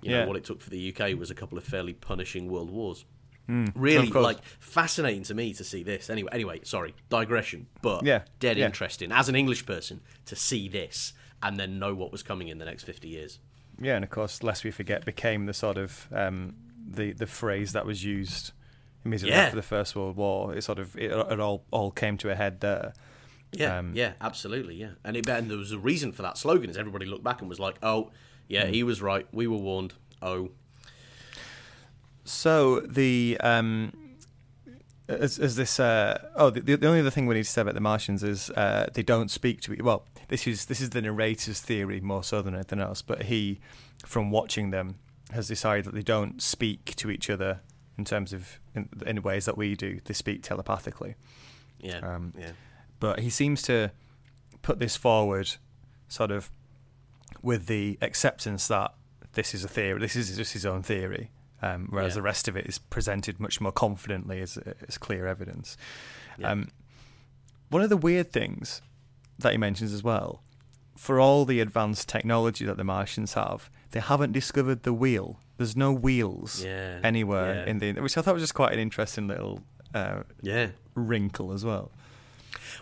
you 0.03 0.11
know 0.11 0.21
Yeah. 0.21 0.27
what 0.27 0.37
it 0.37 0.45
took 0.45 0.61
for 0.61 0.71
the 0.71 0.93
UK 0.95 1.15
was 1.19 1.31
a 1.31 1.35
couple 1.35 1.59
of 1.59 1.65
fairly 1.65 1.93
punishing 1.93 2.49
world 2.49 2.71
wars. 2.71 3.05
Of 3.49 3.73
Really, 3.77 4.09
like 4.09 4.43
fascinating 4.59 5.23
to 5.25 5.35
me 5.35 5.53
to 5.55 5.63
see 5.65 5.83
this. 5.85 6.11
Anyway, 6.11 6.31
anyway, 6.33 6.61
sorry, 6.65 6.95
digression, 7.09 7.67
but 7.83 8.05
Yeah, 8.05 8.23
dead 8.41 8.57
yeah. 8.59 8.67
interesting 8.67 9.13
as 9.13 9.29
an 9.29 9.37
English 9.37 9.65
person 9.67 10.01
to 10.25 10.35
see 10.37 10.69
this 10.69 11.13
and 11.43 11.57
then 11.59 11.79
know 11.79 11.95
what 11.95 12.11
was 12.11 12.23
coming 12.23 12.49
in 12.49 12.59
the 12.59 12.65
next 12.65 12.85
fifty 12.85 13.09
years. 13.09 13.39
Yeah, 13.81 13.95
and 13.97 14.05
of 14.05 14.11
course, 14.11 14.43
lest 14.43 14.65
we 14.65 14.71
forget, 14.71 15.05
became 15.05 15.47
the 15.47 15.53
sort 15.55 15.77
of 15.79 16.09
um, 16.13 16.57
the 16.89 17.13
the 17.13 17.27
phrase 17.27 17.73
that 17.73 17.87
was 17.87 18.03
used 18.05 18.53
immediately 19.05 19.37
Yeah. 19.37 19.45
after 19.45 19.57
the 19.57 19.63
First 19.63 19.95
World 19.95 20.17
War. 20.17 20.55
It 20.57 20.63
sort 20.63 20.79
of 20.79 20.97
it, 20.97 21.11
it 21.13 21.41
all 21.41 21.65
all 21.71 21.91
came 21.91 22.17
to 22.19 22.31
a 22.31 22.35
head 22.35 22.61
there. 22.61 22.95
Yeah, 23.53 23.79
Um, 23.79 23.93
yeah, 23.95 24.15
absolutely, 24.21 24.75
yeah. 24.75 24.93
And 25.05 25.17
it 25.17 25.29
and 25.29 25.49
there 25.51 25.57
was 25.59 25.71
a 25.73 25.79
reason 25.79 26.11
for 26.13 26.23
that 26.23 26.37
slogan. 26.37 26.69
Is 26.69 26.77
everybody 26.77 27.07
looked 27.07 27.23
back 27.25 27.41
and 27.41 27.49
was 27.49 27.61
like, 27.61 27.77
"Oh, 27.83 28.11
yeah, 28.49 28.67
he 28.67 28.83
was 28.83 29.01
right. 29.01 29.27
We 29.33 29.47
were 29.47 29.57
warned." 29.59 29.95
Oh, 30.21 30.51
So 32.27 32.81
the 32.81 33.39
um, 33.41 33.93
as, 35.09 35.39
as 35.39 35.57
this 35.57 35.79
uh, 35.81 36.19
oh 36.35 36.51
the, 36.51 36.61
the 36.61 36.87
only 36.87 37.01
other 37.01 37.11
thing 37.11 37.27
we 37.27 37.35
need 37.37 37.45
to 37.45 37.51
say 37.51 37.63
about 37.63 37.75
the 37.75 37.81
Martians 37.81 38.23
is 38.23 38.51
uh, 38.51 38.89
they 38.93 39.03
don't 39.03 39.31
speak 39.31 39.61
to 39.63 39.73
each 39.73 39.83
well 39.83 40.05
this 40.29 40.47
is 40.47 40.67
this 40.67 40.81
is 40.81 40.91
the 40.91 41.01
narrator's 41.01 41.61
theory 41.61 42.01
more 42.01 42.25
so 42.25 42.43
than 42.43 42.55
anything 42.55 42.81
else 42.81 43.03
but 43.03 43.25
he 43.25 43.61
from 44.05 44.31
watching 44.31 44.71
them 44.71 44.97
has 45.33 45.49
decided 45.49 45.85
that 45.85 45.95
they 45.95 46.03
don't 46.03 46.43
speak 46.43 46.95
to 46.97 47.11
each 47.11 47.31
other 47.31 47.61
in 47.99 48.05
terms 48.05 48.33
of 48.33 48.61
in, 48.75 48.89
in 49.07 49.23
ways 49.23 49.45
that 49.47 49.57
we 49.57 49.75
do. 49.75 50.01
They 50.05 50.15
speak 50.15 50.43
telepathically. 50.43 51.15
Yeah, 51.81 51.99
Um, 51.99 52.33
yeah, 52.39 52.53
but 53.01 53.21
he 53.21 53.31
seems 53.31 53.63
to 53.63 53.91
put 54.63 54.79
this 54.79 54.97
forward 54.97 55.55
sort 56.09 56.31
of 56.31 56.51
with 57.43 57.67
the 57.67 57.99
acceptance 58.01 58.69
that 58.69 58.95
this 59.33 59.55
is 59.55 59.65
a 59.65 59.69
theory, 59.69 60.01
this 60.01 60.17
is 60.17 60.35
just 60.37 60.53
his 60.55 60.65
own 60.65 60.83
theory, 60.83 61.31
um, 61.63 61.87
whereas 61.91 62.13
Yeah. 62.13 62.17
the 62.17 62.23
rest 62.23 62.49
of 62.49 62.57
it 62.57 62.67
is 62.67 62.79
presented 62.79 63.41
much 63.41 63.61
more 63.61 63.73
confidently 63.73 64.41
as, 64.41 64.59
as 64.89 64.99
clear 64.99 65.27
evidence. 65.27 65.77
Yeah. 66.39 66.51
Um, 66.53 66.69
one 67.71 67.83
of 67.83 67.89
the 67.89 67.97
weird 67.97 68.31
things 68.33 68.83
that 69.39 69.53
he 69.53 69.59
mentions 69.59 69.93
as 69.93 70.03
well, 70.03 70.43
for 70.97 71.21
all 71.21 71.45
the 71.45 71.61
advanced 71.61 72.09
technology 72.09 72.65
that 72.65 72.77
the 72.77 72.85
Martians 72.85 73.35
have, 73.35 73.71
they 73.91 74.01
haven't 74.01 74.33
discovered 74.33 74.83
the 74.83 74.93
wheel 74.93 75.39
There's 75.59 75.77
no 75.77 75.93
wheels 75.93 76.63
Yeah, 76.65 77.01
anywhere 77.03 77.65
in 77.65 77.79
the 77.79 77.93
which 77.95 78.17
I 78.19 78.23
thought 78.23 78.35
was 78.35 78.43
just 78.43 78.55
quite 78.55 78.73
an 78.73 78.79
interesting 78.79 79.27
little 79.29 79.63
uh, 79.95 80.23
Yeah. 80.43 80.69
wrinkle 80.95 81.53
as 81.53 81.65
well. 81.65 81.91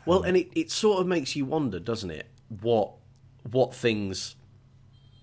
Well, 0.06 0.22
and 0.22 0.36
it, 0.36 0.48
it 0.54 0.70
sort 0.70 1.00
of 1.00 1.06
makes 1.06 1.36
you 1.36 1.44
wonder, 1.44 1.78
doesn't 1.78 2.10
it? 2.10 2.26
What 2.60 2.92
what 3.50 3.74
things 3.74 4.36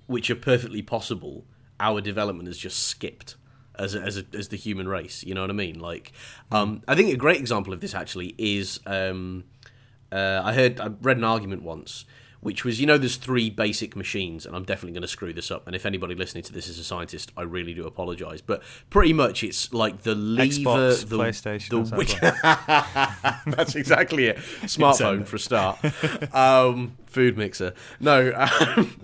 which 0.07 0.29
are 0.29 0.35
perfectly 0.35 0.81
possible 0.81 1.45
our 1.79 1.99
development 2.01 2.47
has 2.47 2.57
just 2.57 2.79
skipped 2.83 3.35
as 3.78 3.95
a, 3.95 4.01
as 4.01 4.17
a, 4.17 4.26
as 4.34 4.49
the 4.49 4.57
human 4.57 4.88
race. 4.88 5.24
You 5.24 5.34
know 5.34 5.41
what 5.41 5.49
I 5.49 5.53
mean? 5.53 5.80
Like, 5.80 6.11
um, 6.51 6.82
I 6.88 6.95
think 6.95 7.13
a 7.13 7.17
great 7.17 7.39
example 7.39 7.74
of 7.74 7.82
this 7.82 7.93
actually 7.93 8.36
is 8.38 8.80
um, 8.86 9.45
uh, 10.11 10.41
I 10.43 10.53
heard 10.53 10.80
I 10.80 10.88
read 11.01 11.17
an 11.17 11.24
argument 11.24 11.63
once. 11.63 12.05
Which 12.41 12.65
was, 12.65 12.81
you 12.81 12.87
know, 12.87 12.97
there's 12.97 13.17
three 13.17 13.51
basic 13.51 13.95
machines, 13.95 14.47
and 14.47 14.55
I'm 14.55 14.63
definitely 14.63 14.93
going 14.93 15.03
to 15.03 15.07
screw 15.07 15.31
this 15.31 15.51
up. 15.51 15.67
And 15.67 15.75
if 15.75 15.85
anybody 15.85 16.15
listening 16.15 16.43
to 16.45 16.53
this 16.53 16.67
is 16.67 16.79
a 16.79 16.83
scientist, 16.83 17.31
I 17.37 17.43
really 17.43 17.73
do 17.75 17.85
apologise. 17.85 18.41
But 18.41 18.63
pretty 18.89 19.13
much, 19.13 19.43
it's 19.43 19.71
like 19.71 20.01
the 20.01 20.15
lever, 20.15 20.43
Xbox, 20.43 21.07
the 21.07 21.17
PlayStation, 21.17 21.87
the 21.87 21.95
and. 23.45 23.45
That's 23.55 23.75
exactly 23.75 24.25
it. 24.25 24.37
Smartphone 24.63 25.27
for 25.27 25.35
a 25.35 25.39
start. 25.39 25.79
Um, 26.33 26.97
food 27.05 27.37
mixer. 27.37 27.73
No, 27.99 28.33
um, 28.75 28.99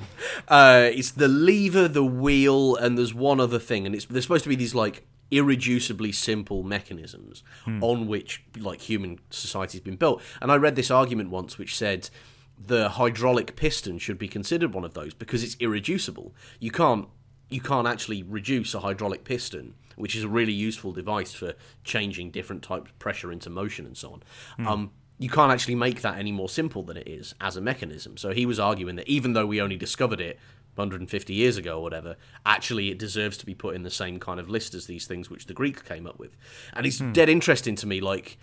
uh, 0.48 0.90
it's 0.92 1.12
the 1.12 1.28
lever, 1.28 1.88
the 1.88 2.04
wheel, 2.04 2.76
and 2.76 2.98
there's 2.98 3.14
one 3.14 3.40
other 3.40 3.60
thing, 3.60 3.86
and 3.86 3.94
it's 3.94 4.06
there's 4.06 4.24
supposed 4.24 4.44
to 4.44 4.50
be 4.50 4.56
these 4.56 4.74
like 4.74 5.06
irreducibly 5.32 6.16
simple 6.16 6.64
mechanisms 6.64 7.44
on 7.82 8.08
which 8.08 8.44
like 8.58 8.80
human 8.80 9.20
society's 9.30 9.82
been 9.82 9.98
built. 9.98 10.22
And 10.42 10.52
I 10.52 10.56
read 10.56 10.76
this 10.76 10.90
argument 10.90 11.30
once 11.30 11.58
which 11.58 11.76
said 11.76 12.10
the 12.58 12.90
hydraulic 12.90 13.56
piston 13.56 14.00
should 14.00 14.18
be 14.18 14.28
considered 14.28 14.74
one 14.74 14.84
of 14.84 14.94
those 14.94 15.14
because 15.14 15.44
it's 15.44 15.56
irreducible. 15.60 16.34
You 16.60 16.72
can't 16.72 17.08
you 17.50 17.62
can't 17.62 17.88
actually 17.88 18.24
reduce 18.24 18.74
a 18.74 18.82
hydraulic 18.82 19.24
piston, 19.24 19.76
which 19.96 20.16
is 20.16 20.24
a 20.24 20.28
really 20.28 20.52
useful 20.52 20.92
device 20.92 21.34
for 21.34 21.54
changing 21.84 22.32
different 22.32 22.62
types 22.62 22.90
of 22.90 23.00
pressure 23.00 23.32
into 23.32 23.50
motion 23.50 23.86
and 23.86 23.96
so 23.96 24.12
on. 24.12 24.24
Um, 24.68 24.92
you 25.18 25.30
can't 25.30 25.52
actually 25.52 25.76
make 25.76 26.02
that 26.02 26.18
any 26.18 26.32
more 26.32 26.50
simple 26.50 26.84
than 26.84 26.98
it 26.98 27.08
is 27.08 27.34
as 27.40 27.56
a 27.56 27.62
mechanism. 27.62 28.18
So 28.18 28.34
he 28.34 28.46
was 28.46 28.60
arguing 28.60 28.98
that 28.98 29.08
even 29.08 29.34
though 29.34 29.46
we 29.46 29.62
only 29.62 29.78
discovered 29.78 30.20
it 30.20 30.38
150 30.76 31.34
years 31.34 31.58
ago 31.58 31.78
or 31.78 31.84
whatever, 31.84 32.18
actually 32.46 32.92
it 32.92 33.00
deserves 33.00 33.38
to 33.38 33.46
be 33.46 33.56
put 33.56 33.76
in 33.76 33.84
the 33.84 33.90
same 33.90 34.20
kind 34.20 34.40
of 34.40 34.50
list 34.50 34.76
as 34.76 34.86
these 34.86 35.08
things 35.08 35.30
which 35.30 35.46
the 35.46 35.54
Greeks 35.54 35.82
came 35.82 36.06
up 36.06 36.20
with. 36.20 36.36
And 36.74 36.86
it's 36.86 37.00
dead 37.00 37.30
interesting 37.30 37.76
to 37.78 37.88
me, 37.88 38.02
like, 38.02 38.38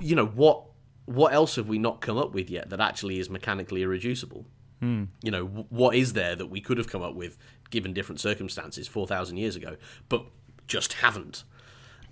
you 0.00 0.16
know, 0.16 0.26
what 0.26 0.64
what 1.06 1.32
else 1.32 1.56
have 1.56 1.68
we 1.68 1.78
not 1.78 2.00
come 2.00 2.16
up 2.16 2.32
with 2.32 2.48
yet 2.50 2.70
that 2.70 2.80
actually 2.80 3.18
is 3.18 3.28
mechanically 3.30 3.82
irreducible? 3.82 4.46
you 5.22 5.30
know 5.30 5.46
what 5.70 5.94
is 5.96 6.12
there 6.12 6.36
that 6.36 6.48
we 6.48 6.60
could 6.60 6.76
have 6.76 6.88
come 6.90 7.00
up 7.00 7.14
with 7.14 7.38
given 7.70 7.94
different 7.94 8.20
circumstances 8.20 8.86
4000 8.86 9.38
years 9.38 9.56
ago 9.56 9.76
but 10.10 10.26
just 10.66 10.92
haven't 10.94 11.42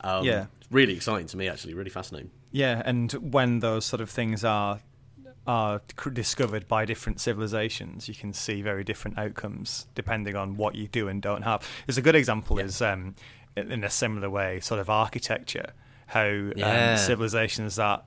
um, 0.00 0.24
Yeah. 0.24 0.46
really 0.70 0.94
exciting 0.94 1.26
to 1.26 1.36
me 1.36 1.48
actually 1.48 1.74
really 1.74 1.90
fascinating 1.90 2.30
Yeah, 2.50 2.80
and 2.86 3.12
when 3.12 3.58
those 3.58 3.84
sort 3.84 4.00
of 4.00 4.08
things 4.08 4.42
are 4.42 4.80
are 5.46 5.82
discovered 6.14 6.66
by 6.68 6.84
different 6.86 7.20
civilizations, 7.20 8.08
you 8.08 8.14
can 8.14 8.32
see 8.32 8.62
very 8.62 8.84
different 8.84 9.18
outcomes 9.18 9.86
depending 9.94 10.34
on 10.36 10.56
what 10.56 10.74
you 10.74 10.86
do 10.88 11.08
and 11.08 11.20
don't 11.20 11.42
have. 11.42 11.68
There's 11.86 11.98
a 11.98 12.02
good 12.02 12.14
example 12.14 12.58
is 12.58 12.80
um, 12.80 13.16
in 13.56 13.84
a 13.84 13.90
similar 13.90 14.30
way, 14.30 14.60
sort 14.60 14.80
of 14.80 14.88
architecture, 14.88 15.72
how 16.06 16.24
Yeah. 16.56 16.92
um, 16.92 16.96
civilizations 16.96 17.76
that 17.76 18.04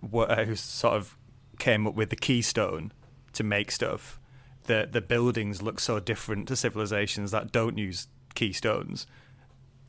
who 0.00 0.54
sort 0.56 0.94
of 0.94 1.16
came 1.58 1.86
up 1.86 1.94
with 1.94 2.10
the 2.10 2.16
keystone 2.16 2.92
to 3.32 3.42
make 3.44 3.70
stuff, 3.70 4.20
the 4.64 4.88
the 4.90 5.00
buildings 5.00 5.62
look 5.62 5.80
so 5.80 5.98
different 6.00 6.48
to 6.48 6.56
civilizations 6.56 7.30
that 7.30 7.52
don't 7.52 7.78
use 7.78 8.08
keystones. 8.34 9.06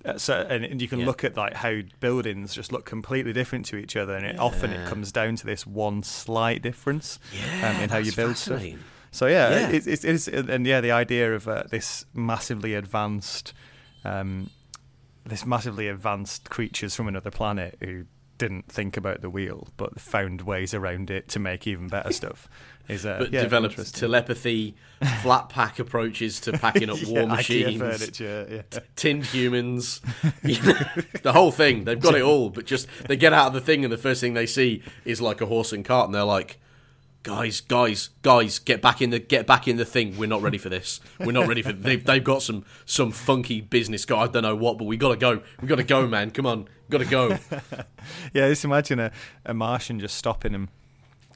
Uh, 0.05 0.18
so 0.18 0.47
and, 0.49 0.64
and 0.64 0.82
you 0.82 0.88
can 0.88 0.99
Yeah. 0.99 1.05
look 1.07 1.24
at 1.26 1.36
like 1.36 1.53
how 1.55 1.82
buildings 1.99 2.53
just 2.55 2.72
look 2.72 2.86
completely 2.86 3.34
different 3.34 3.66
to 3.68 3.76
each 3.76 3.95
other, 3.97 4.16
and 4.16 4.26
it, 4.26 4.39
often 4.39 4.72
it 4.72 4.88
comes 4.88 5.12
down 5.12 5.36
to 5.36 5.45
this 5.45 5.68
one 5.68 6.03
slight 6.03 6.62
difference 6.62 7.20
yeah 7.34 7.70
um, 7.76 7.82
in 7.84 7.89
how 7.89 7.97
you 7.97 8.14
build 8.14 8.38
stuff. 8.38 8.64
So 9.12 9.26
yeah, 9.28 9.49
Yeah. 9.49 9.70
It, 9.70 9.88
it, 9.88 10.05
it's 10.05 10.28
and 10.30 10.66
yeah, 10.66 10.80
the 10.82 10.91
idea 10.91 11.36
of 11.36 11.47
uh, 11.47 11.64
this 11.70 12.05
massively 12.14 12.76
advanced, 12.76 13.53
um, 14.05 14.49
this 15.26 15.45
massively 15.45 15.88
advanced 15.89 16.49
creatures 16.49 16.95
from 16.95 17.07
another 17.10 17.32
planet 17.32 17.76
who 17.82 18.05
didn't 18.40 18.72
think 18.72 18.98
about 18.98 19.22
the 19.22 19.30
wheel 19.30 19.68
but 19.78 20.00
found 20.00 20.42
ways 20.42 20.74
around 20.74 21.12
it 21.12 21.28
to 21.28 21.40
make 21.40 21.68
even 21.68 21.88
better 21.88 22.12
stuff. 22.22 22.50
Is 22.88 23.06
uh, 23.06 23.18
but 23.20 23.32
yeah, 23.32 23.44
developed 23.44 23.94
telepathy 23.94 24.74
flat 25.22 25.50
pack 25.50 25.78
approaches 25.78 26.40
to 26.40 26.54
packing 26.54 26.90
up 26.90 26.98
war 27.06 27.20
yeah, 27.20 27.26
IKEA 27.26 27.78
machines. 27.78 27.80
furniture, 27.80 28.64
yeah. 28.74 28.80
tinned 28.96 29.28
humans. 29.28 30.02
You 30.42 30.62
know, 30.64 30.80
the 31.22 31.34
whole 31.34 31.52
thing. 31.52 31.84
They've 31.84 32.00
got 32.00 32.16
it 32.16 32.22
all 32.24 32.50
but 32.50 32.66
just 32.66 32.88
they 33.08 33.16
get 33.16 33.34
out 33.34 33.48
of 33.48 33.54
the 33.54 33.62
thing 33.62 33.84
and 33.84 33.94
the 33.94 33.98
first 33.98 34.22
thing 34.22 34.34
they 34.34 34.48
see 34.48 34.82
is 35.06 35.22
like 35.22 35.42
a 35.42 35.46
horse 35.46 35.72
and 35.72 35.86
cart 35.86 36.08
and 36.08 36.16
they're 36.16 36.24
like 36.24 36.60
guys 37.24 37.59
guys 37.61 38.09
guys 38.22 38.59
get 38.59 38.82
back 38.82 39.01
in 39.01 39.09
the 39.09 39.20
get 39.20 39.45
back 39.45 39.67
in 39.67 39.76
the 39.76 39.84
thing 39.86 40.17
we're 40.17 40.26
not 40.26 40.41
ready 40.41 40.57
for 40.57 40.70
this 40.70 41.01
we're 41.20 41.34
not 41.34 41.47
ready 41.47 41.61
for 41.61 41.74
they've, 41.74 42.05
they've 42.05 42.24
got 42.24 42.41
some 42.41 42.63
some 42.86 43.11
funky 43.11 43.59
business 43.59 44.05
guy 44.05 44.22
i 44.22 44.28
don't 44.28 44.43
know 44.43 44.55
what 44.55 44.78
but 44.78 44.86
we 44.86 44.95
gotta 44.95 45.17
go 45.17 45.41
we 45.61 45.67
gotta 45.67 45.84
go 45.84 46.07
man 46.07 46.32
come 46.32 46.45
on 46.45 46.65
gotta 46.89 47.05
go 47.05 47.38
Yeah, 48.34 48.47
just 48.47 48.65
imagine 48.65 48.99
a, 48.99 49.11
a 49.45 49.53
Martian 49.53 49.99
just 49.99 50.15
stopping 50.15 50.53
him, 50.53 50.70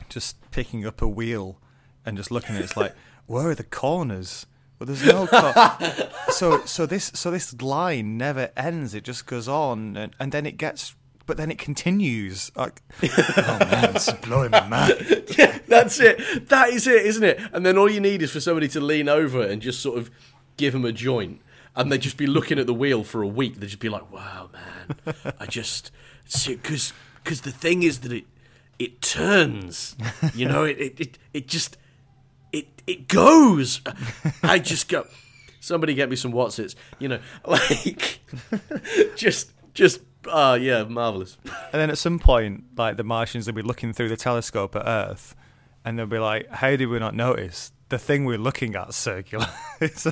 just 0.09 0.38
picking 0.51 0.86
up 0.86 1.01
a 1.01 1.07
wheel 1.07 1.59
and 2.05 2.17
just 2.17 2.31
looking 2.31 2.55
at 2.55 2.61
it. 2.61 2.65
It's 2.65 2.77
like, 2.77 2.95
where 3.25 3.49
are 3.49 3.55
the 3.55 3.63
corners? 3.63 4.45
Well, 4.79 4.88
there's 4.88 5.05
no. 5.05 5.27
Co- 5.27 6.09
so 6.31 6.65
so 6.65 6.86
this 6.86 7.11
so 7.13 7.31
this 7.31 7.61
line 7.61 8.17
never 8.17 8.51
ends. 8.57 8.93
It 8.93 9.03
just 9.03 9.25
goes 9.25 9.47
on, 9.47 9.95
and, 9.95 10.15
and 10.19 10.31
then 10.31 10.45
it 10.45 10.57
gets, 10.57 10.95
but 11.26 11.38
then 11.38 11.51
it 11.51 11.57
continues. 11.57 12.51
Like, 12.55 12.82
oh 13.03 13.57
man, 13.59 13.95
it's 13.95 14.11
blowing 14.13 14.51
my 14.51 14.67
mind. 14.67 15.26
yeah 15.38 15.53
that's 15.74 15.99
it 15.99 16.49
that 16.49 16.69
is 16.69 16.88
it 16.88 17.05
isn't 17.05 17.24
it 17.24 17.39
and 17.51 17.65
then 17.65 17.78
all 17.78 17.89
you 17.89 17.99
need 17.99 18.21
is 18.21 18.32
for 18.32 18.39
somebody 18.39 18.67
to 18.67 18.80
lean 18.80 19.09
over 19.09 19.41
and 19.41 19.61
just 19.61 19.82
sort 19.82 19.97
of 19.97 20.11
give 20.57 20.74
them 20.74 20.86
a 20.86 20.91
joint 20.91 21.41
and 21.76 21.91
they'd 21.91 22.01
just 22.01 22.17
be 22.17 22.28
looking 22.28 22.59
at 22.59 22.67
the 22.67 22.74
wheel 22.74 23.03
for 23.03 23.21
a 23.21 23.28
week 23.28 23.55
they'd 23.55 23.67
just 23.67 23.80
be 23.80 23.89
like 23.89 24.09
wow 24.11 24.49
man 24.53 25.15
i 25.39 25.45
just 25.45 25.91
because 26.47 26.93
because 27.24 27.41
the 27.41 27.51
thing 27.51 27.84
is 27.84 28.01
that 28.01 28.11
it 28.11 28.26
it 28.80 29.01
turns 29.01 29.95
you 30.34 30.45
know 30.47 30.63
it 30.63 30.78
it, 30.80 30.99
it, 30.99 31.19
it 31.34 31.47
just 31.47 31.78
it 32.51 32.67
it 32.86 33.07
goes 33.07 33.82
i 34.43 34.59
just 34.59 34.89
go 34.89 35.05
somebody 35.59 35.93
get 35.93 36.09
me 36.09 36.15
some 36.15 36.34
Wotsits 36.34 36.76
you 36.99 37.07
know 37.07 37.19
like 37.47 38.19
just 39.15 39.51
just 39.74 40.01
uh 40.30 40.57
yeah 40.59 40.84
marvelous 40.84 41.38
And 41.45 41.82
then 41.82 41.89
at 41.89 41.97
some 41.97 42.19
point, 42.19 42.63
like 42.78 42.97
the 42.97 43.03
Martians 43.03 43.47
will 43.47 43.53
be 43.53 43.61
looking 43.61 43.93
through 43.93 44.09
the 44.09 44.17
telescope 44.17 44.76
at 44.76 44.84
Earth, 44.86 45.36
and 45.84 45.97
they'll 45.97 46.05
be 46.05 46.19
like, 46.19 46.49
"How 46.49 46.76
did 46.76 46.86
we 46.88 46.99
not 46.99 47.15
notice 47.15 47.71
the 47.89 47.97
thing 47.97 48.26
we're 48.26 48.38
looking 48.38 48.76
at 48.76 48.89
is 48.89 48.95
circular?" 48.95 49.47
That's 49.80 50.05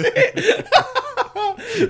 it. 0.00 0.66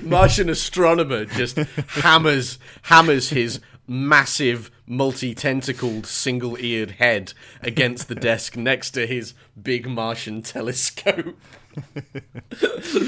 Martian 0.03 0.49
astronomer 0.51 1.24
just 1.24 1.57
hammers 1.57 2.59
hammers 2.82 3.30
his 3.30 3.61
massive 3.86 4.70
multi-tentacled 4.86 6.07
single-eared 6.07 6.92
head 6.92 7.32
against 7.62 8.09
the 8.09 8.14
desk 8.14 8.57
next 8.57 8.92
to 8.92 9.07
his 9.07 9.34
big 9.61 9.86
Martian 9.88 10.42
telescope. 10.42 11.36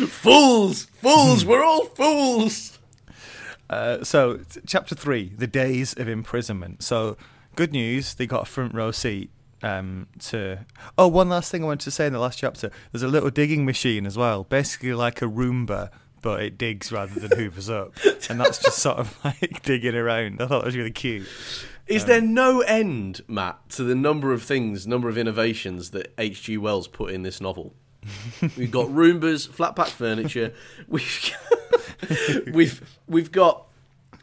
fools, 0.09 0.84
fools, 1.01 1.45
we're 1.45 1.64
all 1.64 1.84
fools. 1.87 2.76
Uh, 3.69 4.05
so, 4.05 4.41
chapter 4.67 4.95
three, 4.95 5.33
the 5.37 5.47
days 5.47 5.95
of 5.95 6.09
imprisonment. 6.09 6.83
So, 6.83 7.17
good 7.55 7.73
news, 7.73 8.14
they 8.14 8.27
got 8.27 8.43
a 8.43 8.47
front 8.47 8.75
row 8.75 8.91
seat. 8.91 9.31
Um, 9.62 10.09
to 10.21 10.67
oh, 10.99 11.09
one 11.09 11.31
last 11.31 11.51
thing 11.51 11.62
I 11.64 11.67
wanted 11.67 11.85
to 11.85 11.91
say 11.91 12.07
in 12.07 12.12
the 12.12 12.19
last 12.19 12.39
chapter. 12.39 12.71
There's 12.93 13.03
a 13.03 13.09
little 13.09 13.31
digging 13.31 13.64
machine 13.64 14.05
as 14.07 14.17
well, 14.17 14.45
basically 14.45 14.93
like 14.93 15.23
a 15.23 15.25
Roomba, 15.25 15.89
but 16.21 16.43
it 16.43 16.59
digs 16.59 16.93
rather 16.93 17.19
than 17.19 17.37
hoovers 17.37 17.71
up, 17.71 17.95
and 18.29 18.39
that's 18.39 18.62
just 18.62 18.79
sort 18.79 18.99
of 18.99 19.19
like 19.25 19.62
digging 19.62 19.95
around. 19.95 20.43
I 20.43 20.47
thought 20.47 20.61
that 20.61 20.67
was 20.67 20.77
really 20.77 20.91
cute. 20.91 21.27
Is 21.87 22.05
there 22.05 22.21
no 22.21 22.62
end, 22.62 23.23
Matt, 23.29 23.69
to 23.71 23.85
the 23.85 23.95
number 23.95 24.33
of 24.33 24.43
things, 24.43 24.87
number 24.89 25.09
of 25.09 25.17
innovations 25.17 25.91
that 25.93 26.12
H.G. 26.19 26.59
Wells 26.59 26.89
put 26.89 27.12
in 27.12 27.23
this 27.23 27.41
novel? 27.41 27.75
We've 28.57 28.71
got 28.71 28.87
Roombas, 28.89 29.49
flat 29.49 29.77
pack 29.77 29.89
furniture. 29.89 30.53
We've 30.89 31.37
we've 32.53 32.99
we've 33.07 33.33
got 33.33 33.67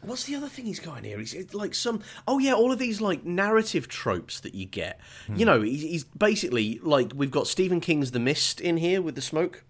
what's 0.02 0.24
the 0.24 0.34
other 0.36 0.48
thing 0.48 0.66
he's 0.66 0.80
got 0.80 0.98
in 0.98 1.04
here? 1.04 1.18
He's 1.18 1.34
it's 1.34 1.54
like 1.54 1.74
some 1.74 2.02
oh 2.28 2.38
yeah, 2.38 2.54
all 2.54 2.72
of 2.72 2.78
these 2.78 3.00
like 3.00 3.24
narrative 3.24 3.88
tropes 3.88 4.40
that 4.40 4.54
you 4.54 4.66
get. 4.66 5.00
You 5.34 5.44
know, 5.44 5.60
he's, 5.62 5.82
he's 5.82 6.04
basically 6.04 6.78
like 6.82 7.12
we've 7.14 7.30
got 7.30 7.46
Stephen 7.46 7.80
King's 7.80 8.10
The 8.12 8.20
Mist 8.20 8.60
in 8.60 8.76
here 8.76 9.00
with 9.02 9.14
the 9.14 9.22
smoke. 9.22 9.64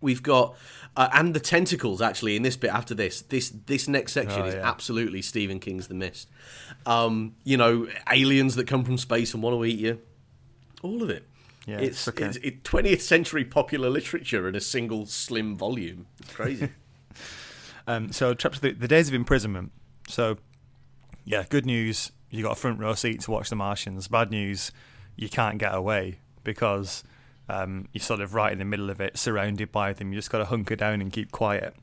We've 0.00 0.22
got 0.22 0.56
uh, 0.96 1.08
and 1.12 1.32
the 1.32 1.40
tentacles 1.40 2.02
actually 2.02 2.36
in 2.36 2.42
this 2.42 2.56
bit 2.56 2.70
after 2.70 2.92
this. 2.94 3.22
This 3.22 3.50
this 3.66 3.88
next 3.88 4.12
section 4.12 4.42
Oh, 4.42 4.46
is 4.46 4.54
yeah. 4.54 4.68
absolutely 4.68 5.22
Stephen 5.22 5.60
King's 5.60 5.86
The 5.88 5.94
Mist. 5.94 6.28
Um, 6.86 7.36
you 7.44 7.56
know, 7.56 7.88
aliens 8.12 8.56
that 8.56 8.66
come 8.66 8.84
from 8.84 8.98
space 8.98 9.32
and 9.32 9.42
want 9.42 9.56
to 9.56 9.64
eat 9.64 9.78
you. 9.78 10.00
All 10.82 11.02
of 11.02 11.08
it. 11.10 11.26
Yeah, 11.66 11.78
it's, 11.78 12.06
okay. 12.08 12.26
it's 12.26 12.36
it, 12.38 12.64
20th 12.64 13.00
century 13.00 13.44
popular 13.44 13.88
literature 13.88 14.48
in 14.48 14.54
a 14.54 14.60
single 14.60 15.06
slim 15.06 15.56
volume. 15.56 16.06
It's 16.20 16.32
crazy. 16.32 16.68
Um, 17.86 18.12
so 18.12 18.32
chapter 18.32 18.58
three, 18.58 18.72
the 18.72 18.88
days 18.88 19.08
of 19.08 19.14
imprisonment. 19.14 19.70
So, 20.08 20.38
yeah, 21.24 21.44
good 21.48 21.66
news. 21.66 22.12
You 22.30 22.42
got 22.42 22.52
a 22.52 22.56
front 22.56 22.80
row 22.80 22.94
seat 22.94 23.20
to 23.20 23.30
watch 23.30 23.50
The 23.50 23.56
Martians. 23.56 24.08
Bad 24.08 24.30
news, 24.30 24.72
you 25.16 25.28
can't 25.28 25.58
get 25.58 25.74
away 25.74 26.20
because 26.42 27.04
um, 27.48 27.88
you're 27.92 28.00
sort 28.00 28.20
of 28.20 28.34
right 28.34 28.52
in 28.52 28.58
the 28.58 28.64
middle 28.64 28.90
of 28.90 29.00
it, 29.00 29.18
surrounded 29.18 29.70
by 29.70 29.92
them. 29.92 30.12
You 30.12 30.18
just 30.18 30.30
got 30.30 30.38
to 30.38 30.46
hunker 30.46 30.76
down 30.76 31.00
and 31.00 31.12
keep 31.12 31.30
quiet. 31.30 31.74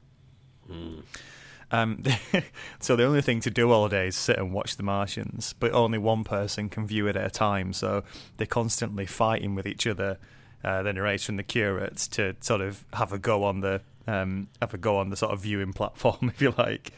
Um, 1.71 2.03
so 2.79 2.95
the 2.95 3.05
only 3.05 3.21
thing 3.21 3.39
to 3.41 3.49
do 3.49 3.71
all 3.71 3.87
day 3.87 4.07
is 4.07 4.15
sit 4.15 4.37
and 4.37 4.53
watch 4.53 4.77
The 4.77 4.83
Martians, 4.83 5.53
but 5.59 5.71
only 5.71 5.97
one 5.97 6.23
person 6.23 6.69
can 6.69 6.85
view 6.85 7.07
it 7.07 7.15
at 7.15 7.25
a 7.25 7.29
time. 7.29 7.73
So 7.73 8.03
they're 8.37 8.47
constantly 8.47 9.05
fighting 9.05 9.55
with 9.55 9.65
each 9.65 9.87
other, 9.87 10.17
uh, 10.63 10.83
the 10.83 10.93
narrator 10.93 11.31
and 11.31 11.39
the 11.39 11.43
curate, 11.43 11.97
to 12.11 12.35
sort 12.41 12.61
of 12.61 12.85
have 12.93 13.13
a 13.13 13.19
go 13.19 13.43
on 13.43 13.61
the 13.61 13.81
um, 14.07 14.47
have 14.61 14.73
a 14.73 14.77
go 14.77 14.97
on 14.97 15.09
the 15.09 15.15
sort 15.15 15.31
of 15.31 15.41
viewing 15.41 15.73
platform, 15.73 16.29
if 16.33 16.41
you 16.41 16.53
like. 16.57 16.91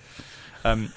Um, 0.63 0.91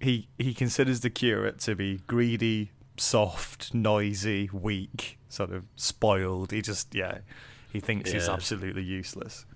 he 0.00 0.28
he 0.38 0.54
considers 0.54 1.00
the 1.00 1.10
curate 1.10 1.60
to 1.60 1.74
be 1.74 2.00
greedy, 2.06 2.72
soft, 2.96 3.72
noisy, 3.72 4.50
weak, 4.52 5.18
sort 5.28 5.50
of 5.52 5.66
spoiled. 5.76 6.50
He 6.50 6.60
just 6.60 6.94
yeah, 6.94 7.18
he 7.72 7.78
thinks 7.78 8.10
he's 8.10 8.28
absolutely 8.28 8.82
useless 8.82 9.46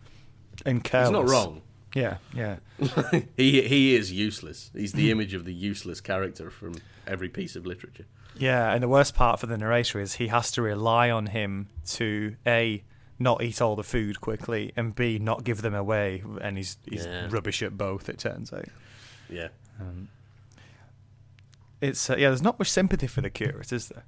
and 0.64 0.87
He's 0.87 1.11
not 1.11 1.29
wrong. 1.29 1.62
Yeah, 1.97 2.18
yeah. 2.34 2.57
he 3.38 3.62
he 3.62 3.94
is 3.94 4.12
useless. 4.12 4.70
He's 4.74 4.92
the 4.92 5.11
image 5.11 5.32
of 5.32 5.44
the 5.47 5.55
useless 5.55 6.01
character 6.03 6.51
from 6.51 6.74
every 7.07 7.28
piece 7.30 7.57
of 7.57 7.64
literature. 7.64 8.05
Yeah, 8.38 8.70
and 8.72 8.82
the 8.82 8.88
worst 8.88 9.14
part 9.14 9.40
for 9.40 9.47
the 9.47 9.57
narrator 9.57 9.99
is 9.99 10.16
he 10.16 10.28
has 10.28 10.51
to 10.53 10.62
rely 10.62 11.11
on 11.11 11.26
him 11.26 11.68
to 11.92 12.36
a 12.47 12.84
not 13.18 13.42
eat 13.42 13.62
all 13.62 13.76
the 13.76 13.82
food 13.82 14.20
quickly 14.20 14.72
and 14.76 14.94
b 14.94 15.18
not 15.18 15.42
give 15.42 15.62
them 15.62 15.74
away, 15.74 16.22
and 16.42 16.59
he's 16.59 16.76
he's 16.86 17.07
Yeah. 17.07 17.28
rubbish 17.30 17.62
at 17.62 17.78
both. 17.78 18.11
It 18.11 18.18
turns 18.18 18.53
out. 18.53 18.66
Yeah. 19.30 19.49
It's 21.80 22.11
uh, 22.11 22.16
yeah. 22.18 22.28
There's 22.28 22.42
not 22.42 22.59
much 22.59 22.70
sympathy 22.70 23.07
for 23.07 23.20
the 23.22 23.30
curate, 23.30 23.72
is 23.72 23.88
there? 23.88 24.05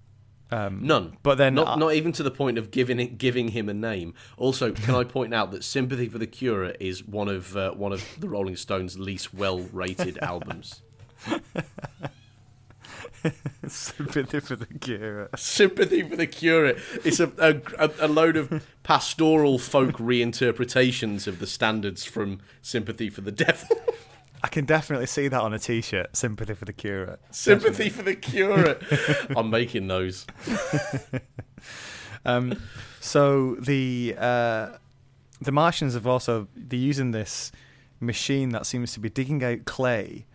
Um, 0.51 0.81
None. 0.87 1.17
But 1.23 1.37
then 1.37 1.55
not 1.55 1.69
I- 1.69 1.77
not 1.77 1.93
even 1.95 2.13
to 2.13 2.23
the 2.23 2.31
point 2.31 2.57
of 2.59 2.71
giving 2.71 2.99
it, 2.99 3.19
giving 3.19 3.49
him 3.49 3.69
a 3.69 3.75
name. 3.75 4.15
Also, 4.37 4.73
can 4.73 4.95
I 4.95 5.05
point 5.05 5.35
out 5.35 5.51
that 5.53 5.63
"Sympathy 5.63 6.09
for 6.09 6.19
the 6.19 6.27
Cure" 6.27 6.71
is 6.81 7.05
one 7.05 7.29
of 7.29 7.57
uh, 7.57 7.73
one 7.73 7.93
of 7.93 8.03
the 8.19 8.29
Rolling 8.29 8.57
Stones' 8.57 8.99
least 8.99 9.35
well 9.35 9.61
rated 9.73 10.17
albums. 10.23 10.83
sympathy 13.67 14.41
for 14.41 14.57
the 14.57 14.67
curate. 14.67 15.31
Sympathy 15.39 16.03
for 16.03 16.17
the 16.17 16.27
Cure. 16.27 16.75
It's 17.05 17.21
a, 17.21 17.33
a, 17.39 17.91
a 18.01 18.09
load 18.09 18.37
of 18.37 18.65
pastoral 18.83 19.59
folk 19.59 19.97
reinterpretations 19.97 21.27
of 21.27 21.39
the 21.41 21.47
standards 21.47 22.05
from 22.05 22.41
Sympathy 22.63 23.11
for 23.11 23.21
the 23.21 23.33
Devil. 23.33 23.69
I 24.43 24.49
can 24.49 24.65
definitely 24.65 25.07
see 25.07 25.29
that 25.29 25.41
on 25.41 25.53
a 25.53 25.59
T-shirt. 25.59 26.17
Sympathy 26.17 26.55
for 26.55 26.65
the 26.65 26.73
curate. 26.73 27.21
Sympathy 27.31 27.89
for 27.89 28.03
the 28.03 28.15
Cure. 28.15 28.79
I'm 29.37 29.51
making 29.51 29.89
those. 29.89 30.27
Um, 32.25 32.61
so 33.01 33.55
the 33.55 34.15
uh, 34.19 34.71
the 35.41 35.53
Martians 35.53 35.95
have 35.95 36.07
also 36.07 36.49
they're 36.55 36.79
using 36.79 37.13
this 37.13 37.53
machine 38.01 38.51
that 38.51 38.67
seems 38.67 38.93
to 38.93 39.01
be 39.01 39.09
digging 39.09 39.43
out 39.43 39.65
clay 39.65 40.27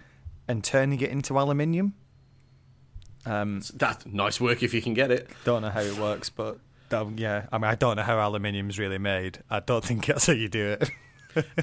and 0.47 0.63
turning 0.63 0.99
it 1.01 1.09
into 1.09 1.37
aluminium. 1.37 1.93
Um, 3.25 3.61
That's 3.75 4.05
nice 4.05 4.41
work 4.41 4.63
if 4.63 4.73
you 4.73 4.81
can 4.81 4.93
get 4.93 5.11
it. 5.11 5.29
don't 5.45 5.61
know 5.61 5.69
how 5.69 5.81
it 5.81 5.97
works, 5.97 6.29
but 6.29 6.59
um, 6.91 7.15
yeah, 7.17 7.45
I 7.51 7.57
mean, 7.57 7.65
I 7.69 7.75
don't 7.75 7.95
know 7.95 8.03
how 8.03 8.19
aluminium 8.19 8.69
is 8.69 8.77
really 8.79 8.97
made. 8.97 9.39
I 9.49 9.59
don't 9.59 9.83
think 9.83 10.05
that's 10.07 10.27
how 10.27 10.33
you 10.33 10.49
do 10.49 10.71
it. 10.71 10.89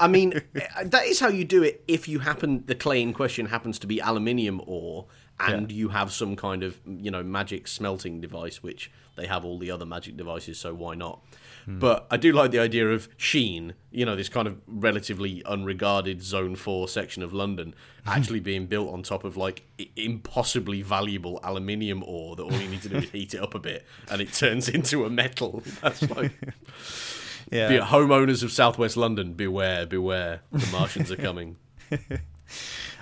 I 0.01 0.09
mean, 0.09 0.43
eh, 0.55 0.85
that 0.85 1.07
is 1.07 1.21
how 1.21 1.29
you 1.29 1.45
do 1.45 1.63
it 1.63 1.85
if 1.87 2.09
you 2.09 2.21
happen 2.21 2.65
the 2.67 2.75
clay 2.75 3.03
in 3.03 3.13
question 3.13 3.47
happens 3.47 3.79
to 3.81 3.87
be 3.87 4.01
aluminium 4.01 4.61
ore 4.67 5.07
and 5.39 5.73
you 5.73 5.89
have 5.89 6.13
some 6.13 6.37
kind 6.37 6.63
of 6.63 6.79
you 6.87 7.11
know 7.11 7.23
magic 7.23 7.67
smelting 7.67 8.21
device, 8.21 8.63
which 8.63 8.91
they 9.17 9.27
have 9.27 9.45
all 9.45 9.59
the 9.59 9.71
other 9.71 9.87
magic 9.87 10.17
devices, 10.17 10.59
so 10.59 10.75
why 10.75 10.95
not? 10.95 11.21
But 11.67 12.07
I 12.11 12.17
do 12.17 12.33
like 12.33 12.51
the 12.51 12.59
idea 12.59 12.91
of 12.91 13.09
Sheen, 13.17 13.75
you 13.93 14.05
know, 14.05 14.17
this 14.17 14.29
kind 14.29 14.49
of 14.49 14.59
relatively 14.67 15.43
unregarded 15.45 16.21
Zone 16.23 16.57
Four 16.57 16.89
section 16.89 17.23
of 17.23 17.33
London, 17.33 17.75
actually 18.07 18.41
being 18.41 18.67
built 18.67 18.93
on 18.93 19.03
top 19.03 19.25
of 19.25 19.37
like 19.37 19.63
impossibly 19.95 20.83
valuable 20.83 21.39
aluminium 21.45 22.03
ore 22.05 22.35
that 22.37 22.43
all 22.43 22.53
you 22.53 22.69
need 22.69 22.83
to 22.83 22.89
do 22.89 22.97
is 22.97 23.11
heat 23.11 23.35
it 23.35 23.43
up 23.43 23.55
a 23.55 23.59
bit 23.59 23.87
and 24.11 24.21
it 24.21 24.33
turns 24.33 24.69
into 24.79 25.05
a 25.05 25.11
metal. 25.11 25.63
That's 25.81 26.03
like 26.11 26.33
yeah, 27.51 27.69
be 27.69 27.79
homeowners 27.79 28.43
of 28.43 28.53
southwest 28.53 28.97
London, 28.97 29.35
beware, 29.35 29.87
beware. 29.87 30.41
The 30.53 30.69
Martians 30.73 31.11
are 31.11 31.17
coming. 31.17 31.57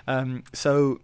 Um, 0.09 0.45
so 0.55 1.01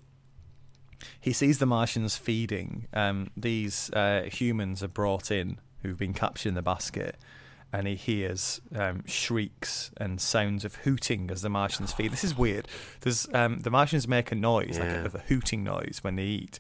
he 1.21 1.33
sees 1.35 1.59
the 1.59 1.67
Martians 1.67 2.17
feeding. 2.17 2.89
Um, 2.95 3.31
these 3.37 3.91
uh, 3.93 4.23
humans 4.33 4.83
are 4.83 4.89
brought 4.89 5.31
in 5.31 5.61
who've 5.83 5.99
been 5.99 6.15
captured 6.15 6.49
in 6.49 6.55
the 6.55 6.63
basket, 6.63 7.17
and 7.71 7.87
he 7.87 7.97
hears 7.97 8.63
um, 8.75 9.05
shrieks 9.07 9.91
and 9.99 10.21
sounds 10.21 10.65
of 10.65 10.77
hooting 10.77 11.31
as 11.31 11.43
the 11.43 11.51
Martians 11.51 11.93
feed. 11.93 12.13
This 12.13 12.25
is 12.25 12.37
weird. 12.37 12.67
There's 13.03 13.29
um, 13.35 13.61
the 13.61 13.71
Martians 13.71 14.09
make 14.09 14.33
a 14.33 14.35
noise 14.35 14.79
like 14.79 14.89
a, 14.89 15.05
of 15.05 15.15
a 15.15 15.21
hooting 15.21 15.63
noise 15.63 15.99
when 16.01 16.17
they 16.17 16.25
eat, 16.25 16.59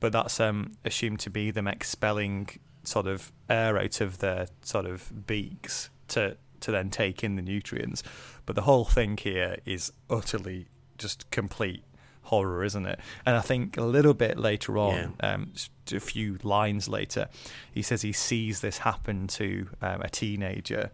but 0.00 0.12
that's 0.12 0.40
um, 0.40 0.72
assumed 0.84 1.20
to 1.20 1.30
be 1.30 1.52
them 1.52 1.68
expelling 1.68 2.48
sort 2.82 3.06
of 3.06 3.32
air 3.48 3.78
out 3.78 4.00
of 4.00 4.18
their 4.18 4.48
sort 4.62 4.84
of 4.84 5.26
beaks 5.26 5.90
to 6.08 6.36
to 6.60 6.70
then 6.70 6.90
take 6.90 7.22
in 7.22 7.36
the 7.36 7.42
nutrients. 7.42 8.02
But 8.46 8.56
the 8.56 8.62
whole 8.62 8.84
thing 8.84 9.16
here 9.16 9.56
is 9.64 9.92
utterly 10.08 10.68
just 10.98 11.30
complete 11.30 11.84
horror, 12.24 12.64
isn't 12.64 12.86
it? 12.86 12.98
And 13.24 13.36
I 13.36 13.40
think 13.40 13.76
a 13.76 13.82
little 13.82 14.14
bit 14.14 14.38
later 14.38 14.78
on, 14.78 15.14
um, 15.20 15.52
a 15.92 16.00
few 16.00 16.38
lines 16.42 16.88
later, 16.88 17.28
he 17.72 17.82
says 17.82 18.02
he 18.02 18.12
sees 18.12 18.60
this 18.60 18.78
happen 18.78 19.26
to 19.28 19.68
um, 19.82 20.00
a 20.02 20.08
teenager, 20.08 20.90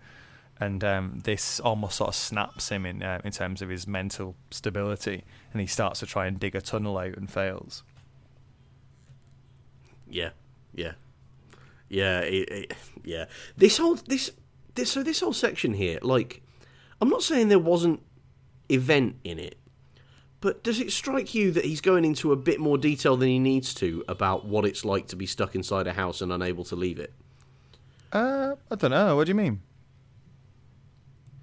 and 0.58 0.82
um, 0.84 1.20
this 1.24 1.60
almost 1.60 1.96
sort 1.96 2.08
of 2.08 2.14
snaps 2.14 2.68
him 2.68 2.84
in 2.84 3.02
uh, 3.02 3.20
in 3.24 3.32
terms 3.32 3.62
of 3.62 3.68
his 3.68 3.86
mental 3.86 4.36
stability, 4.50 5.24
and 5.52 5.60
he 5.60 5.66
starts 5.66 6.00
to 6.00 6.06
try 6.06 6.26
and 6.26 6.38
dig 6.38 6.54
a 6.54 6.60
tunnel 6.60 6.98
out 6.98 7.16
and 7.16 7.30
fails. 7.30 7.82
Yeah, 10.08 10.30
yeah, 10.74 10.94
yeah, 11.88 12.20
it, 12.20 12.50
it, 12.50 12.74
yeah. 13.04 13.26
This 13.56 13.78
whole 13.78 13.94
this 13.94 14.32
this 14.74 14.92
so 14.92 15.02
this 15.02 15.20
whole 15.20 15.32
section 15.32 15.74
here, 15.74 15.98
like, 16.02 16.42
I'm 17.00 17.08
not 17.08 17.22
saying 17.22 17.48
there 17.48 17.58
wasn't 17.58 18.02
event 18.68 19.16
in 19.24 19.38
it, 19.38 19.58
but 20.40 20.62
does 20.62 20.80
it 20.80 20.90
strike 20.92 21.34
you 21.34 21.50
that 21.52 21.64
he's 21.64 21.80
going 21.80 22.04
into 22.04 22.32
a 22.32 22.36
bit 22.36 22.60
more 22.60 22.78
detail 22.78 23.16
than 23.16 23.28
he 23.28 23.38
needs 23.38 23.74
to 23.74 24.04
about 24.08 24.46
what 24.46 24.64
it's 24.64 24.84
like 24.84 25.06
to 25.08 25.16
be 25.16 25.26
stuck 25.26 25.54
inside 25.54 25.86
a 25.86 25.92
house 25.92 26.20
and 26.20 26.32
unable 26.32 26.64
to 26.64 26.76
leave 26.76 26.98
it? 26.98 27.12
Uh, 28.12 28.54
I 28.70 28.74
don't 28.74 28.90
know. 28.90 29.16
What 29.16 29.26
do 29.26 29.30
you 29.30 29.36
mean? 29.36 29.60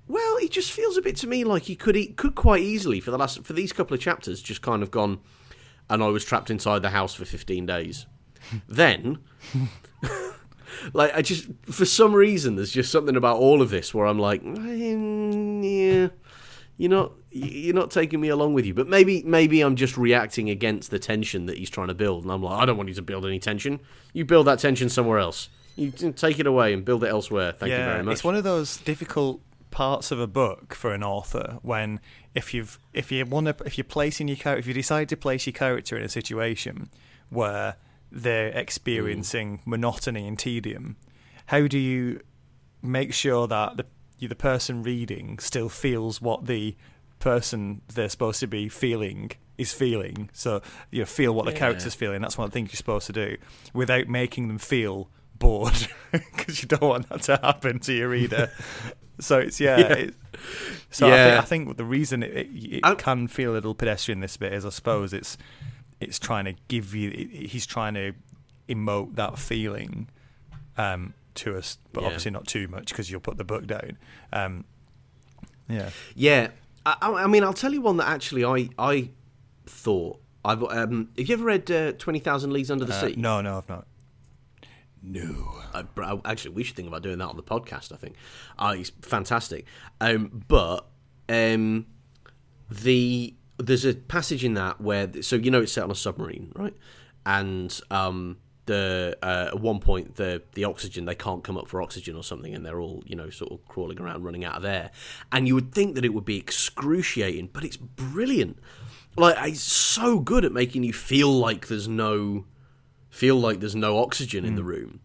Well, 0.07 0.38
it 0.38 0.51
just 0.51 0.71
feels 0.71 0.97
a 0.97 1.01
bit 1.01 1.15
to 1.17 1.28
me 1.28 1.43
like 1.43 1.63
he 1.63 1.75
could 1.75 1.95
he 1.95 2.07
could 2.07 2.36
quite 2.36 2.61
easily 2.61 2.99
for 2.99 3.11
the 3.11 3.17
last 3.17 3.43
for 3.43 3.53
these 3.53 3.73
couple 3.73 3.93
of 3.93 3.99
chapters 3.99 4.41
just 4.41 4.61
kind 4.61 4.82
of 4.82 4.89
gone, 4.89 5.19
and 5.89 6.01
I 6.01 6.07
was 6.07 6.23
trapped 6.23 6.49
inside 6.49 6.82
the 6.82 6.91
house 6.91 7.13
for 7.13 7.25
fifteen 7.25 7.65
days. 7.65 8.05
then, 8.67 9.19
like 10.93 11.13
I 11.15 11.21
just 11.21 11.47
for 11.65 11.86
some 11.86 12.13
reason 12.13 12.55
there's 12.55 12.71
just 12.71 12.91
something 12.91 13.15
about 13.15 13.38
all 13.38 13.61
of 13.61 13.69
this 13.69 13.93
where 13.93 14.05
I'm 14.05 14.19
like, 14.19 14.43
"Mm, 14.43 15.61
yeah, 15.63 16.09
you're 16.78 16.89
not 16.89 17.11
you're 17.32 17.75
not 17.75 17.91
taking 17.91 18.19
me 18.19 18.30
along 18.30 18.53
with 18.53 18.65
you. 18.65 18.73
But 18.73 18.88
maybe 18.88 19.23
maybe 19.23 19.61
I'm 19.61 19.75
just 19.75 19.97
reacting 19.97 20.49
against 20.49 20.91
the 20.91 20.99
tension 20.99 21.45
that 21.47 21.57
he's 21.57 21.69
trying 21.69 21.88
to 21.88 21.93
build, 21.93 22.23
and 22.23 22.32
I'm 22.32 22.43
like, 22.43 22.61
I 22.61 22.65
don't 22.65 22.78
want 22.78 22.89
you 22.89 22.95
to 22.95 23.01
build 23.01 23.25
any 23.25 23.39
tension. 23.39 23.80
You 24.13 24.25
build 24.25 24.47
that 24.47 24.59
tension 24.59 24.89
somewhere 24.89 25.19
else. 25.19 25.49
You 25.75 25.91
take 25.91 26.39
it 26.39 26.47
away 26.47 26.73
and 26.73 26.84
build 26.84 27.03
it 27.03 27.07
elsewhere. 27.07 27.51
Thank 27.51 27.71
you 27.71 27.78
very 27.78 28.03
much. 28.03 28.13
It's 28.13 28.23
one 28.23 28.36
of 28.36 28.43
those 28.43 28.78
difficult 28.78 29.41
parts 29.69 30.11
of 30.11 30.19
a 30.19 30.25
book 30.25 30.73
for 30.73 30.93
an 30.93 31.03
author 31.03 31.59
when 31.61 31.99
if 32.34 32.53
you've 32.53 32.80
if 32.93 33.11
you 33.11 33.25
want 33.25 33.45
to 33.45 33.55
if 33.65 33.78
you're 33.78 33.86
placing 33.86 34.28
your 34.28 34.38
character 34.38 34.59
if 34.59 34.65
you 34.65 34.73
decide 34.73 35.09
to 35.09 35.17
place 35.17 35.45
your 35.45 35.53
character 35.53 35.97
in 35.97 36.03
a 36.03 36.09
situation 36.09 36.89
where 37.30 37.75
they're 38.12 38.51
mm. 38.51 38.58
experiencing 38.58 39.62
monotony 39.66 40.28
and 40.28 40.38
tedium, 40.38 40.97
how 41.47 41.68
do 41.68 41.78
you 41.78 42.22
make 42.82 43.14
sure 43.14 43.47
that 43.47 43.78
the 43.78 43.86
the 44.20 44.36
person 44.36 44.82
reading 44.82 45.38
still 45.38 45.70
feels 45.70 46.20
what 46.20 46.47
the 46.47 46.76
person 47.20 47.82
they're 47.93 48.10
supposed 48.10 48.39
to 48.39 48.47
be 48.47 48.68
feeling 48.70 49.32
is 49.58 49.74
feeling. 49.74 50.30
So 50.34 50.62
you 50.91 50.99
know, 50.99 51.05
feel 51.05 51.34
what 51.34 51.45
the 51.45 51.51
Yeah. 51.51 51.60
character's 51.60 51.95
feeling. 51.95 52.22
That's 52.22 52.38
one 52.38 52.45
of 52.45 52.51
the 52.51 52.55
things 52.55 52.70
you're 52.70 52.78
supposed 52.78 53.08
to 53.08 53.14
do 53.14 53.38
without 53.74 54.08
making 54.08 54.47
them 54.47 54.58
feel 54.58 55.10
bored 55.38 55.88
because 56.12 56.62
you 56.62 56.68
don't 56.68 56.82
want 56.82 57.10
that 57.10 57.22
to 57.24 57.38
happen 57.38 57.80
to 57.82 57.93
your 57.93 58.10
reader. 58.10 58.51
so 59.20 59.39
it's 59.39 59.60
yeah. 59.60 59.78
Yeah. 59.78 60.10
So 60.89 61.08
I, 61.08 61.12
think, 61.12 61.38
I 61.38 61.41
think 61.41 61.78
the 61.78 61.86
reason 61.86 62.24
it, 62.24 62.34
it, 62.34 62.82
it 62.86 62.97
can 62.97 63.28
feel 63.28 63.51
a 63.51 63.53
little 63.53 63.76
pedestrian 63.76 64.20
this 64.20 64.38
bit 64.38 64.53
is 64.53 64.66
I 64.66 64.70
suppose 64.70 65.14
it's 65.14 65.38
it's 66.00 66.20
trying 66.20 66.45
to 66.45 66.54
give 66.68 66.93
you 66.95 67.10
it, 67.12 67.50
he's 67.50 67.66
trying 67.66 67.93
to 67.95 68.14
emote 68.70 69.16
that 69.16 69.38
feeling 69.39 70.10
um, 70.78 71.14
to 71.36 71.56
us, 71.58 71.78
but 71.93 72.02
Yeah. 72.02 72.08
obviously 72.08 72.32
not 72.32 72.48
too 72.48 72.68
much 72.68 72.89
because 72.89 73.10
you'll 73.10 73.20
put 73.22 73.38
the 73.38 73.43
book 73.43 73.66
down. 73.68 73.98
Um, 74.34 74.66
yeah, 75.70 75.89
Yeah, 76.16 76.50
I, 76.86 76.95
I 77.02 77.24
I 77.24 77.28
mean, 77.28 77.43
I'll 77.43 77.54
tell 77.54 77.74
you 77.74 77.82
one 77.82 77.98
that 77.98 78.08
actually 78.08 78.45
I 78.45 78.70
I 78.80 79.10
thought 79.66 80.22
I've 80.45 80.64
um. 80.64 81.10
Have 81.18 81.28
you 81.28 81.34
ever 81.34 81.43
read 81.43 81.70
uh, 81.72 81.91
Twenty 81.93 82.20
Thousand 82.20 82.54
Leagues 82.54 82.72
Under 82.72 82.86
the 82.86 82.93
Uh, 82.93 83.02
Sea? 83.08 83.16
no, 83.18 83.41
no, 83.41 83.58
I've 83.58 83.68
not. 83.70 83.86
No. 85.02 85.62
Uh, 85.74 85.84
bro, 85.84 86.22
actually, 86.26 86.52
we 86.56 86.64
should 86.64 86.76
think 86.76 86.88
about 86.88 87.04
doing 87.04 87.18
that 87.20 87.28
on 87.28 87.36
the 87.38 87.43
podcast. 87.43 87.91
I 87.91 87.98
think 87.98 88.16
uh, 88.58 88.76
it's 88.78 88.91
fantastic. 89.02 89.66
Um, 90.02 90.43
but 90.48 90.86
um, 91.30 91.86
the 92.70 93.34
there's 93.58 93.86
a 93.86 93.93
passage 93.93 94.43
in 94.43 94.53
that 94.55 94.82
where 94.82 95.10
so 95.22 95.36
you 95.36 95.51
know 95.51 95.62
it's 95.62 95.72
set 95.72 95.84
on 95.84 95.91
a 95.91 95.95
submarine, 95.95 96.51
right? 96.55 96.76
And 97.26 97.80
um, 97.91 98.38
the 98.66 99.18
uh, 99.22 99.49
at 99.53 99.60
one 99.60 99.80
point 99.80 100.16
the 100.16 100.43
the 100.53 100.64
oxygen 100.66 101.05
they 101.05 101.16
can't 101.16 101.43
come 101.43 101.58
up 101.58 101.68
for 101.68 101.82
oxygen 101.82 102.16
or 102.16 102.24
something, 102.24 102.53
and 102.53 102.66
they're 102.66 102.80
all 102.80 103.03
you 103.05 103.16
know 103.16 103.30
sort 103.30 103.51
of 103.51 103.66
crawling 103.68 103.99
around, 103.99 104.24
running 104.24 104.45
out 104.45 104.55
of 104.55 104.66
air. 104.66 104.91
And 105.32 105.47
you 105.47 105.55
would 105.55 105.74
think 105.74 105.95
that 105.95 106.05
it 106.05 106.14
would 106.14 106.26
be 106.26 106.38
excruciating, 106.38 107.49
but 107.53 107.64
it's 107.64 107.78
brilliant. 107.78 108.60
Like 109.16 109.36
it's 109.49 109.62
so 109.62 110.20
good 110.20 110.45
at 110.45 110.51
making 110.51 110.84
you 110.84 110.93
feel 110.93 111.32
like 111.32 111.68
there's 111.68 111.88
no 111.88 112.45
feel 113.10 113.36
like 113.36 113.60
there's 113.60 113.76
no 113.76 113.97
oxygen 113.97 114.45
in 114.45 114.55
the 114.55 114.64
room. 114.64 114.99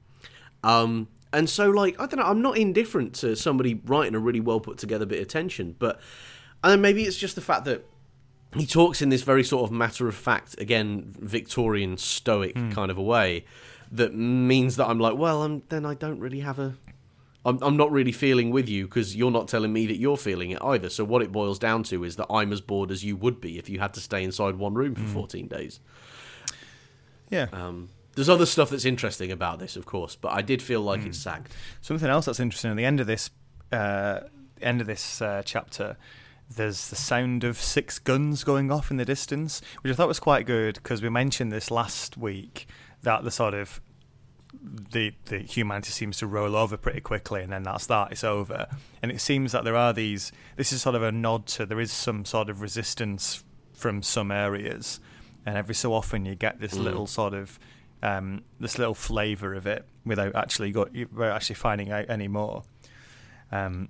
Um, 0.63 1.09
and 1.33 1.49
so, 1.49 1.71
like, 1.71 1.99
I 1.99 2.07
don't 2.07 2.19
know, 2.19 2.27
I'm 2.27 2.43
not 2.43 2.59
indifferent 2.59 3.15
to 3.17 3.35
somebody 3.35 3.81
writing 3.87 4.15
a 4.15 4.19
really 4.19 4.41
well 4.41 4.61
put 4.61 4.77
together 4.77 5.07
bit 5.07 5.21
of 5.21 5.29
tension, 5.29 5.75
but 5.79 5.99
and 6.63 6.83
maybe 6.83 7.05
it's 7.05 7.17
just 7.17 7.35
the 7.35 7.41
fact 7.41 7.65
that 7.65 7.85
he 8.57 8.67
talks 8.67 9.01
in 9.01 9.09
this 9.09 9.23
very 9.23 9.45
sort 9.45 9.65
of 9.65 9.73
matter 9.73 10.09
of 10.09 10.15
fact, 10.15 10.61
again, 10.61 11.15
Victorian 11.19 11.97
stoic 11.97 12.55
kind 12.73 12.91
of 12.91 12.99
a 12.99 13.03
way 13.03 13.45
that 13.93 14.15
means 14.15 14.77
that 14.77 14.89
I'm 14.89 14.99
like, 14.99 15.17
well, 15.17 15.43
I'm, 15.43 15.63
then 15.69 15.85
I 15.85 15.95
don't 15.95 16.19
really 16.19 16.41
have 16.41 16.59
a. 16.59 16.75
I'm, 17.45 17.59
I'm 17.61 17.77
not 17.77 17.91
really 17.91 18.13
feeling 18.13 18.51
with 18.51 18.69
you 18.69 18.85
because 18.85 19.17
you're 19.17 19.31
not 19.31 19.49
telling 19.49 19.73
me 19.73 19.87
that 19.87 19.97
you're 19.97 20.17
feeling 20.17 20.51
it 20.51 20.63
either. 20.63 20.89
So, 20.89 21.05
what 21.05 21.23
it 21.23 21.33
boils 21.33 21.59
down 21.59 21.83
to 21.85 22.05
is 22.05 22.17
that 22.17 22.27
I'm 22.31 22.53
as 22.53 22.61
bored 22.61 22.91
as 22.91 23.05
you 23.05 23.17
would 23.17 23.41
be 23.41 23.59
if 23.59 23.69
you 23.69 23.81
had 23.81 23.95
to 23.95 24.01
stay 24.01 24.23
inside 24.23 24.57
one 24.57 24.75
room 24.75 24.95
for 24.95 25.07
14 25.07 25.49
days. 25.49 25.81
Yeah. 27.31 27.49
Um, 27.53 27.89
there's 28.15 28.29
other 28.29 28.47
stuff 28.47 28.71
that's 28.71 28.85
interesting 28.85 29.33
about 29.33 29.59
this, 29.59 29.75
of 29.77 29.87
course, 29.87 30.17
but 30.17 30.33
I 30.33 30.43
did 30.43 30.63
feel 30.63 30.83
like 30.83 31.05
it 31.05 31.15
sagged. 31.15 31.49
Something 31.81 32.09
else 32.11 32.27
that's 32.27 32.41
interesting 32.41 32.71
at 32.71 32.77
the 32.77 32.85
end 32.85 33.01
of 33.01 33.07
this 33.07 33.31
uh, 33.73 34.21
end 34.61 34.81
of 34.81 34.87
this 34.87 35.21
uh, 35.21 35.43
chapter, 35.45 35.97
there's 36.57 36.89
the 36.89 36.97
sound 36.97 37.45
of 37.45 37.57
six 37.57 37.99
guns 37.99 38.45
going 38.45 38.71
off 38.71 38.91
in 38.91 38.97
the 38.97 39.05
distance, 39.05 39.61
which 39.83 39.93
I 39.93 39.97
thought 39.97 40.09
was 40.09 40.21
quite 40.21 40.47
good 40.47 40.75
because 40.75 41.03
we 41.03 41.09
mentioned 41.09 41.53
this 41.53 41.71
last 41.71 42.17
week 42.17 42.67
that 43.03 43.25
the 43.25 43.31
sort 43.31 43.55
of 43.55 43.81
the 44.63 45.13
the 45.27 45.39
humanity 45.39 45.91
seems 45.91 46.19
to 46.19 46.27
roll 46.27 46.55
over 46.55 46.77
pretty 46.77 47.01
quickly, 47.01 47.43
and 47.43 47.53
then 47.53 47.63
that's 47.63 47.87
that. 47.87 48.13
It's 48.13 48.25
over, 48.25 48.67
and 49.03 49.11
it 49.11 49.21
seems 49.21 49.53
that 49.53 49.65
there 49.65 49.77
are 49.77 49.93
these. 49.93 50.33
This 50.57 50.73
is 50.73 50.83
sort 50.83 50.95
of 50.95 51.03
a 51.03 51.13
nod 51.13 51.47
to 51.49 51.67
there 51.67 51.81
is 51.81 51.93
some 51.93 52.25
sort 52.25 52.51
of 52.51 52.61
resistance 52.61 53.45
from 53.73 54.03
some 54.03 54.31
areas, 54.31 55.01
and 55.47 55.57
every 55.57 55.75
so 55.75 55.93
often 55.93 56.25
you 56.25 56.35
get 56.35 56.61
this 56.61 56.75
little 56.75 57.07
sort 57.07 57.35
of 57.35 57.59
um, 58.03 58.43
this 58.61 58.79
little 58.79 58.95
flavour 58.95 59.55
of 59.55 59.67
it 59.67 59.85
without 60.05 60.35
actually 60.35 60.71
got 60.71 60.93
without 60.93 61.37
actually 61.37 61.57
finding 61.57 61.91
out 61.91 62.07
any 62.09 62.29
more. 62.29 62.63
Um, 63.51 63.89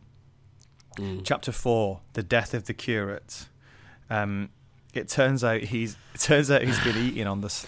Chapter 1.24 1.52
four: 1.52 2.00
The 2.12 2.22
death 2.22 2.54
of 2.54 2.64
the 2.66 2.74
curate. 2.74 3.46
Um, 4.10 4.50
it 4.94 5.08
turns 5.08 5.42
out 5.42 5.60
he's 5.62 5.96
it 6.14 6.20
turns 6.20 6.50
out 6.50 6.62
he's 6.62 6.78
been 6.84 6.96
eating 6.96 7.26
on 7.26 7.40
this. 7.40 7.66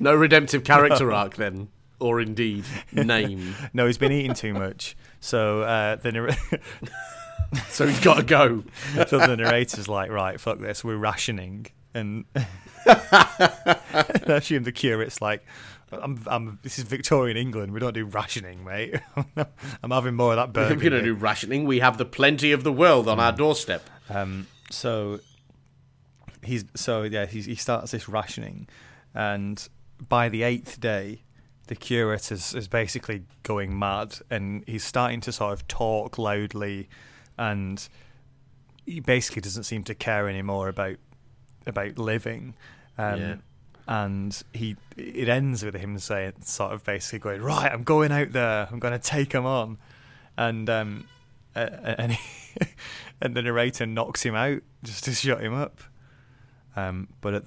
No 0.00 0.14
redemptive 0.14 0.64
character 0.64 1.12
arc, 1.12 1.36
then, 1.36 1.68
or 2.00 2.20
indeed 2.20 2.64
name. 2.92 3.54
No, 3.72 3.86
he's 3.86 3.98
been 3.98 4.12
eating 4.12 4.34
too 4.34 4.54
much. 4.54 4.96
So 5.20 5.62
uh, 5.62 5.96
the 5.96 6.12
narr- 6.12 7.60
so 7.68 7.86
he's 7.86 8.00
got 8.00 8.16
to 8.16 8.22
go. 8.22 8.64
so 9.06 9.18
the 9.18 9.36
narrator's 9.36 9.88
like, 9.88 10.10
right, 10.10 10.40
fuck 10.40 10.58
this, 10.58 10.82
we're 10.82 10.96
rationing, 10.96 11.66
and 11.94 12.24
I 12.86 13.76
assume 14.26 14.62
the 14.64 14.72
curate's 14.72 15.20
like, 15.20 15.44
I'm, 15.92 16.22
I'm, 16.26 16.58
this 16.62 16.78
is 16.78 16.84
Victorian 16.84 17.36
England, 17.36 17.72
we 17.72 17.80
don't 17.80 17.94
do 17.94 18.04
rationing, 18.06 18.64
mate. 18.64 18.94
I'm 19.82 19.90
having 19.90 20.14
more 20.14 20.32
of 20.34 20.36
that 20.36 20.48
We're 20.48 20.68
burgundy. 20.68 20.90
going 20.90 21.02
to 21.02 21.08
do 21.08 21.14
rationing. 21.14 21.64
We 21.64 21.80
have 21.80 21.98
the 21.98 22.04
plenty 22.04 22.52
of 22.52 22.64
the 22.64 22.72
world 22.72 23.08
on 23.08 23.20
our 23.20 23.32
doorstep. 23.32 23.88
Um, 24.08 24.46
so 24.70 25.20
he's 26.42 26.64
so 26.74 27.02
yeah 27.02 27.26
he's, 27.26 27.44
he 27.46 27.54
starts 27.54 27.92
this 27.92 28.08
rationing, 28.08 28.68
and 29.14 29.68
by 30.08 30.28
the 30.28 30.42
eighth 30.42 30.80
day, 30.80 31.22
the 31.66 31.74
curate 31.76 32.32
is 32.32 32.54
is 32.54 32.68
basically 32.68 33.24
going 33.42 33.78
mad, 33.78 34.18
and 34.30 34.64
he's 34.66 34.84
starting 34.84 35.20
to 35.22 35.32
sort 35.32 35.52
of 35.52 35.68
talk 35.68 36.18
loudly, 36.18 36.88
and 37.38 37.88
he 38.86 39.00
basically 39.00 39.42
doesn't 39.42 39.64
seem 39.64 39.84
to 39.84 39.94
care 39.94 40.28
anymore 40.28 40.68
about 40.68 40.96
about 41.66 41.98
living. 41.98 42.54
Um, 42.98 43.20
Yeah. 43.20 43.34
And 43.88 44.40
he, 44.52 44.76
it 44.96 45.28
ends 45.28 45.64
with 45.64 45.74
him 45.74 45.98
saying, 45.98 46.34
sort 46.42 46.72
of 46.72 46.84
basically 46.84 47.18
going, 47.18 47.42
right, 47.42 47.70
I'm 47.70 47.82
going 47.82 48.12
out 48.12 48.32
there, 48.32 48.68
I'm 48.70 48.78
going 48.78 48.92
to 48.92 48.98
take 48.98 49.32
him 49.32 49.44
on, 49.44 49.78
and 50.36 50.70
um, 50.70 51.08
uh, 51.56 51.58
and 51.82 52.12
he, 52.12 52.20
and 53.20 53.34
the 53.34 53.42
narrator 53.42 53.84
knocks 53.86 54.22
him 54.24 54.34
out 54.34 54.62
just 54.84 55.04
to 55.04 55.12
shut 55.12 55.42
him 55.42 55.52
up. 55.54 55.80
Um, 56.76 57.08
but 57.20 57.34
at, 57.34 57.42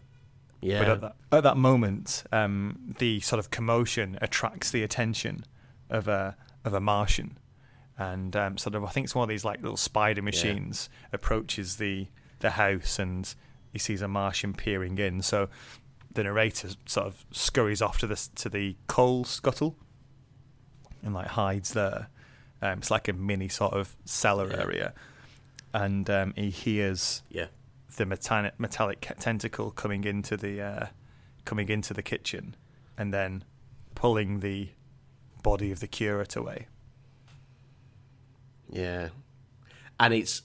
Yeah. 0.62 0.80
but 0.80 0.90
at 0.90 1.02
that, 1.02 1.16
at 1.32 1.44
that 1.44 1.58
moment, 1.58 2.24
um, 2.32 2.96
the 3.00 3.22
sort 3.22 3.40
of 3.40 3.50
commotion 3.50 4.18
attracts 4.22 4.72
the 4.72 4.84
attention 4.84 5.46
of 5.90 6.08
a 6.08 6.36
of 6.66 6.74
a 6.74 6.80
Martian, 6.82 7.38
and 7.98 8.36
um, 8.36 8.58
sort 8.58 8.76
of 8.76 8.84
I 8.84 8.90
think 8.90 9.06
it's 9.06 9.16
one 9.16 9.24
of 9.24 9.30
these 9.30 9.46
like 9.46 9.62
little 9.62 9.78
spider 9.78 10.22
machines 10.22 10.90
approaches 11.14 11.78
the 11.78 12.08
the 12.40 12.52
house, 12.52 13.00
and 13.00 13.34
he 13.72 13.80
sees 13.80 14.02
a 14.02 14.08
Martian 14.08 14.54
peering 14.54 14.98
in. 14.98 15.22
So 15.22 15.48
the 16.16 16.24
narrator 16.24 16.70
sort 16.86 17.08
of 17.08 17.26
scurries 17.32 17.82
off 17.82 18.00
to 18.00 18.08
the 18.08 18.30
to 18.36 18.50
the 18.50 18.76
coal 18.88 19.24
scuttle, 19.24 19.76
and 21.04 21.14
like 21.14 21.28
hides 21.28 21.74
there. 21.74 22.08
Um, 22.62 22.80
it's 22.80 22.90
like 22.90 23.08
a 23.08 23.14
mini 23.14 23.48
sort 23.48 23.74
of 23.74 23.96
cellar 24.06 24.50
Yeah. 24.50 24.62
area, 24.62 24.94
and 25.74 26.10
um, 26.10 26.34
he 26.36 26.50
hears 26.50 27.22
yeah. 27.30 27.48
the 27.98 28.06
metallic, 28.06 28.60
metallic 28.60 29.14
tentacle 29.20 29.72
coming 29.72 30.04
into 30.04 30.36
the 30.36 30.62
uh, 30.62 30.88
coming 31.44 31.70
into 31.70 31.94
the 31.94 32.02
kitchen, 32.02 32.56
and 32.98 33.14
then 33.14 33.44
pulling 33.94 34.40
the 34.40 34.70
body 35.44 35.72
of 35.72 35.80
the 35.80 35.88
curate 35.88 36.36
away. 36.36 36.68
Yeah. 38.70 39.10
And 40.00 40.14
it's 40.14 40.42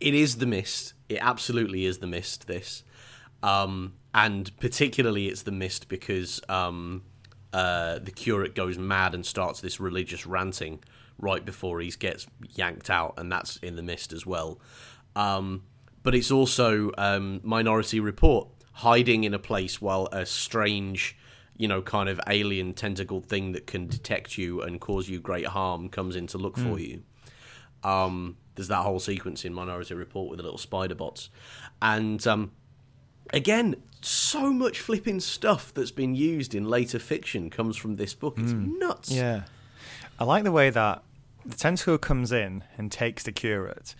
it 0.00 0.14
is 0.14 0.36
the 0.36 0.46
mist. 0.46 0.94
It 1.08 1.18
absolutely 1.20 1.84
is 1.84 1.98
the 1.98 2.06
mist 2.06 2.46
this. 2.46 2.82
Um 3.42 3.94
and 4.14 4.54
particularly 4.58 5.28
it's 5.28 5.42
the 5.42 5.52
mist 5.52 5.88
because 5.88 6.40
um 6.48 7.02
uh 7.52 7.98
the 7.98 8.10
curate 8.10 8.54
goes 8.54 8.78
mad 8.78 9.14
and 9.14 9.24
starts 9.24 9.60
this 9.60 9.80
religious 9.80 10.26
ranting 10.26 10.82
right 11.18 11.44
before 11.44 11.80
he 11.80 11.90
gets 11.90 12.26
yanked 12.54 12.90
out 12.90 13.14
and 13.16 13.30
that's 13.30 13.56
in 13.58 13.76
the 13.76 13.82
mist 13.82 14.12
as 14.12 14.26
well. 14.26 14.60
Um 15.16 15.64
but 16.02 16.14
it's 16.14 16.30
also 16.30 16.90
um 16.98 17.40
Minority 17.42 18.00
Report 18.00 18.48
hiding 18.74 19.24
in 19.24 19.34
a 19.34 19.38
place 19.38 19.80
while 19.80 20.08
a 20.12 20.24
strange 20.24 21.16
you 21.56 21.68
know, 21.68 21.82
kind 21.82 22.08
of 22.08 22.20
alien 22.28 22.74
tentacled 22.74 23.26
thing 23.26 23.52
that 23.52 23.66
can 23.66 23.86
detect 23.86 24.38
you 24.38 24.62
and 24.62 24.80
cause 24.80 25.08
you 25.08 25.20
great 25.20 25.46
harm 25.46 25.88
comes 25.88 26.16
in 26.16 26.26
to 26.26 26.38
look 26.38 26.56
for 26.56 26.78
you. 26.78 27.02
Um, 27.84 28.36
there's 28.54 28.68
that 28.68 28.82
whole 28.82 28.98
sequence 28.98 29.44
in 29.44 29.52
Minority 29.52 29.94
Report 29.94 30.30
with 30.30 30.38
the 30.38 30.42
little 30.42 30.58
spider 30.58 30.94
bots, 30.94 31.30
and 31.80 32.26
um, 32.26 32.52
again, 33.32 33.76
so 34.00 34.52
much 34.52 34.80
flipping 34.80 35.20
stuff 35.20 35.72
that's 35.72 35.90
been 35.90 36.14
used 36.14 36.54
in 36.54 36.68
later 36.68 36.98
fiction 36.98 37.50
comes 37.50 37.76
from 37.76 37.96
this 37.96 38.14
book. 38.14 38.34
It's 38.38 38.52
hmm. 38.52 38.78
nuts. 38.78 39.10
Yeah, 39.10 39.44
I 40.18 40.24
like 40.24 40.44
the 40.44 40.52
way 40.52 40.70
that 40.70 41.02
the 41.44 41.56
tentacle 41.56 41.98
comes 41.98 42.32
in 42.32 42.64
and 42.76 42.90
takes 42.90 43.22
the 43.22 43.32
curate, 43.32 43.94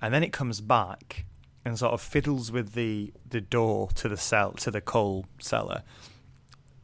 and 0.00 0.12
then 0.12 0.22
it 0.22 0.32
comes 0.32 0.60
back 0.60 1.26
and 1.64 1.78
sort 1.78 1.92
of 1.92 2.00
fiddles 2.00 2.50
with 2.50 2.72
the 2.72 3.12
the 3.28 3.40
door 3.40 3.88
to 3.94 4.08
the 4.08 4.16
cell 4.16 4.52
to 4.52 4.70
the 4.70 4.80
coal 4.80 5.26
cellar. 5.38 5.82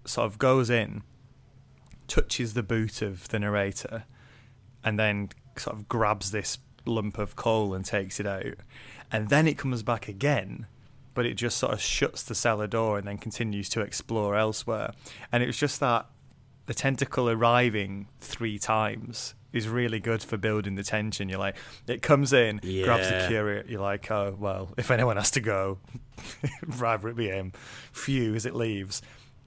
Sort 0.05 0.27
of 0.27 0.39
goes 0.39 0.71
in, 0.71 1.03
touches 2.07 2.55
the 2.55 2.63
boot 2.63 3.03
of 3.03 3.29
the 3.29 3.39
narrator, 3.39 4.05
and 4.85 4.99
then 4.99 5.31
sort 5.57 5.77
of 5.77 5.89
grabs 5.89 6.31
this 6.31 6.59
lump 6.87 7.19
of 7.19 7.37
coal 7.37 7.75
and 7.75 7.85
takes 7.85 8.19
it 8.19 8.27
out. 8.27 8.55
And 9.11 9.29
then 9.29 9.47
it 9.47 9.59
comes 9.59 9.83
back 9.83 10.09
again, 10.09 10.67
but 11.19 11.27
it 11.27 11.35
just 11.35 11.57
sort 11.57 11.73
of 11.73 11.81
shuts 11.81 12.23
the 12.23 12.33
cellar 12.37 12.69
door 12.69 12.97
and 12.97 13.09
then 13.09 13.19
continues 13.19 13.69
to 13.71 13.81
explore 13.81 14.37
elsewhere. 14.37 14.93
And 15.33 15.43
it 15.43 15.47
was 15.47 15.57
just 15.57 15.81
that 15.81 16.07
the 16.67 16.75
tentacle 16.75 17.29
arriving 17.29 18.07
three 18.21 18.57
times 18.57 19.35
is 19.53 19.67
really 19.69 19.99
good 19.99 20.23
for 20.23 20.37
building 20.37 20.77
the 20.77 20.85
tension. 20.85 21.29
You're 21.29 21.41
like, 21.41 21.57
it 21.89 22.03
comes 22.03 22.33
in, 22.33 22.59
grabs 22.85 23.09
the 23.09 23.15
Yeah. 23.17 23.27
curate. 23.27 23.67
You're 23.69 23.81
like, 23.81 24.09
oh 24.13 24.37
well, 24.39 24.73
if 24.77 24.93
anyone 24.93 25.17
has 25.17 25.33
to 25.33 25.41
go, 25.41 25.79
rather 26.79 27.09
it 27.09 27.17
be 27.17 27.27
him. 27.27 27.53
Phew, 27.93 28.37
as 28.37 28.47
it 28.47 28.55
leaves, 28.55 29.03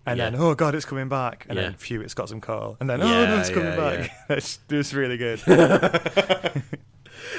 and 0.06 0.18
Yeah. 0.18 0.32
then 0.32 0.42
oh 0.42 0.54
god, 0.56 0.76
it's 0.76 0.84
coming 0.84 1.08
back, 1.08 1.46
and 1.48 1.56
Yeah. 1.58 1.64
then 1.70 1.76
phew, 1.76 2.02
it's 2.02 2.14
got 2.14 2.28
some 2.28 2.42
coal, 2.42 2.76
and 2.82 2.90
then 2.90 3.02
oh 3.02 3.06
no, 3.08 3.40
it's 3.40 3.50
coming 3.50 3.70
yeah, 3.70 3.78
back. 3.98 4.12
it's 4.30 4.60
it's 4.70 4.94
really 4.94 5.16
good. 5.16 5.42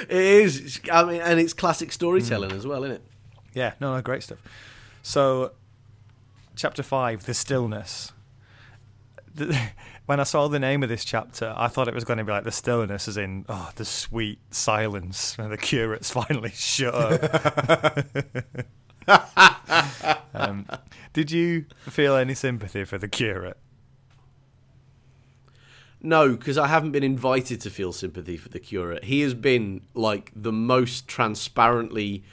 It 0.09 0.17
is. 0.17 0.79
I 0.91 1.03
mean, 1.03 1.21
and 1.21 1.39
it's 1.39 1.53
classic 1.53 1.91
storytelling 1.91 2.49
Mm. 2.51 2.55
as 2.57 2.65
well, 2.67 2.83
isn't 2.83 2.95
it? 2.97 3.03
Yeah, 3.53 3.73
no, 3.79 3.95
no, 3.95 4.01
great 4.01 4.23
stuff. 4.23 4.39
So, 5.01 5.51
chapter 6.55 6.83
five, 6.83 7.25
the 7.25 7.33
stillness. 7.33 8.11
When 10.05 10.19
I 10.19 10.23
saw 10.23 10.49
the 10.49 10.59
name 10.59 10.83
of 10.83 10.89
this 10.89 11.05
chapter, 11.05 11.53
I 11.55 11.69
thought 11.69 11.87
it 11.87 11.93
was 11.93 12.03
going 12.03 12.17
to 12.17 12.25
be 12.25 12.31
like 12.33 12.43
the 12.43 12.51
stillness, 12.51 13.07
as 13.07 13.15
in 13.15 13.45
oh, 13.47 13.71
the 13.77 13.85
sweet 13.85 14.39
silence, 14.51 15.37
and 15.39 15.49
the 15.49 15.57
curate's 15.57 16.11
finally 16.11 16.51
shut 16.53 16.93
up. 16.93 18.05
um, 20.33 20.67
did 21.13 21.31
you 21.31 21.65
feel 21.89 22.17
any 22.17 22.33
sympathy 22.33 22.83
for 22.83 22.97
the 22.97 23.07
curate? 23.07 23.57
No, 26.01 26.35
because 26.35 26.57
I 26.57 26.67
haven't 26.67 26.91
been 26.91 27.03
invited 27.03 27.61
to 27.61 27.69
feel 27.69 27.93
sympathy 27.93 28.35
for 28.35 28.49
the 28.49 28.59
curate. 28.59 29.05
He 29.05 29.21
has 29.21 29.33
been 29.33 29.83
like 29.93 30.33
the 30.35 30.51
most 30.51 31.07
transparently, 31.07 32.25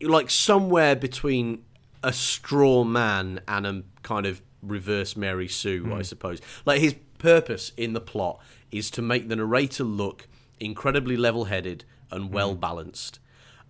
like 0.00 0.30
somewhere 0.30 0.96
between 0.96 1.64
a 2.02 2.12
straw 2.12 2.84
man 2.84 3.40
and 3.48 3.66
a 3.66 3.82
kind 4.02 4.26
of 4.26 4.42
reverse 4.62 5.16
Mary 5.16 5.48
Sue, 5.48 5.92
I 5.94 6.02
suppose. 6.02 6.40
Like 6.64 6.80
his 6.80 6.94
purpose 7.18 7.72
in 7.76 7.92
the 7.92 8.00
plot 8.00 8.40
is 8.70 8.90
to 8.92 9.02
make 9.02 9.28
the 9.28 9.36
narrator 9.36 9.84
look 9.84 10.28
incredibly 10.60 11.16
level-headed 11.16 11.84
and 12.10 12.32
well 12.32 12.54
balanced. 12.54 13.18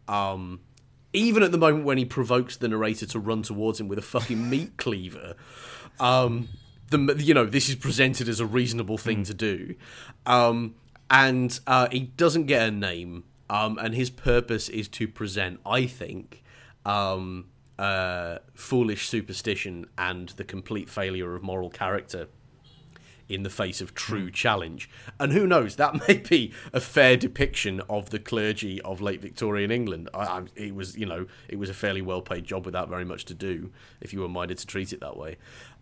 Um, 0.06 0.60
even 1.12 1.42
at 1.42 1.52
the 1.52 1.58
moment 1.58 1.84
when 1.84 1.98
he 1.98 2.04
provokes 2.04 2.56
the 2.56 2.68
narrator 2.68 3.06
to 3.06 3.18
run 3.18 3.42
towards 3.42 3.80
him 3.80 3.88
with 3.88 3.98
a 3.98 4.02
fucking 4.02 4.48
meat 4.50 4.76
cleaver, 4.76 5.34
um, 6.00 6.48
the 6.90 7.16
you 7.18 7.34
know 7.34 7.44
this 7.44 7.68
is 7.68 7.74
presented 7.74 8.28
as 8.28 8.40
a 8.40 8.46
reasonable 8.46 8.98
thing 8.98 9.24
to 9.24 9.34
do, 9.34 9.74
um, 10.26 10.74
and 11.10 11.60
uh, 11.66 11.88
he 11.90 12.00
doesn't 12.00 12.46
get 12.46 12.66
a 12.66 12.70
name, 12.70 13.24
um, 13.50 13.78
and 13.78 13.94
his 13.94 14.10
purpose 14.10 14.68
is 14.68 14.88
to 14.88 15.08
present, 15.08 15.60
I 15.64 15.86
think, 15.86 16.42
um, 16.84 17.46
uh, 17.78 18.38
foolish 18.54 19.08
superstition 19.08 19.86
and 19.96 20.30
the 20.30 20.44
complete 20.44 20.88
failure 20.88 21.34
of 21.34 21.42
moral 21.42 21.70
character 21.70 22.28
in 23.28 23.42
the 23.42 23.50
face 23.50 23.80
of 23.80 23.94
true 23.94 24.30
challenge. 24.30 24.88
And 25.20 25.32
who 25.32 25.46
knows, 25.46 25.76
that 25.76 26.08
may 26.08 26.16
be 26.16 26.52
a 26.72 26.80
fair 26.80 27.16
depiction 27.16 27.80
of 27.88 28.10
the 28.10 28.18
clergy 28.18 28.80
of 28.82 29.00
late 29.00 29.20
Victorian 29.20 29.70
England. 29.70 30.08
I, 30.14 30.18
I, 30.18 30.42
it 30.56 30.74
was, 30.74 30.96
you 30.96 31.06
know, 31.06 31.26
it 31.48 31.58
was 31.58 31.70
a 31.70 31.74
fairly 31.74 32.02
well 32.02 32.22
paid 32.22 32.44
job 32.44 32.64
without 32.64 32.88
very 32.88 33.04
much 33.04 33.24
to 33.26 33.34
do, 33.34 33.70
if 34.00 34.12
you 34.12 34.20
were 34.20 34.28
minded 34.28 34.58
to 34.58 34.66
treat 34.66 34.92
it 34.92 35.00
that 35.00 35.16
way. 35.16 35.36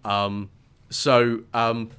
Um, 0.05 0.51
so, 0.91 1.45
um, 1.55 1.91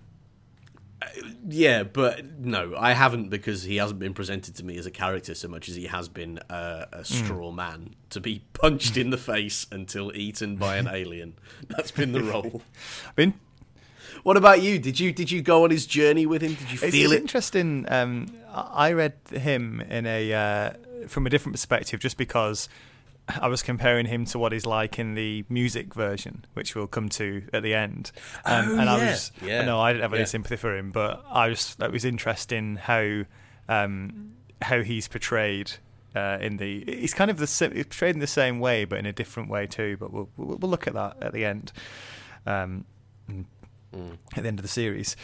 yeah, 1.48 1.84
but 1.84 2.26
no, 2.40 2.76
I 2.76 2.94
haven't 2.94 3.30
because 3.30 3.64
he 3.64 3.78
hasn't 3.78 4.00
been 4.00 4.14
presented 4.14 4.56
to 4.56 4.66
me 4.66 4.78
as 4.78 4.86
a 4.86 4.92
character 4.92 5.36
so 5.36 5.48
much 5.48 5.70
as 5.70 5.76
he 5.76 5.86
has 5.86 6.10
been 6.10 6.40
uh, 6.50 6.86
a 6.92 7.06
straw 7.06 7.52
man 7.52 7.96
to 8.10 8.20
be 8.20 8.44
punched 8.54 8.98
in 8.98 9.10
the 9.12 9.18
face 9.18 9.68
until 9.72 10.12
eaten 10.16 10.56
by 10.56 10.78
an 10.78 10.88
alien. 10.88 11.36
That's 11.68 11.92
been 11.92 12.12
the 12.14 12.24
role. 12.24 12.62
I 13.08 13.12
mean, 13.22 13.34
What 14.24 14.38
about 14.38 14.62
you? 14.62 14.80
Did 14.80 15.00
you 15.00 15.12
did 15.12 15.30
you 15.30 15.42
go 15.42 15.64
on 15.64 15.70
his 15.70 15.86
journey 15.86 16.26
with 16.26 16.42
him? 16.42 16.56
Did 16.56 16.72
you 16.72 16.78
feel 16.78 17.12
it's 17.12 17.20
it? 17.20 17.22
interesting. 17.22 17.86
Um, 17.90 18.28
I 18.54 18.90
I 18.90 18.94
read 18.94 19.14
him 19.32 19.82
in 19.82 20.06
a 20.08 20.34
uh, 20.34 20.74
from 21.08 21.28
a 21.28 21.30
different 21.30 21.54
perspective, 21.54 22.00
just 22.00 22.18
because 22.18 22.70
I 23.30 23.48
was 23.48 23.62
comparing 23.62 24.06
him 24.06 24.26
to 24.26 24.40
what 24.40 24.52
he's 24.54 24.66
like 24.66 24.98
in 25.00 25.14
the 25.16 25.44
music 25.50 25.94
version, 25.94 26.46
which 26.54 26.76
we'll 26.76 26.88
come 26.88 27.10
to 27.10 27.44
at 27.52 27.62
the 27.64 27.74
end. 27.74 28.12
Um, 28.46 28.70
Oh, 28.70 28.80
and 28.80 28.90
I 28.90 28.98
yeah. 28.98 29.10
was, 29.12 29.32
Yeah. 29.42 29.66
no, 29.66 29.80
I 29.82 29.92
didn't 29.92 30.04
have 30.04 30.14
any 30.14 30.22
Yeah. 30.22 30.26
sympathy 30.28 30.56
for 30.56 30.78
him, 30.78 30.92
but 30.92 31.26
I 31.30 31.50
just 31.50 31.78
that 31.80 31.92
was 31.92 32.06
interesting 32.06 32.78
how 32.78 33.24
um, 33.68 34.32
how 34.62 34.82
he's 34.82 35.08
portrayed. 35.08 35.72
Uh, 36.16 36.38
in 36.42 36.58
the, 36.58 36.84
he's 36.88 37.14
kind 37.14 37.30
of 37.30 37.38
the 37.38 37.46
he's 37.76 37.86
portrayed 37.86 38.16
in 38.16 38.20
the 38.22 38.26
same 38.28 38.60
way, 38.60 38.86
but 38.86 38.98
in 38.98 39.06
a 39.06 39.14
different 39.14 39.50
way 39.50 39.68
too. 39.68 39.98
But 40.00 40.12
we'll 40.14 40.30
we'll, 40.38 40.58
we'll 40.58 40.72
look 40.72 40.88
at 40.88 40.94
that 40.94 41.18
at 41.22 41.34
the 41.34 41.44
end. 41.46 41.72
Um, 42.46 42.86
at 44.36 44.42
the 44.44 44.48
end 44.48 44.60
of 44.60 44.64
the 44.64 44.68
series. 44.70 45.16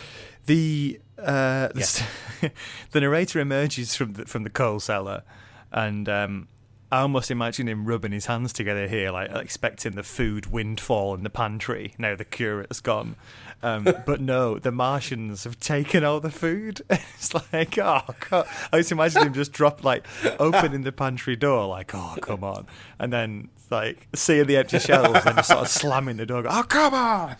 The 0.45 0.99
uh, 1.17 1.69
the, 1.69 1.79
s- 1.81 2.03
the 2.91 2.99
narrator 3.01 3.39
emerges 3.39 3.95
from 3.95 4.13
the, 4.13 4.25
from 4.25 4.43
the 4.43 4.49
coal 4.49 4.79
cellar, 4.79 5.23
and 5.71 6.07
um, 6.09 6.47
I 6.93 6.99
almost 6.99 7.31
imagine 7.31 7.67
him 7.67 7.85
rubbing 7.85 8.11
his 8.11 8.27
hands 8.27 8.53
together 8.53 8.87
here, 8.87 9.09
like 9.09 9.31
expecting 9.31 9.93
the 9.93 10.03
food 10.03 10.45
windfall 10.45 11.15
in 11.15 11.23
the 11.23 11.29
pantry. 11.31 11.95
Now 11.97 12.15
the 12.15 12.23
curate's 12.23 12.81
gone, 12.81 13.15
um, 13.63 13.83
but 14.05 14.21
no, 14.21 14.59
the 14.59 14.71
Martians 14.71 15.43
have 15.45 15.59
taken 15.59 16.03
all 16.03 16.19
the 16.19 16.29
food. 16.29 16.83
it's 16.91 17.33
like, 17.33 17.79
oh, 17.79 18.01
God. 18.29 18.47
I 18.71 18.77
just 18.77 18.91
imagine 18.91 19.23
him 19.23 19.33
just 19.33 19.53
drop 19.53 19.83
like 19.83 20.05
opening 20.39 20.83
the 20.83 20.91
pantry 20.91 21.35
door, 21.35 21.65
like, 21.65 21.95
oh, 21.95 22.15
come 22.21 22.43
on, 22.43 22.67
and 22.99 23.11
then 23.11 23.49
like 23.71 24.07
seeing 24.13 24.45
the 24.45 24.57
empty 24.57 24.77
shelves 24.77 25.25
and 25.25 25.37
just 25.37 25.47
sort 25.47 25.61
of 25.61 25.67
slamming 25.69 26.17
the 26.17 26.27
door. 26.27 26.43
go, 26.43 26.49
Oh, 26.51 26.61
come 26.61 26.93
on. 26.93 27.35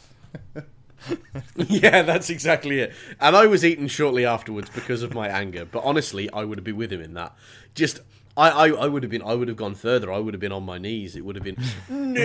yeah, 1.57 2.01
that's 2.01 2.31
exactly 2.31 2.79
it. 2.79 2.91
And 3.19 3.35
I 3.35 3.45
was 3.45 3.63
eaten 3.63 3.87
shortly 3.87 4.25
afterwards 4.25 4.71
because 4.71 5.03
of 5.03 5.13
my 5.13 5.27
anger. 5.27 5.63
But 5.63 5.83
honestly, 5.83 6.27
I 6.31 6.43
would 6.43 6.57
have 6.57 6.65
been 6.65 6.75
with 6.77 6.91
him 6.91 7.01
in 7.01 7.13
that. 7.13 7.35
Just, 7.75 7.99
I, 8.35 8.49
I, 8.49 8.67
I 8.69 8.87
would 8.87 9.03
have 9.03 9.11
been, 9.11 9.21
I 9.21 9.35
would 9.35 9.47
have 9.47 9.57
gone 9.57 9.75
further. 9.75 10.11
I 10.11 10.17
would 10.17 10.33
have 10.33 10.41
been 10.41 10.51
on 10.51 10.63
my 10.63 10.77
knees. 10.77 11.15
It 11.15 11.23
would 11.23 11.35
have 11.35 11.43
been 11.43 11.57
no. 11.89 12.21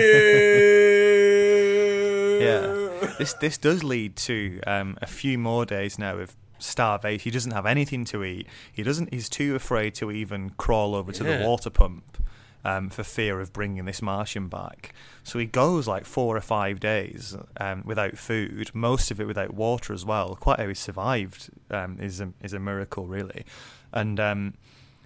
Yeah, 2.39 3.13
this 3.17 3.33
this 3.33 3.57
does 3.57 3.83
lead 3.83 4.15
to 4.17 4.61
um, 4.65 4.97
a 5.01 5.07
few 5.07 5.37
more 5.37 5.65
days 5.65 5.99
now 5.99 6.17
of 6.17 6.35
starvation. 6.57 7.23
He 7.23 7.31
doesn't 7.31 7.51
have 7.51 7.65
anything 7.65 8.05
to 8.05 8.23
eat. 8.23 8.47
He 8.71 8.81
doesn't. 8.81 9.13
He's 9.13 9.29
too 9.29 9.55
afraid 9.55 9.93
to 9.95 10.11
even 10.11 10.51
crawl 10.51 10.95
over 10.95 11.11
to 11.11 11.23
the 11.23 11.43
water 11.43 11.69
pump 11.69 12.17
um, 12.63 12.89
for 12.89 13.03
fear 13.03 13.39
of 13.39 13.53
bringing 13.53 13.85
this 13.85 14.01
Martian 14.01 14.47
back. 14.47 14.93
So 15.23 15.39
he 15.39 15.45
goes 15.45 15.87
like 15.87 16.05
four 16.05 16.35
or 16.35 16.41
five 16.41 16.79
days 16.79 17.35
um, 17.59 17.83
without 17.85 18.17
food. 18.17 18.71
Most 18.73 19.11
of 19.11 19.19
it 19.19 19.27
without 19.27 19.53
water 19.53 19.93
as 19.93 20.05
well. 20.05 20.35
Quite 20.35 20.59
how 20.59 20.67
he 20.67 20.73
survived 20.73 21.49
um, 21.69 21.97
is 21.99 22.19
a 22.19 22.31
is 22.41 22.53
a 22.53 22.59
miracle, 22.59 23.05
really. 23.05 23.45
And 23.91 24.19
um, 24.19 24.53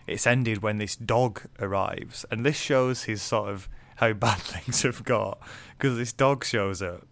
it's 0.08 0.28
ended 0.28 0.62
when 0.62 0.78
this 0.78 0.96
dog 0.96 1.42
arrives, 1.60 2.26
and 2.32 2.46
this 2.46 2.58
shows 2.58 3.04
his 3.04 3.22
sort 3.22 3.50
of 3.50 3.70
how 3.98 4.14
bad 4.14 4.38
things 4.40 4.82
have 4.84 5.04
got 5.04 5.40
because 5.78 5.98
this 5.98 6.14
dog 6.14 6.44
shows 6.46 6.82
up. 6.82 7.08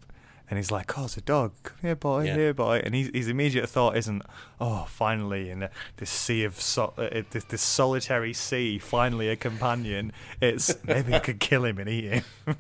And 0.50 0.58
he's 0.58 0.70
like, 0.70 0.98
"Oh, 1.00 1.06
it's 1.06 1.16
a 1.16 1.22
dog. 1.22 1.54
Come 1.64 1.78
here, 1.82 1.96
boy. 1.96 2.26
Yeah. 2.26 2.36
Here, 2.36 2.54
boy." 2.54 2.82
And 2.84 2.94
his, 2.94 3.10
his 3.14 3.30
immediate 3.30 3.70
thought 3.70 3.96
isn't, 3.96 4.22
"Oh, 4.60 4.86
finally, 4.90 5.50
in 5.50 5.70
this 5.96 6.10
sea 6.10 6.44
of 6.44 6.60
so- 6.60 6.94
uh, 6.98 7.22
this, 7.30 7.46
this 7.46 7.62
solitary 7.62 8.34
sea, 8.34 8.78
finally 8.78 9.30
a 9.30 9.38
companion." 9.38 10.12
It's 10.42 10.76
maybe 10.84 11.14
I 11.14 11.20
could 11.20 11.40
kill 11.40 11.64
him 11.64 11.78
and 11.78 11.88
eat 11.90 12.04
him. 12.12 12.24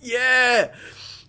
Yeah. 0.00 0.74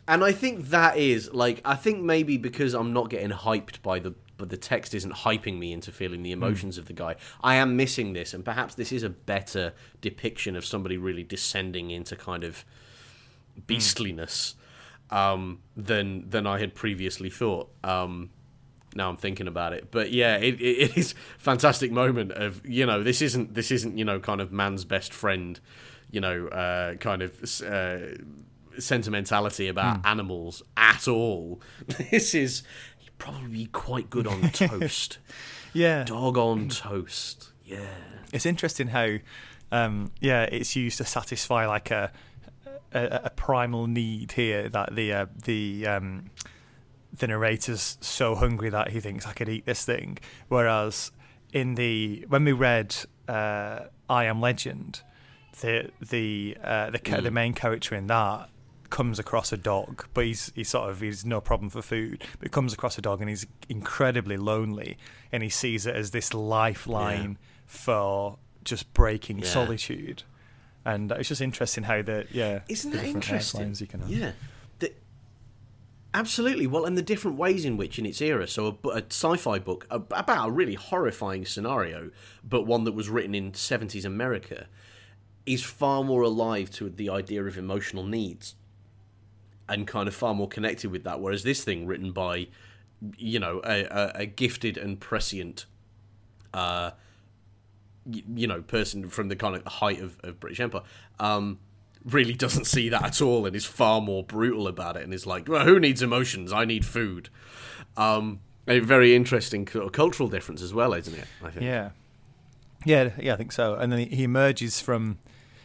And 0.07 0.23
I 0.23 0.31
think 0.31 0.69
that 0.69 0.97
is 0.97 1.31
like 1.33 1.61
I 1.63 1.75
think 1.75 2.01
maybe 2.01 2.37
because 2.37 2.73
I'm 2.73 2.91
not 2.93 3.09
getting 3.11 3.29
hyped 3.29 3.81
by 3.83 3.99
the 3.99 4.15
but 4.39 4.49
the 4.49 4.57
text 4.57 4.95
isn't 4.95 5.13
hyping 5.13 5.59
me 5.59 5.71
into 5.71 5.91
feeling 5.91 6.23
the 6.23 6.31
emotions 6.31 6.77
of 6.79 6.87
the 6.87 6.93
guy. 6.93 7.15
I 7.43 7.55
am 7.55 7.75
missing 7.75 8.13
this 8.13 8.33
and 8.33 8.43
perhaps 8.43 8.73
this 8.73 8.91
is 8.91 9.03
a 9.03 9.09
better 9.09 9.73
depiction 10.01 10.55
of 10.55 10.65
somebody 10.65 10.97
really 10.97 11.23
descending 11.23 11.91
into 11.91 12.15
kind 12.15 12.43
of 12.43 12.65
beastliness 13.67 14.55
um, 15.11 15.59
than 15.75 16.29
than 16.29 16.47
I 16.47 16.59
had 16.59 16.75
previously 16.75 17.29
thought. 17.29 17.69
Um, 17.83 18.29
now 18.95 19.09
I'm 19.09 19.17
thinking 19.17 19.47
about 19.47 19.73
it, 19.73 19.91
but 19.91 20.11
yeah, 20.11 20.37
it, 20.37 20.59
it, 20.59 20.97
is 20.97 21.13
fantastic 21.37 21.91
moment 21.91 22.31
of 22.31 22.65
you 22.65 22.85
know 22.85 23.03
this 23.03 23.21
isn't 23.21 23.53
this 23.53 23.71
isn't 23.71 23.97
you 23.97 24.05
know 24.05 24.19
kind 24.19 24.41
of 24.41 24.51
man's 24.51 24.85
best 24.85 25.13
friend, 25.13 25.59
you 26.11 26.21
know 26.21 26.47
uh, 26.47 26.95
kind 26.95 27.21
of 27.21 27.61
uh, 27.61 27.99
sentimentality 28.79 29.67
about 29.67 30.05
animals 30.05 30.63
at 30.77 31.07
all. 31.07 31.61
This 32.11 32.33
is 32.33 32.63
probably 33.19 33.49
be 33.49 33.65
quite 33.67 34.09
good 34.09 34.25
on 34.25 34.49
toast, 34.53 35.19
yeah, 35.73 36.03
dog 36.03 36.37
on 36.37 36.69
toast. 36.69 37.51
Yeah, 37.63 37.93
it's 38.33 38.47
interesting 38.47 38.87
how, 38.87 39.17
um, 39.71 40.11
yeah, 40.19 40.43
it's 40.43 40.75
used 40.75 40.97
to 40.97 41.05
satisfy 41.05 41.67
like 41.67 41.91
a 41.91 42.11
a, 42.91 43.21
a 43.25 43.29
primal 43.29 43.85
need 43.87 44.31
here 44.31 44.69
that 44.69 44.95
the 44.95 45.13
uh, 45.13 45.25
the 45.43 45.85
um, 45.85 46.31
the 47.13 47.27
narrator's 47.27 47.97
so 48.01 48.35
hungry 48.35 48.69
that 48.69 48.89
he 48.89 48.99
thinks 48.99 49.27
I 49.27 49.33
could 49.33 49.49
eat 49.49 49.65
this 49.65 49.85
thing, 49.85 50.17
whereas 50.47 51.11
in 51.53 51.75
the 51.75 52.25
when 52.27 52.43
we 52.43 52.51
read 52.51 52.95
uh, 53.27 53.81
I 54.09 54.25
Am 54.25 54.41
Legend, 54.41 55.01
the 55.61 55.91
the 56.01 56.57
uh, 56.63 56.89
the 56.89 56.99
ca- 56.99 57.21
the 57.21 57.31
main 57.31 57.53
character 57.53 57.95
in 57.95 58.07
that 58.07 58.49
comes 58.89 59.19
across 59.19 59.51
a 59.53 59.57
dog, 59.57 60.05
but 60.13 60.25
he's 60.25 60.51
he's 60.55 60.69
sort 60.69 60.89
of 60.89 61.01
he's 61.01 61.25
no 61.25 61.39
problem 61.41 61.69
for 61.69 61.81
food, 61.81 62.23
but 62.39 62.47
he 62.47 62.49
comes 62.49 62.73
across 62.73 62.97
a 62.97 63.01
dog 63.01 63.19
and 63.21 63.29
he's 63.29 63.45
incredibly 63.69 64.37
lonely, 64.37 64.97
and 65.31 65.43
he 65.43 65.49
sees 65.49 65.85
it 65.85 65.95
as 65.95 66.11
this 66.11 66.33
lifeline 66.33 67.37
for 67.65 68.37
just 68.63 68.91
breaking 68.93 69.39
Yeah. 69.39 69.45
solitude. 69.45 70.23
And 70.85 71.11
it's 71.11 71.29
just 71.29 71.41
interesting 71.41 71.83
how 71.83 72.01
the 72.01 72.25
yeah, 72.31 72.61
isn't 72.67 72.91
the 72.91 72.97
that 72.97 73.05
interesting? 73.05 73.59
lifelines 73.59 73.81
you 73.81 73.87
can 73.87 73.99
have. 74.01 74.09
Yeah. 74.09 74.31
The- 74.79 74.93
Absolutely. 76.13 76.65
Well, 76.65 76.85
and 76.85 76.97
the 76.97 77.03
different 77.03 77.37
ways 77.37 77.65
in 77.65 77.77
which, 77.77 77.99
in 77.99 78.05
its 78.05 78.19
era, 78.21 78.47
so 78.47 78.79
a, 78.85 78.87
a 78.89 79.03
sci-fi 79.09 79.59
book 79.59 79.85
about 79.91 80.47
a 80.49 80.51
really 80.51 80.73
horrifying 80.73 81.45
scenario, 81.45 82.09
but 82.43 82.63
one 82.65 82.83
that 82.85 82.93
was 82.93 83.09
written 83.09 83.35
in 83.35 83.51
'70s 83.51 84.05
America, 84.05 84.67
is 85.45 85.63
far 85.63 86.03
more 86.03 86.23
alive 86.23 86.71
to 86.71 86.89
the 86.89 87.09
idea 87.09 87.43
of 87.43 87.57
emotional 87.57 88.03
needs, 88.05 88.55
and 89.69 89.87
kind 89.87 90.07
of 90.07 90.15
far 90.15 90.33
more 90.33 90.47
connected 90.47 90.91
with 90.91 91.03
that. 91.03 91.19
Whereas 91.19 91.43
this 91.43 91.63
thing, 91.63 91.85
written 91.85 92.11
by, 92.11 92.47
you 93.17 93.39
know, 93.39 93.61
a, 93.63 93.83
a, 93.83 94.11
a 94.15 94.25
gifted 94.25 94.77
and 94.77 94.99
prescient, 94.99 95.65
uh, 96.53 96.91
you 98.05 98.47
know, 98.47 98.61
person 98.61 99.09
from 99.09 99.27
the 99.27 99.35
kind 99.35 99.55
of 99.55 99.65
height 99.65 100.01
of, 100.01 100.17
of 100.23 100.39
British 100.39 100.59
Empire, 100.59 100.81
um, 101.19 101.59
really 102.05 102.33
doesn't 102.33 102.65
see 102.65 102.89
that 102.89 103.03
at 103.03 103.21
all 103.21 103.45
and 103.45 103.55
is 103.55 103.65
far 103.65 104.01
more 104.01 104.23
brutal 104.23 104.67
about 104.67 104.95
it 104.97 105.03
and 105.03 105.13
is 105.13 105.25
like, 105.25 105.47
well, 105.47 105.65
who 105.65 105.79
needs 105.79 106.01
emotions? 106.01 106.51
I 106.51 106.65
need 106.65 106.85
food. 106.85 107.29
Um, 107.97 108.39
a 108.67 108.79
very 108.79 109.15
interesting 109.15 109.65
cultural 109.65 110.29
difference 110.29 110.61
as 110.61 110.73
well, 110.73 110.93
isn't 110.93 111.13
it? 111.13 111.25
I 111.43 111.49
think. 111.49 111.65
Yeah, 111.65 111.89
yeah, 112.85 113.09
yeah. 113.19 113.33
I 113.33 113.35
think 113.35 113.51
so. 113.51 113.75
And 113.75 113.91
then 113.91 113.99
he, 113.99 114.05
he 114.05 114.23
emerges 114.23 114.79
from. 114.79 115.17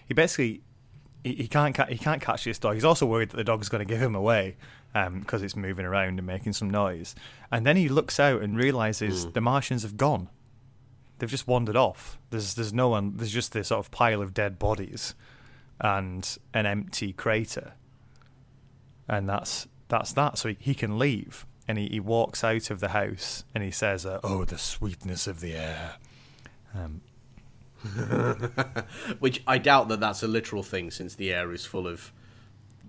He 0.07 0.15
basically 0.15 0.63
he, 1.25 1.35
he 1.35 1.49
can't 1.49 1.75
ca- 1.75 1.87
he 1.87 1.99
can't 1.99 2.23
catch 2.23 2.45
this 2.45 2.59
dog. 2.59 2.75
He's 2.75 2.85
also 2.85 3.07
worried 3.07 3.31
that 3.31 3.37
the 3.37 3.45
dog's 3.45 3.69
going 3.69 3.85
to 3.85 3.93
give 3.93 4.01
him 4.01 4.15
away 4.15 4.57
because 4.93 5.43
it's 5.43 5.57
moving 5.57 5.85
around 5.85 6.19
and 6.19 6.27
making 6.27 6.53
some 6.53 6.71
noise. 6.71 7.17
And 7.51 7.67
then 7.67 7.77
he 7.77 7.89
looks 7.89 8.21
out 8.21 8.43
and 8.43 8.57
realizes 8.57 9.27
the 9.33 9.41
Martians 9.41 9.83
have 9.83 9.97
gone. 9.97 10.29
They've 11.19 11.31
just 11.31 11.49
wandered 11.49 11.77
off. 11.77 12.19
There's 12.31 12.55
there's 12.55 12.73
no 12.73 12.91
one. 12.91 13.17
There's 13.17 13.33
just 13.33 13.53
this 13.53 13.69
sort 13.69 13.85
of 13.85 13.91
pile 13.91 14.23
of 14.23 14.35
dead 14.35 14.59
bodies 14.59 15.15
and 15.81 16.39
an 16.53 16.67
empty 16.67 17.13
crater. 17.13 17.73
And 19.09 19.29
that's 19.29 19.67
that's 19.89 20.13
that. 20.13 20.39
So 20.39 20.51
he, 20.51 20.57
he 20.61 20.75
can 20.75 20.99
leave. 20.99 21.47
And 21.67 21.79
he, 21.79 21.89
he 21.89 22.01
walks 22.01 22.45
out 22.45 22.71
of 22.71 22.81
the 22.81 22.89
house 22.89 23.45
and 23.55 23.65
he 23.65 23.71
says, 23.71 24.05
uh, 24.05 24.21
"Oh, 24.23 24.45
the 24.45 24.59
sweetness 24.59 25.27
of 25.27 25.41
the 25.41 25.55
air." 25.55 25.95
Um, 26.75 27.01
Which 29.19 29.43
I 29.47 29.59
doubt 29.59 29.89
that 29.89 30.01
that's 30.01 30.23
a 30.23 30.29
literal 30.29 30.63
thing, 30.63 30.91
since 30.91 31.15
the 31.15 31.33
air 31.33 31.53
is 31.53 31.67
full 31.67 31.87
of, 31.87 32.13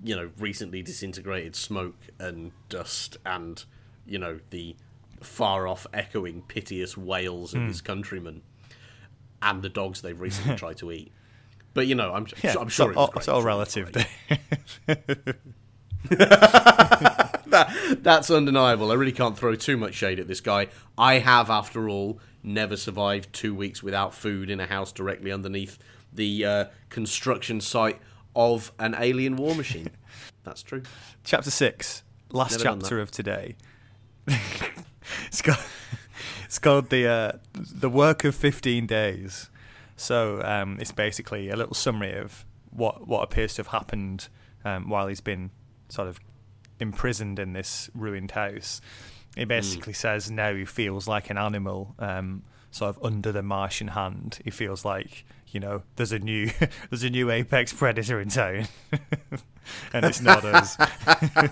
you 0.04 0.16
know, 0.16 0.32
recently 0.40 0.82
disintegrated 0.82 1.56
smoke 1.56 1.98
and 2.20 2.52
dust, 2.70 3.18
and 3.26 3.64
you 4.06 4.20
know 4.20 4.40
the 4.50 4.76
far 5.22 5.68
off, 5.68 5.88
echoing, 5.94 6.44
piteous 6.48 6.98
wails 6.98 7.54
of 7.54 7.62
hmm. 7.62 7.68
his 7.68 7.82
countrymen, 7.82 8.42
and 9.42 9.62
the 9.62 9.70
dogs 9.70 10.02
they've 10.02 10.20
recently 10.20 10.56
tried 10.58 10.78
to 10.78 10.92
eat. 10.92 11.12
But 11.74 11.88
you 11.88 11.96
know, 11.96 12.14
I'm, 12.14 12.28
yeah, 12.42 12.56
I'm 12.60 12.70
sure 12.70 12.92
it's 12.92 12.98
it 12.98 12.98
all, 12.98 13.12
it's 13.16 13.28
all 13.28 13.40
I'm 13.40 13.68
sure 13.68 13.82
it 13.82 13.96
was 13.96 13.98
relative. 14.88 15.36
that, 16.10 18.00
that's 18.02 18.32
undeniable. 18.32 18.92
I 18.92 18.96
really 18.96 19.12
can't 19.12 19.38
throw 19.38 19.56
too 19.56 19.76
much 19.76 19.94
shade 19.94 20.20
at 20.20 20.28
this 20.28 20.42
guy. 20.42 20.68
I 20.98 21.20
have, 21.20 21.50
after 21.50 21.90
all, 21.90 22.20
never 22.46 22.78
survived 22.78 23.34
two 23.34 23.54
weeks 23.54 23.82
without 23.82 24.14
food 24.14 24.50
in 24.50 24.60
a 24.60 24.66
house 24.66 24.92
directly 24.92 25.32
underneath 25.32 25.78
the 26.14 26.46
uh, 26.46 26.66
construction 26.90 27.60
site 27.60 28.00
of 28.36 28.72
an 28.80 28.96
alien 28.98 29.36
war 29.36 29.56
machine. 29.56 29.90
That's 30.44 30.62
true. 30.62 30.84
chapter 31.24 31.52
six, 31.52 32.04
last 32.32 32.52
Never 32.52 32.64
chapter 32.64 33.00
of 33.00 33.12
today. 33.12 33.56
it's 34.28 35.42
got 35.42 35.60
it's 36.46 36.60
called 36.60 36.90
the 36.90 37.08
uh, 37.08 37.32
the 37.54 37.90
work 37.90 38.24
of 38.24 38.36
fifteen 38.36 38.86
days. 38.86 39.50
So 39.98 40.42
um, 40.44 40.78
it's 40.80 40.92
basically 40.92 41.50
a 41.50 41.56
little 41.56 41.74
summary 41.74 42.18
of 42.18 42.46
what 42.70 43.08
what 43.08 43.24
appears 43.24 43.56
to 43.56 43.62
have 43.62 43.68
happened 43.68 44.28
um, 44.64 44.90
while 44.90 45.08
he's 45.08 45.22
been 45.22 45.52
sort 45.90 46.08
of 46.08 46.20
imprisoned 46.80 47.40
in 47.40 47.54
this 47.54 47.90
ruined 47.96 48.32
house. 48.32 48.82
He 49.36 49.44
basically 49.44 49.94
says 49.94 50.32
now 50.32 50.54
he 50.54 50.66
feels 50.66 51.08
like 51.08 51.30
an 51.30 51.38
animal, 51.38 51.94
um, 52.00 52.44
sort 52.72 52.96
of 52.96 53.04
under 53.04 53.32
the 53.32 53.44
Martian 53.44 53.90
hand. 53.90 54.40
He 54.44 54.50
feels 54.50 54.86
like 54.86 55.26
you 55.50 55.60
know 55.60 55.84
there's 55.98 56.12
a 56.12 56.20
new 56.20 56.50
there's 56.90 57.04
a 57.04 57.10
new 57.10 57.30
apex 57.30 57.74
predator 57.74 58.22
in 58.22 58.30
town, 58.30 58.68
and 59.94 60.06
it's 60.06 60.22
not 60.22 60.46
us. 60.46 60.78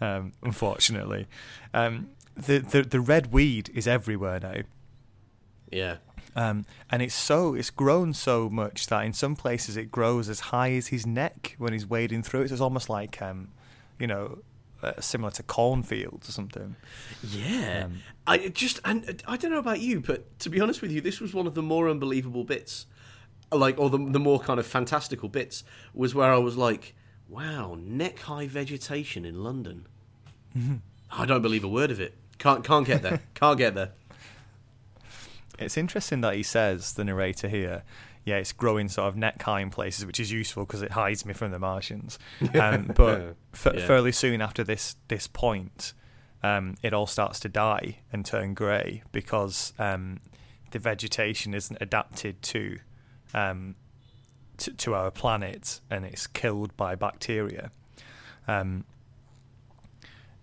um, 0.00 0.32
unfortunately, 0.42 1.26
um, 1.74 2.10
the, 2.36 2.58
the 2.58 2.82
the 2.82 3.00
red 3.00 3.32
weed 3.32 3.70
is 3.74 3.88
everywhere 3.88 4.38
now. 4.40 4.62
Yeah. 5.70 5.96
Um, 6.36 6.66
and 6.90 7.00
it's 7.00 7.14
so 7.14 7.54
it's 7.54 7.70
grown 7.70 8.12
so 8.12 8.50
much 8.50 8.88
that 8.88 9.04
in 9.06 9.14
some 9.14 9.34
places 9.36 9.76
it 9.76 9.90
grows 9.90 10.28
as 10.28 10.40
high 10.40 10.72
as 10.72 10.88
his 10.88 11.06
neck 11.06 11.56
when 11.58 11.72
he's 11.72 11.86
wading 11.86 12.22
through 12.22 12.42
it. 12.42 12.48
So 12.48 12.54
it's 12.54 12.60
almost 12.60 12.90
like 12.90 13.20
um, 13.22 13.48
you 13.98 14.06
know, 14.06 14.38
uh, 14.86 15.00
similar 15.00 15.30
to 15.32 15.42
cornfields 15.42 16.28
or 16.28 16.32
something. 16.32 16.76
Yeah. 17.22 17.84
Um, 17.86 18.00
I 18.26 18.48
just 18.48 18.80
and 18.84 19.08
uh, 19.08 19.12
I 19.26 19.36
don't 19.36 19.50
know 19.50 19.58
about 19.58 19.80
you, 19.80 20.00
but 20.00 20.38
to 20.40 20.50
be 20.50 20.60
honest 20.60 20.82
with 20.82 20.92
you, 20.92 21.00
this 21.00 21.20
was 21.20 21.34
one 21.34 21.46
of 21.46 21.54
the 21.54 21.62
more 21.62 21.88
unbelievable 21.88 22.44
bits. 22.44 22.86
Like 23.52 23.78
or 23.78 23.90
the 23.90 23.98
the 23.98 24.18
more 24.18 24.40
kind 24.40 24.58
of 24.58 24.66
fantastical 24.66 25.28
bits 25.28 25.64
was 25.94 26.14
where 26.14 26.32
I 26.32 26.38
was 26.38 26.56
like, 26.56 26.94
wow, 27.28 27.76
neck 27.78 28.20
high 28.20 28.46
vegetation 28.46 29.24
in 29.24 29.42
London. 29.42 29.86
I 31.10 31.26
don't 31.26 31.42
believe 31.42 31.64
a 31.64 31.68
word 31.68 31.90
of 31.90 32.00
it. 32.00 32.14
Can't 32.38 32.64
can't 32.64 32.86
get 32.86 33.02
there. 33.02 33.20
can't 33.34 33.58
get 33.58 33.74
there. 33.74 33.92
It's 35.58 35.76
interesting 35.76 36.20
that 36.20 36.34
he 36.34 36.42
says 36.42 36.94
the 36.94 37.04
narrator 37.04 37.48
here. 37.48 37.82
Yeah, 38.26 38.36
it's 38.36 38.52
growing 38.52 38.88
sort 38.88 39.08
of 39.08 39.16
neck 39.16 39.40
high 39.40 39.60
in 39.60 39.70
places, 39.70 40.04
which 40.04 40.20
is 40.20 40.30
useful 40.30 40.64
because 40.66 40.82
it 40.82 40.90
hides 40.92 41.24
me 41.24 41.32
from 41.32 41.52
the 41.52 41.58
Martians. 41.58 42.18
Um, 42.54 42.90
but 42.94 43.36
f- 43.54 43.68
Yeah. 43.74 43.86
fairly 43.86 44.12
soon 44.12 44.42
after 44.42 44.62
this 44.64 44.96
this 45.08 45.26
point, 45.28 45.94
um, 46.42 46.74
it 46.82 46.92
all 46.92 47.06
starts 47.06 47.40
to 47.40 47.48
die 47.48 48.00
and 48.12 48.26
turn 48.26 48.52
grey 48.54 49.02
because 49.12 49.72
um, 49.78 50.20
the 50.72 50.78
vegetation 50.80 51.54
isn't 51.54 51.78
adapted 51.80 52.42
to, 52.42 52.78
um, 53.32 53.74
to 54.58 54.72
to 54.72 54.94
our 54.94 55.10
planet, 55.12 55.80
and 55.88 56.04
it's 56.04 56.26
killed 56.26 56.76
by 56.76 56.94
bacteria. 56.96 57.70
Um, 58.48 58.84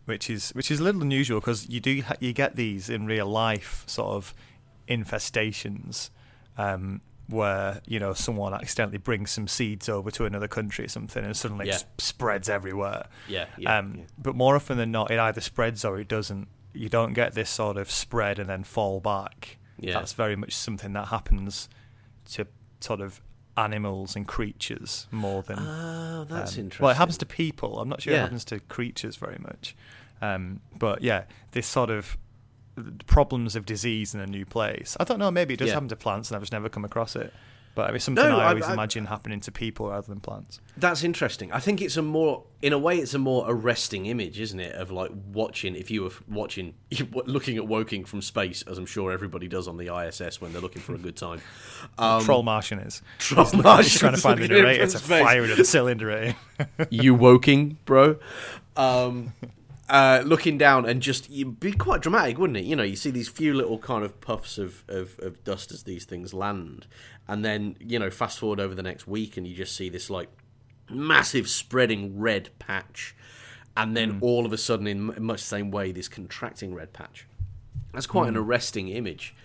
which 0.05 0.29
is 0.29 0.51
which 0.51 0.69
is 0.71 0.79
a 0.79 0.83
little 0.83 1.01
unusual 1.01 1.39
because 1.39 1.67
you 1.69 1.79
do 1.79 2.01
ha- 2.01 2.15
you 2.19 2.33
get 2.33 2.55
these 2.55 2.89
in 2.89 3.05
real 3.05 3.25
life 3.27 3.83
sort 3.87 4.09
of 4.15 4.33
infestations 4.89 6.09
um, 6.57 6.99
where 7.33 7.81
you 7.85 7.99
know 7.99 8.13
someone 8.13 8.53
accidentally 8.53 8.97
brings 8.99 9.31
some 9.31 9.47
seeds 9.47 9.89
over 9.89 10.09
to 10.11 10.25
another 10.25 10.47
country 10.47 10.85
or 10.85 10.87
something 10.87 11.23
and 11.25 11.35
suddenly 11.35 11.67
Yeah. 11.67 11.75
it 11.75 11.85
spreads 11.97 12.47
everywhere. 12.49 13.07
Yeah, 13.27 13.47
yeah, 13.57 13.77
um, 13.79 13.95
yeah. 13.97 14.03
But 14.17 14.35
more 14.35 14.55
often 14.55 14.77
than 14.77 14.91
not, 14.91 15.11
it 15.11 15.19
either 15.19 15.41
spreads 15.41 15.83
or 15.83 15.99
it 15.99 16.07
doesn't. 16.07 16.47
You 16.73 16.89
don't 16.89 17.13
get 17.13 17.33
this 17.33 17.49
sort 17.49 17.77
of 17.77 17.91
spread 17.91 18.39
and 18.39 18.49
then 18.49 18.63
fall 18.63 18.99
back. 18.99 19.57
Yeah. 19.79 19.93
That's 19.95 20.13
very 20.13 20.35
much 20.35 20.53
something 20.55 20.93
that 20.93 21.07
happens 21.09 21.67
to 22.33 22.47
sort 22.79 23.01
of 23.01 23.21
animals 23.57 24.15
and 24.15 24.27
creatures 24.27 25.07
more 25.11 25.43
than 25.43 25.59
Oh, 25.59 26.25
that's 26.27 26.53
um, 26.55 26.61
interesting. 26.61 26.83
Well, 26.83 26.91
it 26.91 26.97
happens 26.97 27.17
to 27.19 27.25
people. 27.25 27.79
I'm 27.79 27.89
not 27.89 28.01
sure 28.01 28.13
it 28.13 28.19
happens 28.19 28.45
to 28.45 28.59
creatures 28.61 29.15
very 29.17 29.37
much. 29.39 29.75
Um, 30.21 30.61
but 30.79 31.01
yeah, 31.03 31.23
this 31.51 31.67
sort 31.67 31.89
of 31.89 32.17
problems 33.07 33.55
of 33.55 33.65
disease 33.65 34.13
in 34.13 34.19
a 34.19 34.27
new 34.27 34.45
place. 34.45 34.95
I 34.99 35.03
don't 35.03 35.19
know. 35.19 35.31
Maybe 35.31 35.53
it 35.53 35.57
does 35.57 35.67
Yeah. 35.69 35.75
happen 35.75 35.89
to 35.89 35.95
plants, 35.95 36.29
and 36.29 36.35
I've 36.35 36.41
just 36.41 36.53
never 36.53 36.69
come 36.69 36.85
across 36.85 37.15
it. 37.15 37.33
But 37.75 37.95
it's 37.95 38.05
something 38.05 38.23
No, 38.23 38.37
I 38.37 38.43
I- 38.43 38.49
always 38.49 38.65
I- 38.65 38.73
imagine 38.73 39.05
happening 39.07 39.39
to 39.39 39.51
people 39.51 39.89
rather 39.89 40.05
than 40.05 40.19
plants. 40.19 40.59
That's 40.77 41.03
interesting. 41.03 41.51
I 41.51 41.57
think 41.59 41.81
it's 41.81 41.97
a 41.97 42.03
more, 42.03 42.43
in 42.61 42.71
a 42.71 42.77
way, 42.77 42.99
it's 42.99 43.15
a 43.15 43.17
more 43.19 43.45
arresting 43.47 44.05
image, 44.05 44.39
isn't 44.39 44.59
it? 44.59 44.75
Of 44.75 44.91
like 44.91 45.09
watching, 45.31 45.75
if 45.75 45.89
you 45.89 46.03
were 46.03 46.11
watching, 46.29 46.75
looking 47.25 47.57
at 47.57 47.65
Woking 47.67 48.05
from 48.05 48.21
space, 48.21 48.61
as 48.69 48.77
I'm 48.77 48.85
sure 48.85 49.11
everybody 49.11 49.47
does 49.47 49.67
on 49.67 49.77
the 49.77 49.89
ISS 49.89 50.39
when 50.39 50.53
they're 50.53 50.61
looking 50.61 50.83
for 50.83 50.93
a 50.93 50.99
good 50.99 51.15
time. 51.15 51.41
Um, 51.97 52.23
Troll 52.23 52.43
Martian 52.43 52.77
is. 52.77 53.01
Troll 53.17 53.45
He's, 53.45 53.53
he's 53.91 53.99
trying 53.99 54.13
to 54.13 54.21
find 54.21 54.39
the 54.39 54.43
in 54.45 54.51
narrator 54.51 54.85
to 54.85 54.99
fire 54.99 55.41
into 55.41 55.55
the 55.55 55.65
cylinder 55.65 56.35
you 56.91 57.15
Woking, 57.15 57.77
bro. 57.85 58.17
Um, 58.75 59.33
uh, 59.93 60.23
looking 60.25 60.57
down 60.57 60.87
and 60.87 61.03
just 61.03 61.29
you'd 61.29 61.59
be 61.59 61.71
quite 61.71 62.01
dramatic, 62.01 62.39
wouldn't 62.39 62.57
it? 62.57 62.65
You 62.65 62.75
know, 62.75 62.81
you 62.81 62.95
see 62.95 63.11
these 63.11 63.29
few 63.29 63.53
little 63.53 63.77
kind 63.77 64.03
of 64.03 64.19
puffs 64.21 64.57
of, 64.57 64.83
of, 64.87 65.19
of 65.19 65.43
dust 65.43 65.71
as 65.71 65.83
these 65.83 66.03
things 66.03 66.33
land, 66.33 66.87
and 67.27 67.45
then 67.45 67.77
you 67.79 67.99
know, 67.99 68.09
fast 68.09 68.39
forward 68.39 68.59
over 68.59 68.73
the 68.73 68.81
next 68.81 69.07
week, 69.07 69.37
and 69.37 69.45
you 69.45 69.55
just 69.55 69.75
see 69.75 69.89
this 69.89 70.09
like 70.09 70.29
massive 70.89 71.47
spreading 71.47 72.19
red 72.19 72.49
patch, 72.57 73.15
and 73.77 73.95
then 73.95 74.17
all 74.19 74.47
of 74.47 74.51
a 74.51 74.57
sudden, 74.57 74.87
in 74.87 75.13
much 75.23 75.41
the 75.41 75.47
same 75.47 75.69
way, 75.69 75.91
this 75.91 76.07
contracting 76.07 76.73
red 76.73 76.91
patch. 76.91 77.27
That's 77.93 78.07
quite 78.07 78.29
an 78.29 78.35
arresting 78.35 78.89
image. 78.89 79.35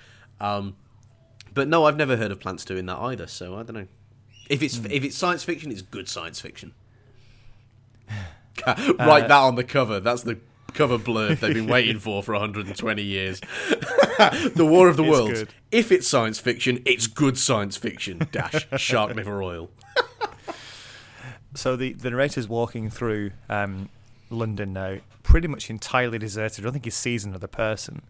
Um, 0.41 0.77
but 1.53 1.69
no, 1.69 1.85
I've 1.85 1.99
never 1.99 2.17
heard 2.17 2.31
of 2.31 2.41
plants 2.41 2.65
doing 2.65 2.87
that 2.87 2.97
either. 2.97 3.27
So 3.27 3.57
I 3.57 3.65
don't 3.65 3.75
know. 3.75 3.87
If 4.49 4.63
it's 4.63 4.79
if 4.79 5.05
it's 5.05 5.15
science 5.15 5.45
fiction, 5.45 5.71
it's 5.71 5.83
good 5.83 6.09
science 6.09 6.41
fiction. 6.41 6.73
Write 8.67 9.29
that 9.29 9.33
on 9.33 9.55
the 9.55 9.65
cover. 9.65 10.01
That's 10.01 10.23
the 10.23 10.39
cover 10.75 10.99
blurb 10.99 11.41
they've 11.41 11.55
been 11.55 11.67
waiting 11.67 11.99
for 11.99 12.23
for 12.23 12.33
120 12.33 13.03
years. 13.03 13.41
the 13.71 14.67
War 14.69 14.89
of 14.89 14.97
the 14.97 15.03
Worlds. 15.05 15.41
good. 15.41 15.49
If 15.71 15.91
it's 15.93 16.07
science 16.09 16.39
fiction, 16.39 16.83
it's 16.85 17.07
good 17.07 17.39
science 17.39 17.77
fiction. 17.77 18.29
Dash 18.33 18.67
Shark 18.77 19.15
Liver 19.15 19.43
Oil. 19.43 19.71
so 21.55 21.77
the 21.77 21.93
the 21.95 22.11
narrator's 22.11 22.49
walking 22.49 22.91
through 22.91 23.31
um, 23.49 23.89
London 24.31 24.73
now, 24.73 24.99
pretty 25.23 25.49
much 25.49 25.71
entirely 25.71 26.19
deserted. 26.19 26.61
I 26.61 26.65
don't 26.65 26.73
think 26.73 26.85
he 26.85 26.91
sees 26.91 27.25
another 27.25 27.47
person. 27.49 28.03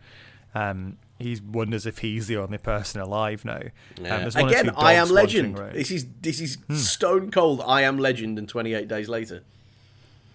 Um, 0.54 0.96
he 1.18 1.38
wonders 1.46 1.84
if 1.86 1.98
he's 1.98 2.26
the 2.26 2.36
only 2.38 2.58
person 2.58 3.00
alive 3.00 3.44
now. 3.44 3.56
Um, 3.60 3.70
Yeah. 4.04 4.24
or 4.36 4.48
Again, 4.48 4.70
I 4.76 4.94
am 4.94 5.08
legend. 5.10 5.56
This 5.72 5.90
is 5.90 6.06
this 6.20 6.40
is 6.40 6.56
Hmm. 6.66 6.74
stone 6.74 7.30
cold. 7.30 7.62
I 7.66 7.82
am 7.82 7.98
legend, 7.98 8.38
and 8.38 8.48
28 8.48 8.88
days 8.88 9.08
later. 9.08 9.42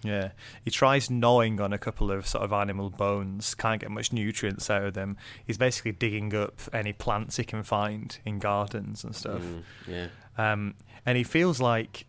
Yeah, 0.04 0.32
he 0.62 0.70
tries 0.70 1.10
gnawing 1.10 1.60
on 1.60 1.72
a 1.72 1.78
couple 1.78 2.12
of 2.12 2.26
sort 2.26 2.44
of 2.44 2.52
animal 2.52 2.90
bones. 2.90 3.54
Can't 3.54 3.80
get 3.80 3.90
much 3.90 4.12
nutrients 4.12 4.68
out 4.68 4.84
of 4.84 4.94
them. 4.94 5.16
He's 5.46 5.56
basically 5.56 5.92
digging 5.92 6.34
up 6.34 6.60
any 6.72 6.92
plants 6.92 7.38
he 7.38 7.44
can 7.44 7.62
find 7.62 8.16
in 8.24 8.38
gardens 8.38 9.02
and 9.02 9.16
stuff. 9.16 9.40
Mm, 9.40 9.62
yeah. 9.88 10.06
Um, 10.36 10.74
and 11.06 11.16
he 11.16 11.24
feels 11.24 11.60
like 11.60 12.06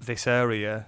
this 0.00 0.26
area, 0.26 0.86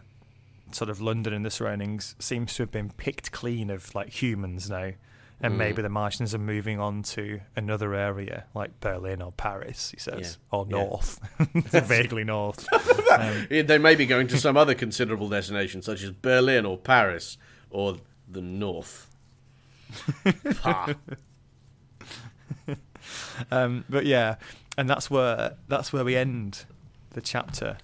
sort 0.72 0.88
of 0.88 1.00
London 1.00 1.34
and 1.34 1.44
the 1.44 1.50
surroundings, 1.50 2.14
seems 2.18 2.54
to 2.54 2.62
have 2.62 2.70
been 2.70 2.90
picked 2.90 3.32
clean 3.32 3.68
of 3.68 3.94
like 3.94 4.09
humans 4.22 4.70
now. 4.70 4.92
And 5.41 5.55
Mm. 5.55 5.59
maybe 5.59 5.82
the 5.82 5.91
Martians 5.91 6.34
are 6.34 6.39
moving 6.39 6.80
on 6.80 7.03
to 7.03 7.41
another 7.55 7.95
area 7.95 8.45
like 8.55 8.80
Berlin 8.80 9.20
or 9.20 9.32
Paris, 9.32 9.91
he 9.91 9.99
says, 9.99 10.39
or 10.51 10.64
Yeah. 10.68 10.76
north, 10.78 11.20
vaguely 11.87 12.24
north. 12.24 12.66
um, 12.72 13.47
Yeah, 13.51 13.62
They 13.62 13.76
may 13.78 13.95
be 13.97 14.07
going 14.07 14.28
to 14.28 14.39
some 14.39 14.57
other 14.57 14.74
considerable 14.74 15.28
destination, 15.28 15.82
such 15.82 16.03
as 16.03 16.11
Berlin 16.12 16.64
or 16.64 16.78
Paris 16.78 17.37
or 17.70 17.99
the 18.26 18.41
North. 18.41 19.09
Um, 23.51 23.84
but 23.89 24.05
yeah, 24.07 24.37
and 24.76 24.89
that's 24.91 25.11
where 25.11 25.55
that's 25.68 25.93
where 25.93 26.05
we 26.05 26.16
end 26.16 26.64
the 27.11 27.20
chapter. 27.20 27.78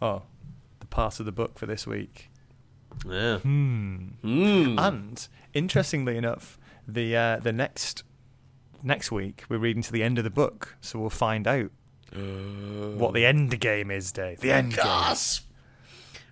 Oh, 0.00 0.22
the 0.80 0.86
part 0.86 1.20
of 1.20 1.26
the 1.26 1.32
book 1.32 1.58
for 1.58 1.66
this 1.66 1.86
week. 1.86 2.30
Yeah. 3.06 3.38
Hmm. 3.38 4.08
Mm. 4.24 4.78
And 4.80 5.28
interestingly 5.52 6.16
enough, 6.16 6.58
the 6.88 7.14
uh, 7.16 7.36
the 7.38 7.52
next 7.52 8.02
next 8.82 9.12
week 9.12 9.44
we're 9.48 9.58
reading 9.58 9.82
to 9.82 9.92
the 9.92 10.02
end 10.02 10.18
of 10.18 10.24
the 10.24 10.30
book, 10.30 10.76
so 10.80 10.98
we'll 10.98 11.10
find 11.10 11.46
out 11.46 11.70
what 12.96 13.12
the 13.14 13.26
end 13.26 13.60
game 13.60 13.90
is. 13.90 14.10
Dave, 14.12 14.40
the 14.40 14.50
end 14.52 14.74
game. 14.74 14.84
Gasp! 14.84 15.44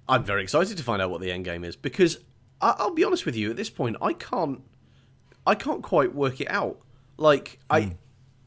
I'm 0.09 0.24
very 0.24 0.42
excited 0.42 0.76
to 0.78 0.82
find 0.82 1.02
out 1.02 1.11
what 1.11 1.20
the 1.20 1.30
end 1.30 1.44
game 1.44 1.64
is 1.64 1.76
because 1.76 2.18
I- 2.61 2.74
I'll 2.78 2.94
be 2.94 3.04
honest 3.04 3.26
with 3.26 3.36
you. 3.36 3.50
At 3.50 3.57
this 3.57 3.68
point, 3.70 3.96
I 4.00 4.12
can't, 4.12 4.62
I 5.46 5.54
can't 5.54 5.82
quite 5.82 6.14
work 6.14 6.40
it 6.40 6.48
out. 6.50 6.78
Like 7.18 7.59
I, 7.68 7.96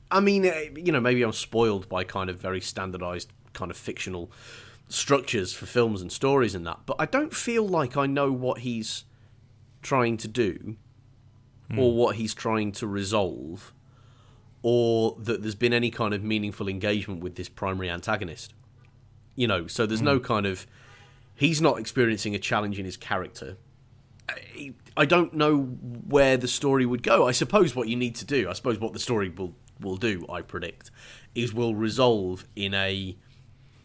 I 0.10 0.20
mean, 0.22 0.46
eh, 0.46 0.70
you 0.76 0.92
know, 0.92 1.00
maybe 1.02 1.22
I'm 1.22 1.34
spoiled 1.34 1.88
by 1.90 2.04
kind 2.04 2.30
of 2.30 2.40
very 2.40 2.62
standardized 2.62 3.32
kind 3.54 3.70
of 3.72 3.78
fictional 3.78 4.32
structures 4.88 5.54
for 5.54 5.66
films 5.68 6.02
and 6.02 6.12
stories 6.12 6.56
and 6.56 6.66
that, 6.66 6.80
but 6.86 6.96
I 6.98 7.06
don't 7.06 7.34
feel 7.34 7.68
like 7.68 7.96
I 7.98 8.08
know 8.08 8.32
what 8.32 8.60
he's 8.60 9.04
trying 9.84 10.18
to 10.18 10.28
do 10.28 10.78
or 11.78 11.92
hmm. 11.92 11.98
what 11.98 12.16
he's 12.16 12.34
trying 12.34 12.72
to 12.74 12.88
resolve 12.88 13.74
or 14.62 15.16
that 15.20 15.42
there's 15.42 15.56
been 15.56 15.74
any 15.74 15.90
kind 15.90 16.14
of 16.14 16.24
meaningful 16.24 16.68
engagement 16.68 17.22
with 17.22 17.36
this 17.36 17.48
primary 17.48 17.90
antagonist. 17.90 18.54
You 19.36 19.48
know 19.48 19.68
so 19.68 19.86
there's 19.86 20.02
no 20.02 20.18
hmm. 20.18 20.24
kind 20.24 20.46
of 20.46 20.68
he's 21.36 21.62
not 21.62 21.80
experiencing 21.80 22.36
a 22.36 22.40
challenge 22.40 22.78
in 22.80 22.86
his 22.86 22.98
character. 22.98 23.58
I, 24.28 24.74
I 24.96 25.06
don't 25.06 25.34
know 25.34 25.62
where 25.62 26.38
the 26.38 26.48
story 26.48 26.86
would 26.86 27.02
go. 27.02 27.28
I 27.28 27.32
suppose 27.32 27.76
what 27.76 27.88
you 27.88 27.96
need 27.96 28.16
to 28.16 28.26
do 28.26 28.50
i 28.50 28.54
suppose 28.54 28.80
what 28.80 28.94
the 28.94 29.00
story 29.00 29.30
will 29.30 29.54
will 29.80 29.98
do 29.98 30.26
i 30.30 30.42
predict 30.42 30.92
is 31.34 31.54
will 31.54 31.74
resolve 31.74 32.46
in 32.56 32.74
a 32.74 33.16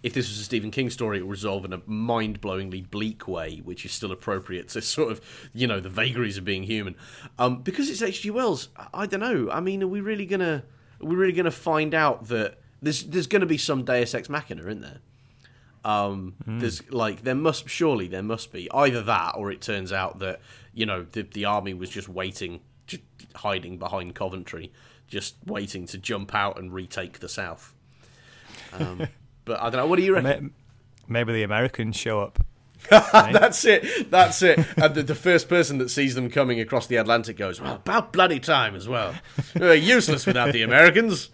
if 0.05 0.13
this 0.13 0.29
was 0.29 0.39
a 0.39 0.45
Stephen 0.45 0.71
King 0.71 0.91
story, 0.91 1.19
it 1.19 1.23
would 1.23 1.31
resolve 1.31 1.65
in 1.65 1.73
a 1.73 1.81
mind-blowingly 1.87 2.91
bleak 2.91 3.27
way, 3.27 3.63
which 3.65 3.87
is 3.87 3.93
still 3.93 4.13
appropriate 4.13 4.69
to 4.69 4.83
sort 4.97 5.11
of, 5.11 5.49
you 5.55 5.67
know, 5.67 5.81
the 5.81 5.89
vagaries 5.89 6.37
of 6.37 6.45
being 6.45 6.63
human. 6.65 6.95
Um, 7.39 7.63
because 7.63 7.89
it's 7.89 8.03
H.G. 8.03 8.31
Wells, 8.31 8.69
I, 8.77 8.89
I 8.93 9.07
don't 9.07 9.21
know. 9.21 9.51
I 9.51 9.61
mean, 9.61 9.83
are 9.83 9.89
we 9.89 10.03
really 10.03 10.27
gonna, 10.27 10.63
are 11.01 11.07
we 11.07 11.17
really 11.17 11.33
gonna 11.33 11.51
find 11.51 11.95
out 11.95 12.29
that 12.29 12.59
there's 12.83 13.05
there's 13.05 13.27
gonna 13.27 13.47
be 13.47 13.57
some 13.57 13.83
Deus 13.87 14.15
Ex 14.15 14.29
Machina, 14.29 14.61
isn't 14.61 14.83
there? 14.83 14.99
Um, 15.87 16.35
There's 16.47 16.91
like 16.91 17.25
there 17.25 17.35
must 17.35 17.69
surely 17.69 18.09
there 18.09 18.23
must 18.23 18.53
be 18.53 18.71
either 18.73 19.03
that 19.03 19.33
or 19.37 19.51
it 19.51 19.61
turns 19.61 19.93
out 19.93 20.19
that 20.21 20.41
you 20.73 20.87
know 20.87 21.05
the 21.13 21.23
the 21.23 21.45
army 21.45 21.75
was 21.75 21.91
just 21.91 22.09
waiting, 22.09 22.61
just 22.87 23.03
hiding 23.37 23.79
behind 23.79 24.15
Coventry, 24.15 24.73
just 25.09 25.37
waiting 25.45 25.87
to 25.89 25.99
jump 25.99 26.35
out 26.35 26.59
and 26.59 26.73
retake 26.73 27.21
the 27.21 27.29
south. 27.29 27.75
Um, 28.73 29.09
but 29.45 29.61
I 29.61 29.65
don't 29.71 29.77
know. 29.79 29.87
What 29.87 29.97
do 29.97 30.03
you 30.05 30.15
reckon? 30.15 30.53
Maybe 31.09 31.33
the 31.33 31.43
Americans 31.43 31.97
show 31.97 32.21
up. 32.21 32.39
That's 32.91 33.65
it. 33.65 34.11
That's 34.11 34.43
it. 34.43 34.59
And 34.77 34.95
the, 34.95 35.03
the 35.03 35.15
first 35.15 35.49
person 35.49 35.79
that 35.79 35.89
sees 35.89 36.15
them 36.15 36.29
coming 36.31 36.61
across 36.61 36.87
the 36.87 36.97
Atlantic 36.97 37.37
goes, 37.39 37.61
"Well, 37.61 37.77
about 37.77 38.13
bloody 38.13 38.41
time 38.41 38.75
as 38.75 38.87
well. 38.89 39.15
We're 39.59 39.75
useless 39.75 40.27
without 40.27 40.53
the 40.53 40.63
Americans." 40.63 41.31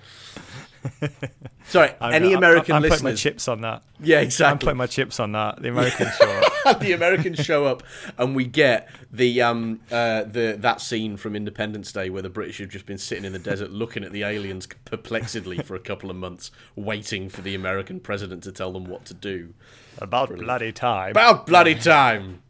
Sorry, 1.67 1.91
I'm- 2.01 2.15
any 2.15 2.29
I'm- 2.29 2.39
American 2.39 2.77
I'm, 2.77 2.83
putting 2.83 3.05
my 3.05 3.11
listeners? 3.11 3.21
chips 3.21 3.49
on 3.49 3.63
that. 3.63 3.83
yeah, 4.01 4.21
exactly. 4.21 4.51
I'm 4.53 4.59
putting 4.59 4.77
my 4.77 4.87
chips 4.87 5.19
on 5.21 5.33
that. 5.33 5.61
The 5.61 5.69
Americans 5.71 6.15
show 6.17 6.31
up. 6.31 6.49
the 6.81 6.93
Americans 6.93 7.39
show 7.39 7.67
up, 7.67 7.83
and 8.19 8.35
we 8.35 8.45
get 8.45 8.89
the 9.11 9.43
um 9.43 9.81
uh 9.91 10.25
the 10.25 10.57
that 10.59 10.81
scene 10.81 11.17
from 11.17 11.37
Independence 11.37 11.93
Day 11.93 12.11
where 12.11 12.23
the 12.23 12.31
British 12.31 12.59
have 12.59 12.69
just 12.69 12.87
been 12.87 12.99
sitting 12.99 13.25
in 13.25 13.33
the 13.33 13.39
desert 13.39 13.71
looking 13.71 14.05
at 14.05 14.13
the 14.13 14.23
aliens 14.23 14.67
perplexedly 14.85 15.59
for 15.59 15.75
a 15.75 15.81
couple 15.81 16.11
of 16.11 16.17
months, 16.17 16.51
waiting 16.77 17.29
for 17.29 17.43
the 17.43 17.55
American 17.55 18.01
president 18.01 18.43
to 18.45 18.53
tell 18.53 18.73
them 18.73 18.85
what 18.85 19.05
to 19.07 19.15
do. 19.15 19.55
About 19.99 20.35
bloody 20.37 20.73
time. 20.73 21.11
About 21.11 21.47
bloody 21.47 21.75
time. 21.75 22.43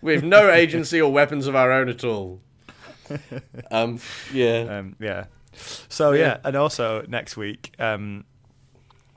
We've 0.00 0.22
no 0.22 0.50
agency 0.50 1.00
or 1.00 1.10
weapons 1.10 1.46
of 1.46 1.56
our 1.56 1.72
own 1.72 1.88
at 1.88 2.04
all. 2.04 2.40
Um, 3.70 4.00
yeah. 4.32 4.64
Um, 4.78 4.96
yeah. 5.00 5.26
So 5.88 6.12
yeah. 6.12 6.38
and 6.44 6.56
also 6.56 7.04
next 7.08 7.36
week, 7.36 7.74
um, 7.78 8.24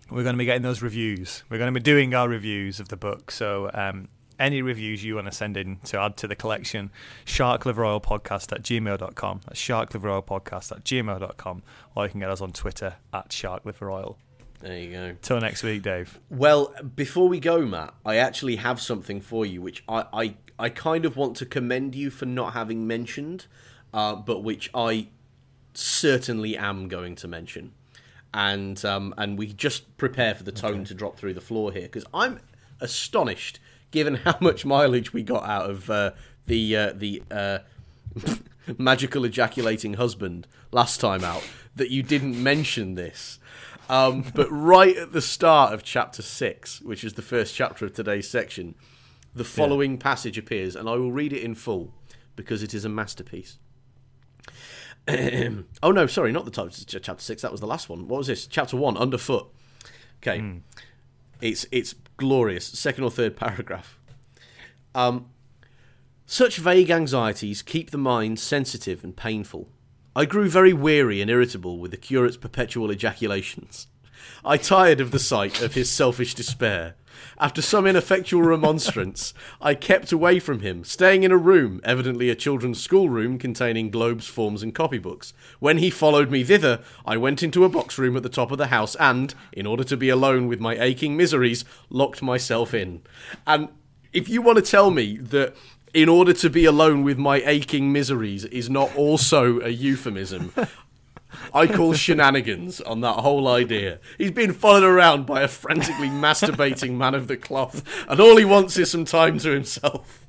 we're 0.10 0.24
going 0.24 0.36
to 0.36 0.38
be 0.38 0.46
getting 0.46 0.62
those 0.62 0.82
reviews. 0.82 1.44
We're 1.50 1.58
going 1.58 1.74
to 1.74 1.80
be 1.80 1.84
doing 1.84 2.14
our 2.14 2.30
reviews 2.30 2.80
of 2.80 2.90
the 2.90 2.98
book. 2.98 3.32
So 3.32 3.70
um, 3.74 4.08
any 4.40 4.62
reviews 4.62 5.04
you 5.04 5.16
want 5.16 5.28
to 5.28 5.34
send 5.34 5.58
in 5.58 5.78
to 5.86 6.00
add 6.00 6.18
to 6.18 6.28
the 6.28 6.36
collection, 6.36 6.92
sharkliveroilpodcast 7.26 8.52
at 8.54 8.62
gmail.com. 8.62 9.42
That's 9.46 9.62
sharkliveroilpodcast 9.62 10.72
at 10.72 10.84
gmail.com. 10.84 11.64
Or 11.96 12.06
you 12.06 12.12
can 12.12 12.20
get 12.20 12.30
us 12.30 12.42
on 12.42 12.52
Twitter 12.52 12.96
at 13.14 13.30
sharkliveroil. 13.30 14.16
There 14.60 14.78
you 14.78 14.92
go. 14.92 15.16
Till 15.22 15.40
next 15.40 15.62
week, 15.64 15.84
Dave. 15.84 16.20
Well, 16.30 16.74
before 16.96 17.30
we 17.30 17.40
go, 17.40 17.66
Matt, 17.66 17.94
I 18.06 18.16
actually 18.16 18.56
have 18.58 18.82
something 18.82 19.22
for 19.22 19.46
you, 19.46 19.62
which 19.62 19.84
I, 19.88 20.06
I, 20.12 20.36
I 20.58 20.70
kind 20.70 21.06
of 21.06 21.16
want 21.16 21.38
to 21.38 21.46
commend 21.46 21.94
you 21.94 22.10
for 22.10 22.26
not 22.26 22.54
having 22.54 22.88
mentioned, 22.88 23.46
uh, 23.94 24.16
but 24.16 24.44
which 24.44 24.72
I 24.74 25.10
certainly 25.74 26.58
am 26.58 26.88
going 26.88 27.16
to 27.16 27.28
mention. 27.28 27.74
And 28.34 28.84
um, 28.84 29.14
and 29.18 29.38
we 29.38 29.54
just 29.54 29.98
prepare 29.98 30.36
for 30.36 30.44
the 30.44 30.52
tone 30.52 30.84
to 30.86 30.94
drop 30.94 31.18
through 31.18 31.34
the 31.34 31.42
floor 31.42 31.72
here 31.72 31.84
because 31.84 32.06
I'm 32.14 32.40
astonished, 32.82 33.60
given 33.92 34.16
how 34.16 34.38
much 34.42 34.66
mileage 34.66 35.14
we 35.14 35.24
got 35.24 35.48
out 35.48 35.70
of 35.70 35.90
uh, 35.90 36.12
the 36.46 36.76
uh, 36.76 36.94
the 36.96 37.24
uh, 37.32 37.60
magical 38.78 39.26
ejaculating 39.26 39.96
husband 39.96 40.48
last 40.72 41.00
time 41.00 41.24
out, 41.24 41.48
that 41.76 41.92
you 41.92 42.04
didn't 42.04 42.42
mention 42.42 42.96
this. 42.96 43.40
Um, 43.90 44.26
but 44.36 44.50
right 44.52 44.98
at 44.98 45.14
the 45.14 45.22
start 45.22 45.74
of 45.74 45.82
chapter 45.82 46.22
six, 46.22 46.82
which 46.82 47.04
is 47.04 47.14
the 47.14 47.22
first 47.22 47.56
chapter 47.56 47.86
of 47.86 47.94
today's 47.94 48.30
section, 48.30 48.76
the 49.34 49.46
following 49.46 49.98
passage 49.98 50.38
appears, 50.38 50.76
and 50.76 50.90
I 50.90 50.96
will 50.96 51.12
read 51.12 51.32
it 51.32 51.42
in 51.42 51.56
full 51.56 51.94
because 52.36 52.64
it 52.64 52.74
is 52.74 52.84
a 52.84 52.90
masterpiece. 52.90 53.58
oh 55.08 55.92
no, 55.92 56.06
sorry, 56.06 56.34
not 56.34 56.44
the 56.44 56.52
top 56.52 56.70
chapter 56.72 57.24
six. 57.24 57.42
That 57.42 57.52
was 57.52 57.62
the 57.62 57.68
last 57.68 57.88
one. 57.88 58.10
What 58.10 58.18
was 58.18 58.28
this? 58.28 58.46
Chapter 58.46 58.76
one, 58.76 58.98
underfoot. 58.98 59.48
Okay, 60.22 60.62
it's 61.40 61.66
it's 61.72 61.96
glorious. 62.18 62.66
Second 62.66 63.04
or 63.04 63.12
third 63.12 63.36
paragraph. 63.36 63.98
Um, 64.94 65.28
such 66.26 66.58
vague 66.58 66.90
anxieties 66.90 67.62
keep 67.62 67.92
the 67.92 67.98
mind 67.98 68.40
sensitive 68.40 69.04
and 69.04 69.16
painful. 69.16 69.70
I 70.16 70.26
grew 70.26 70.50
very 70.50 70.74
weary 70.74 71.22
and 71.22 71.30
irritable 71.30 71.78
with 71.78 71.92
the 71.92 71.98
curate's 71.98 72.38
perpetual 72.38 72.90
ejaculations. 72.90 73.88
I 74.44 74.58
tired 74.58 75.00
of 75.00 75.12
the 75.12 75.20
sight 75.20 75.62
of 75.62 75.76
his 75.76 75.90
selfish 75.90 76.34
despair. 76.34 76.96
After 77.40 77.62
some 77.62 77.86
ineffectual 77.86 78.42
remonstrance, 78.42 79.34
I 79.62 79.76
kept 79.76 80.12
away 80.12 80.40
from 80.40 80.62
him, 80.62 80.84
staying 80.84 81.24
in 81.24 81.32
a 81.32 81.38
room, 81.38 81.82
evidently 81.84 82.30
a 82.30 82.36
children's 82.36 82.82
schoolroom 82.82 83.38
containing 83.38 83.90
globes, 83.90 84.28
forms, 84.28 84.64
and 84.64 84.74
copybooks. 84.74 85.34
When 85.60 85.78
he 85.78 85.90
followed 85.90 86.32
me 86.32 86.44
thither, 86.44 86.82
I 87.06 87.18
went 87.18 87.44
into 87.44 87.66
a 87.66 87.70
box 87.70 87.98
room 87.98 88.18
at 88.18 88.24
the 88.24 88.30
top 88.30 88.52
of 88.52 88.58
the 88.58 88.68
house 88.68 88.96
and, 88.96 89.34
in 89.52 89.66
order 89.66 89.84
to 89.84 89.98
be 89.98 90.10
alone 90.10 90.48
with 90.48 90.60
my 90.60 90.78
aching 90.80 91.16
miseries, 91.16 91.66
locked 91.90 92.22
myself 92.22 92.74
in. 92.74 93.02
And 93.46 93.70
if 94.14 94.30
you 94.30 94.42
want 94.42 94.58
to 94.58 94.64
tell 94.64 94.92
me 94.92 95.18
that 95.18 95.56
in 95.94 96.10
order 96.10 96.34
to 96.34 96.50
be 96.50 96.66
alone 96.66 97.04
with 97.04 97.18
my 97.18 97.38
aching 97.46 97.92
miseries 97.92 98.46
is 98.46 98.70
not 98.70 98.96
also 98.96 99.60
a 99.62 99.70
euphemism. 99.70 100.54
I 101.54 101.68
call 101.68 101.94
shenanigans 101.94 102.82
on 102.82 103.02
that 103.02 103.18
whole 103.18 103.48
idea. 103.48 104.00
He's 104.18 104.32
being 104.32 104.54
followed 104.54 104.84
around 104.84 105.26
by 105.26 105.42
a 105.42 105.48
frantically 105.48 106.10
masturbating 106.10 106.96
man 106.96 107.16
of 107.16 107.28
the 107.28 107.38
cloth, 107.38 107.84
and 108.08 108.20
all 108.20 108.38
he 108.38 108.46
wants 108.46 108.78
is 108.78 108.92
some 108.92 109.06
time 109.06 109.38
to 109.40 109.52
himself. 109.52 110.26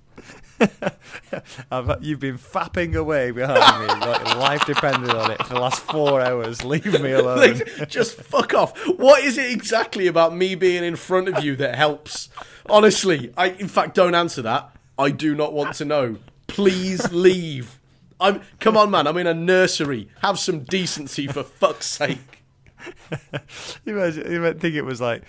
You've 2.01 2.21
been 2.21 2.39
fapping 2.39 2.95
away 2.97 3.31
behind 3.31 3.83
me 3.83 4.07
like 4.07 4.37
life 4.37 4.67
depended 4.67 5.11
on 5.15 5.31
it 5.31 5.39
for 5.45 5.55
the 5.55 5.61
last 5.61 5.81
four 5.83 6.21
hours. 6.21 6.65
Leave 6.65 7.01
me 7.01 7.13
alone. 7.13 7.61
Just 7.87 8.17
fuck 8.17 8.55
off. 8.55 8.77
What 8.99 9.23
is 9.23 9.39
it 9.39 9.53
exactly 9.53 10.07
about 10.07 10.35
me 10.35 10.55
being 10.55 10.83
in 10.83 10.97
front 10.97 11.29
of 11.29 11.45
you 11.45 11.55
that 11.57 11.77
helps? 11.77 12.29
Honestly, 12.69 13.33
I 13.37 13.51
in 13.51 13.69
fact 13.69 13.95
don't 13.95 14.15
answer 14.15 14.43
that. 14.43 14.75
I 14.99 15.11
do 15.11 15.35
not 15.35 15.53
want 15.53 15.77
to 15.77 15.85
know. 15.85 16.17
Please 16.49 17.13
leave. 17.13 17.78
I'm 18.21 18.43
come 18.61 18.77
on, 18.77 18.91
man. 18.91 19.07
I'm 19.07 19.17
in 19.17 19.27
a 19.27 19.35
nursery. 19.35 20.11
Have 20.23 20.39
some 20.39 20.61
decency 20.65 21.27
for 21.27 21.43
fuck's 21.43 21.87
sake. 21.87 22.45
you 23.85 23.95
might 23.95 24.61
think 24.61 24.75
it 24.75 24.85
was 24.85 25.01
like 25.01 25.25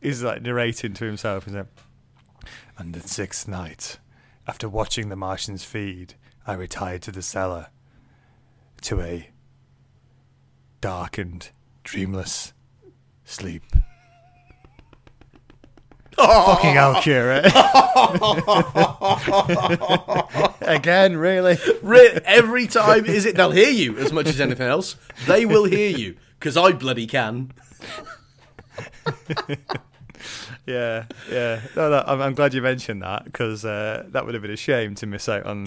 he's 0.00 0.22
like 0.22 0.42
narrating 0.42 0.94
to 0.94 1.04
himself 1.04 1.46
and 1.46 1.54
saying, 1.54 1.68
"And 2.78 2.94
the 2.94 3.06
sixth 3.06 3.46
night, 3.46 3.98
after 4.46 4.68
watching 4.68 5.08
the 5.08 5.16
Martians 5.16 5.64
feed, 5.64 6.14
I 6.46 6.54
retired 6.54 7.02
to 7.02 7.12
the 7.12 7.22
cellar, 7.22 7.68
to 8.82 9.00
a 9.00 9.30
darkened, 10.80 11.50
dreamless 11.84 12.52
sleep." 13.24 13.64
Fucking 16.16 16.74
hell, 16.74 16.94
Kira. 16.96 17.42
Again, 20.62 21.16
really? 21.16 21.58
Re- 21.82 22.20
Every 22.24 22.66
time 22.66 23.06
is 23.06 23.24
it? 23.26 23.36
They'll 23.36 23.50
hear 23.50 23.70
you 23.70 23.98
as 23.98 24.12
much 24.12 24.26
as 24.26 24.40
anything 24.40 24.68
else. 24.68 24.96
They 25.26 25.46
will 25.46 25.64
hear 25.64 25.90
you 25.96 26.16
because 26.38 26.56
I 26.56 26.72
bloody 26.72 27.06
can. 27.06 27.52
Yeah, 30.64 31.06
yeah. 31.28 31.60
No, 31.74 31.90
no, 31.90 32.04
I'm, 32.06 32.22
I'm 32.22 32.34
glad 32.34 32.54
you 32.54 32.62
mentioned 32.62 33.02
that 33.02 33.24
because 33.24 33.64
uh, 33.64 34.04
that 34.10 34.24
would 34.24 34.34
have 34.34 34.42
been 34.42 34.52
a 34.52 34.56
shame 34.56 34.94
to 34.94 35.06
miss 35.06 35.28
out 35.28 35.44
on, 35.44 35.66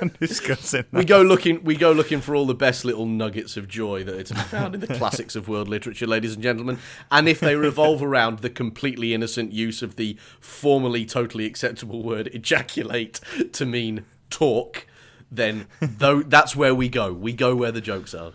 discussing 0.20 0.84
that. 0.90 0.98
We 0.98 1.04
go 1.04 1.22
looking. 1.22 1.62
We 1.64 1.76
go 1.76 1.92
looking 1.92 2.20
for 2.20 2.34
all 2.34 2.46
the 2.46 2.54
best 2.54 2.84
little 2.84 3.06
nuggets 3.06 3.56
of 3.56 3.68
joy 3.68 4.04
that 4.04 4.14
are 4.14 4.22
to 4.22 4.34
be 4.34 4.40
found 4.40 4.74
in 4.74 4.80
the 4.80 4.86
classics 4.86 5.36
of 5.36 5.48
world 5.48 5.68
literature, 5.68 6.06
ladies 6.06 6.34
and 6.34 6.42
gentlemen. 6.42 6.78
And 7.10 7.28
if 7.28 7.40
they 7.40 7.56
revolve 7.56 8.02
around 8.02 8.40
the 8.40 8.50
completely 8.50 9.14
innocent 9.14 9.52
use 9.52 9.82
of 9.82 9.96
the 9.96 10.16
formerly 10.40 11.04
totally 11.04 11.46
acceptable 11.46 12.02
word 12.02 12.28
ejaculate 12.28 13.20
to 13.52 13.66
mean 13.66 14.04
talk, 14.30 14.86
then 15.30 15.66
though 15.80 16.22
that's 16.22 16.54
where 16.56 16.74
we 16.74 16.88
go. 16.88 17.12
We 17.12 17.32
go 17.32 17.54
where 17.54 17.72
the 17.72 17.80
jokes 17.80 18.14
are. 18.14 18.32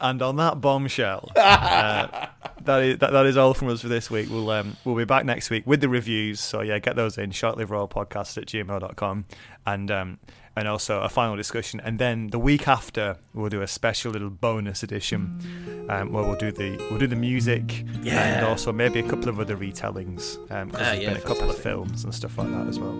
And 0.00 0.20
on 0.22 0.36
that 0.36 0.60
bombshell, 0.60 1.30
uh, 1.36 2.26
that 2.62 2.82
is 2.82 2.98
that, 2.98 3.12
that 3.12 3.26
is 3.26 3.36
all 3.36 3.54
from 3.54 3.68
us 3.68 3.80
for 3.82 3.88
this 3.88 4.10
week. 4.10 4.28
We'll 4.30 4.50
um, 4.50 4.76
we'll 4.84 4.94
be 4.96 5.04
back 5.04 5.24
next 5.24 5.50
week 5.50 5.66
with 5.66 5.80
the 5.80 5.88
reviews. 5.88 6.40
So 6.40 6.60
yeah, 6.62 6.78
get 6.78 6.96
those 6.96 7.16
in 7.18 7.30
sharkliveroilpodcast 7.30 8.36
at 8.38 8.46
gmail.com 8.46 9.24
and 9.66 9.90
um, 9.90 10.18
and 10.54 10.68
also 10.68 11.00
a 11.00 11.08
final 11.08 11.36
discussion. 11.36 11.80
And 11.80 11.98
then 11.98 12.28
the 12.28 12.38
week 12.38 12.66
after, 12.68 13.16
we'll 13.34 13.48
do 13.50 13.62
a 13.62 13.66
special 13.66 14.12
little 14.12 14.30
bonus 14.30 14.82
edition 14.82 15.86
um, 15.90 16.12
where 16.12 16.24
we'll 16.24 16.36
do 16.36 16.50
the 16.52 16.76
we'll 16.90 16.98
do 16.98 17.06
the 17.06 17.16
music 17.16 17.84
Yeah. 18.02 18.20
and 18.38 18.46
also 18.46 18.72
maybe 18.72 19.00
a 19.00 19.08
couple 19.08 19.28
of 19.28 19.38
other 19.40 19.56
retellings 19.56 20.36
because 20.48 20.48
Ah, 20.50 20.64
there's 20.92 21.02
yeah, 21.02 21.08
been 21.14 21.18
a 21.18 21.24
couple 21.24 21.48
of 21.50 21.56
films 21.58 22.04
and 22.04 22.14
stuff 22.14 22.36
like 22.38 22.50
that 22.50 22.66
as 22.66 22.78
well. 22.78 22.94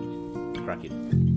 Cracking. 0.63 1.36